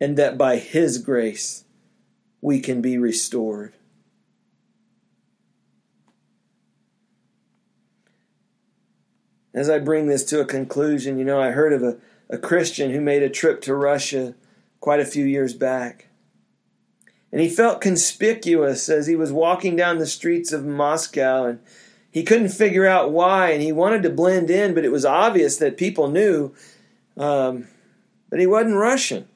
and 0.00 0.16
that 0.16 0.36
by 0.36 0.56
his 0.56 0.98
grace 0.98 1.64
we 2.40 2.60
can 2.60 2.80
be 2.80 2.98
restored. 2.98 3.74
As 9.54 9.68
I 9.68 9.78
bring 9.78 10.06
this 10.06 10.24
to 10.26 10.40
a 10.40 10.46
conclusion, 10.46 11.18
you 11.18 11.24
know, 11.24 11.40
I 11.40 11.50
heard 11.50 11.72
of 11.72 11.82
a, 11.82 11.98
a 12.30 12.38
Christian 12.38 12.90
who 12.90 13.00
made 13.00 13.22
a 13.22 13.28
trip 13.28 13.60
to 13.62 13.74
Russia 13.74 14.34
quite 14.80 15.00
a 15.00 15.04
few 15.04 15.24
years 15.24 15.54
back. 15.54 16.08
And 17.30 17.40
he 17.40 17.48
felt 17.48 17.80
conspicuous 17.80 18.88
as 18.88 19.06
he 19.06 19.16
was 19.16 19.32
walking 19.32 19.76
down 19.76 19.98
the 19.98 20.06
streets 20.06 20.52
of 20.52 20.66
Moscow 20.66 21.46
and 21.46 21.60
he 22.10 22.22
couldn't 22.22 22.50
figure 22.50 22.86
out 22.86 23.10
why 23.10 23.50
and 23.50 23.62
he 23.62 23.72
wanted 23.72 24.02
to 24.02 24.10
blend 24.10 24.50
in, 24.50 24.74
but 24.74 24.84
it 24.84 24.92
was 24.92 25.06
obvious 25.06 25.56
that 25.56 25.78
people 25.78 26.08
knew 26.08 26.54
um, 27.16 27.68
that 28.28 28.38
he 28.38 28.46
wasn't 28.46 28.76
Russian. 28.76 29.28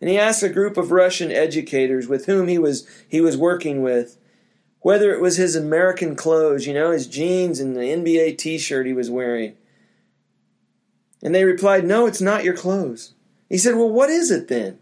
And 0.00 0.08
he 0.08 0.18
asked 0.18 0.42
a 0.42 0.48
group 0.48 0.76
of 0.76 0.92
Russian 0.92 1.32
educators 1.32 2.06
with 2.06 2.26
whom 2.26 2.48
he 2.48 2.58
was 2.58 2.88
he 3.08 3.20
was 3.20 3.36
working 3.36 3.82
with 3.82 4.16
whether 4.80 5.12
it 5.12 5.20
was 5.20 5.36
his 5.36 5.56
American 5.56 6.16
clothes, 6.16 6.66
you 6.66 6.74
know, 6.74 6.90
his 6.90 7.06
jeans 7.06 7.60
and 7.60 7.76
the 7.76 7.80
NBA 7.80 8.38
t-shirt 8.38 8.86
he 8.86 8.92
was 8.92 9.10
wearing. 9.10 9.56
And 11.22 11.34
they 11.34 11.44
replied, 11.44 11.84
"No, 11.84 12.06
it's 12.06 12.20
not 12.20 12.44
your 12.44 12.56
clothes." 12.56 13.14
He 13.48 13.58
said, 13.58 13.76
"Well, 13.76 13.90
what 13.90 14.10
is 14.10 14.30
it 14.30 14.48
then?" 14.48 14.78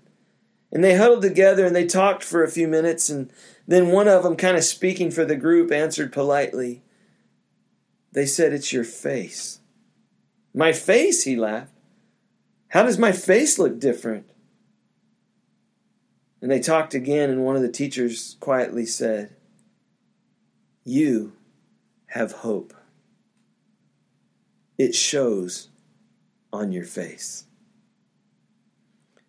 And 0.71 0.85
they 0.85 0.97
huddled 0.97 1.23
together 1.23 1.65
and 1.65 1.75
they 1.75 1.87
talked 1.87 2.23
for 2.23 2.43
a 2.43 2.51
few 2.51 2.69
minutes. 2.69 3.09
And 3.09 3.31
then 3.67 3.89
one 3.89 4.09
of 4.09 4.23
them, 4.23 4.37
kind 4.37 4.57
of 4.57 4.65
speaking 4.65 5.11
for 5.11 5.25
the 5.25 5.37
group, 5.37 5.73
answered 5.73 6.13
politely. 6.13 6.83
They 8.13 8.27
said, 8.27 8.53
It's 8.53 8.73
your 8.73 8.85
face. 8.85 9.61
My 10.55 10.73
face, 10.73 11.25
he 11.25 11.37
laughed. 11.37 11.73
How 12.69 12.83
does 12.83 12.99
my 12.99 13.13
face 13.13 13.59
look 13.59 13.79
different? 13.79 14.29
And 16.41 16.51
they 16.51 16.61
talked 16.61 16.95
again, 16.95 17.31
and 17.31 17.45
one 17.45 17.57
of 17.57 17.63
the 17.63 17.71
teachers 17.71 18.37
quietly 18.41 18.87
said, 18.87 19.35
You 20.89 21.35
have 22.07 22.33
hope. 22.33 22.73
It 24.79 24.95
shows 24.95 25.69
on 26.51 26.73
your 26.73 26.87
face. 26.87 27.45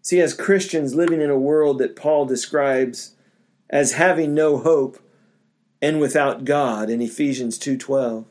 See, 0.01 0.21
as 0.21 0.33
Christians 0.33 0.95
living 0.95 1.19
in 1.19 1.29
a 1.29 1.37
world 1.37 1.79
that 1.79 1.97
Paul 1.97 2.25
describes 2.25 3.13
as 3.69 3.91
having 3.91 4.33
no 4.33 4.57
hope 4.57 4.99
and 5.81 5.99
without 5.99 6.45
God 6.45 6.89
in 6.89 7.01
Ephesians 7.01 7.57
2:12, 7.57 8.25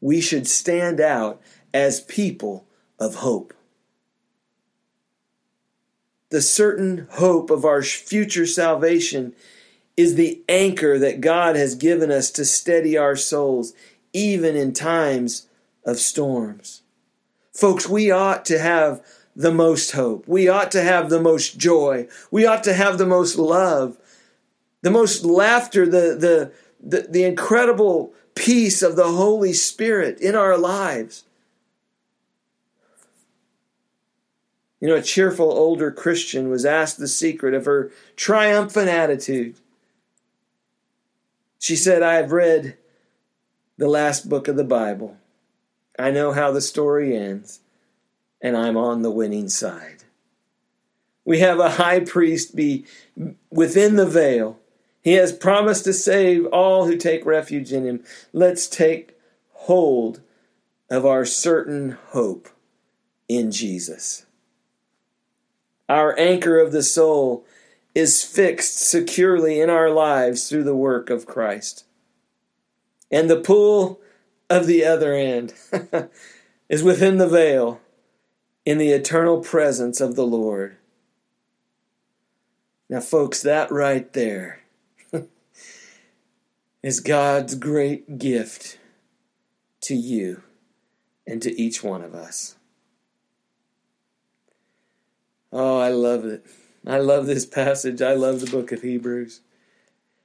we 0.00 0.22
should 0.22 0.46
stand 0.46 1.02
out 1.02 1.42
as 1.74 2.00
people 2.00 2.66
of 2.98 3.16
hope. 3.16 3.52
The 6.30 6.40
certain 6.40 7.06
hope 7.10 7.50
of 7.50 7.66
our 7.66 7.82
future 7.82 8.46
salvation 8.46 9.34
is 9.96 10.14
the 10.14 10.42
anchor 10.48 10.98
that 10.98 11.20
God 11.20 11.56
has 11.56 11.74
given 11.74 12.10
us 12.10 12.30
to 12.32 12.44
steady 12.44 12.96
our 12.96 13.16
souls, 13.16 13.72
even 14.12 14.56
in 14.56 14.72
times 14.72 15.46
of 15.84 15.98
storms. 15.98 16.82
Folks, 17.52 17.88
we 17.88 18.10
ought 18.10 18.44
to 18.46 18.58
have 18.58 19.04
the 19.36 19.52
most 19.52 19.92
hope. 19.92 20.26
We 20.26 20.48
ought 20.48 20.70
to 20.72 20.82
have 20.82 21.10
the 21.10 21.20
most 21.20 21.58
joy. 21.58 22.08
We 22.30 22.46
ought 22.46 22.64
to 22.64 22.74
have 22.74 22.98
the 22.98 23.06
most 23.06 23.36
love, 23.36 23.98
the 24.82 24.90
most 24.90 25.24
laughter, 25.24 25.86
the, 25.86 26.16
the, 26.16 26.52
the, 26.80 27.06
the 27.08 27.24
incredible 27.24 28.12
peace 28.34 28.82
of 28.82 28.96
the 28.96 29.08
Holy 29.08 29.52
Spirit 29.52 30.20
in 30.20 30.34
our 30.34 30.58
lives. 30.58 31.24
You 34.80 34.88
know, 34.88 34.96
a 34.96 35.02
cheerful 35.02 35.50
older 35.50 35.90
Christian 35.90 36.50
was 36.50 36.66
asked 36.66 36.98
the 36.98 37.08
secret 37.08 37.54
of 37.54 37.64
her 37.64 37.90
triumphant 38.16 38.88
attitude. 38.88 39.56
She 41.64 41.76
said, 41.76 42.02
I 42.02 42.16
have 42.16 42.30
read 42.30 42.76
the 43.78 43.88
last 43.88 44.28
book 44.28 44.48
of 44.48 44.56
the 44.56 44.64
Bible. 44.64 45.16
I 45.98 46.10
know 46.10 46.32
how 46.32 46.52
the 46.52 46.60
story 46.60 47.16
ends 47.16 47.60
and 48.42 48.54
I'm 48.54 48.76
on 48.76 49.00
the 49.00 49.10
winning 49.10 49.48
side. 49.48 50.04
We 51.24 51.38
have 51.38 51.58
a 51.58 51.70
high 51.70 52.00
priest 52.00 52.54
be 52.54 52.84
within 53.50 53.96
the 53.96 54.04
veil. 54.04 54.58
He 55.00 55.14
has 55.14 55.32
promised 55.32 55.84
to 55.84 55.94
save 55.94 56.44
all 56.48 56.84
who 56.84 56.98
take 56.98 57.24
refuge 57.24 57.72
in 57.72 57.86
him. 57.86 58.04
Let's 58.34 58.66
take 58.66 59.16
hold 59.52 60.20
of 60.90 61.06
our 61.06 61.24
certain 61.24 61.96
hope 62.08 62.50
in 63.26 63.50
Jesus. 63.50 64.26
Our 65.88 66.14
anchor 66.18 66.58
of 66.58 66.72
the 66.72 66.82
soul 66.82 67.46
is 67.94 68.24
fixed 68.24 68.78
securely 68.78 69.60
in 69.60 69.70
our 69.70 69.90
lives 69.90 70.48
through 70.48 70.64
the 70.64 70.74
work 70.74 71.10
of 71.10 71.26
Christ. 71.26 71.84
And 73.10 73.30
the 73.30 73.40
pool 73.40 74.00
of 74.50 74.66
the 74.66 74.84
other 74.84 75.14
end 75.14 75.54
is 76.68 76.82
within 76.82 77.18
the 77.18 77.28
veil 77.28 77.80
in 78.64 78.78
the 78.78 78.90
eternal 78.90 79.40
presence 79.40 80.00
of 80.00 80.16
the 80.16 80.26
Lord. 80.26 80.76
Now, 82.88 83.00
folks, 83.00 83.42
that 83.42 83.70
right 83.70 84.12
there 84.12 84.60
is 86.82 87.00
God's 87.00 87.54
great 87.54 88.18
gift 88.18 88.78
to 89.82 89.94
you 89.94 90.42
and 91.26 91.40
to 91.42 91.60
each 91.60 91.82
one 91.82 92.02
of 92.02 92.14
us. 92.14 92.56
Oh, 95.52 95.78
I 95.78 95.88
love 95.90 96.24
it. 96.24 96.44
I 96.86 96.98
love 96.98 97.26
this 97.26 97.46
passage. 97.46 98.02
I 98.02 98.12
love 98.12 98.40
the 98.40 98.50
book 98.50 98.72
of 98.72 98.82
Hebrews. 98.82 99.40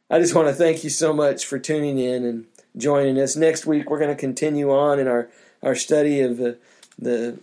I 0.10 0.20
just 0.20 0.36
want 0.36 0.48
to 0.48 0.54
thank 0.54 0.84
you 0.84 0.90
so 0.90 1.14
much 1.14 1.46
for 1.46 1.60
tuning 1.60 2.00
in 2.00 2.26
and 2.26 2.46
joining 2.76 3.18
us. 3.20 3.36
Next 3.36 3.66
week, 3.66 3.90
we're 3.90 4.00
going 4.00 4.10
to 4.10 4.20
continue 4.20 4.72
on 4.72 5.00
in 5.00 5.08
our, 5.08 5.30
our 5.64 5.76
study 5.76 6.20
of 6.22 6.38
the, 6.38 6.58
the, 6.98 7.40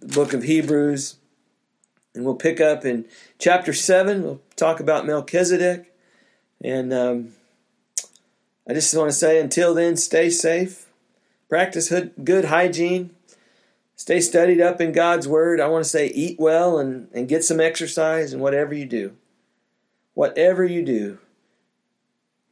the 0.00 0.14
book 0.14 0.32
of 0.32 0.42
Hebrews. 0.42 1.16
And 2.14 2.24
we'll 2.24 2.34
pick 2.34 2.60
up 2.60 2.84
in 2.84 3.04
chapter 3.38 3.72
7. 3.72 4.22
We'll 4.22 4.40
talk 4.56 4.80
about 4.80 5.06
Melchizedek. 5.06 5.92
And 6.62 6.92
um, 6.92 7.34
I 8.68 8.72
just 8.72 8.96
want 8.96 9.10
to 9.10 9.16
say 9.16 9.40
until 9.40 9.74
then, 9.74 9.96
stay 9.96 10.30
safe, 10.30 10.86
practice 11.48 11.92
good 12.22 12.46
hygiene, 12.46 13.13
stay 13.96 14.20
studied 14.20 14.60
up 14.60 14.80
in 14.80 14.92
God's 14.92 15.26
Word. 15.28 15.60
I 15.60 15.68
want 15.68 15.84
to 15.84 15.90
say 15.90 16.08
eat 16.08 16.38
well 16.38 16.78
and, 16.78 17.08
and 17.12 17.28
get 17.28 17.44
some 17.44 17.60
exercise 17.60 18.32
and 18.32 18.42
whatever 18.42 18.74
you 18.74 18.86
do. 18.86 19.16
Whatever 20.14 20.64
you 20.64 20.84
do, 20.84 21.18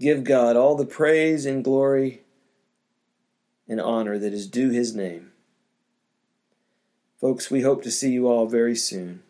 give 0.00 0.24
God 0.24 0.56
all 0.56 0.74
the 0.74 0.84
praise 0.84 1.46
and 1.46 1.62
glory 1.62 2.22
and 3.68 3.80
honor 3.80 4.18
that 4.18 4.32
is 4.32 4.48
due 4.48 4.70
His 4.70 4.94
name. 4.94 5.32
Folks, 7.20 7.50
we 7.50 7.60
hope 7.60 7.82
to 7.84 7.90
see 7.90 8.10
you 8.10 8.26
all 8.26 8.46
very 8.46 8.74
soon. 8.74 9.22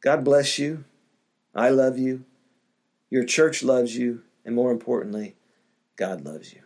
God 0.00 0.24
bless 0.24 0.58
you. 0.58 0.84
I 1.54 1.70
love 1.70 1.96
you. 1.96 2.24
Your 3.08 3.24
church 3.24 3.62
loves 3.62 3.96
you. 3.96 4.22
And 4.44 4.54
more 4.54 4.70
importantly, 4.70 5.34
God 5.96 6.24
loves 6.24 6.52
you. 6.52 6.65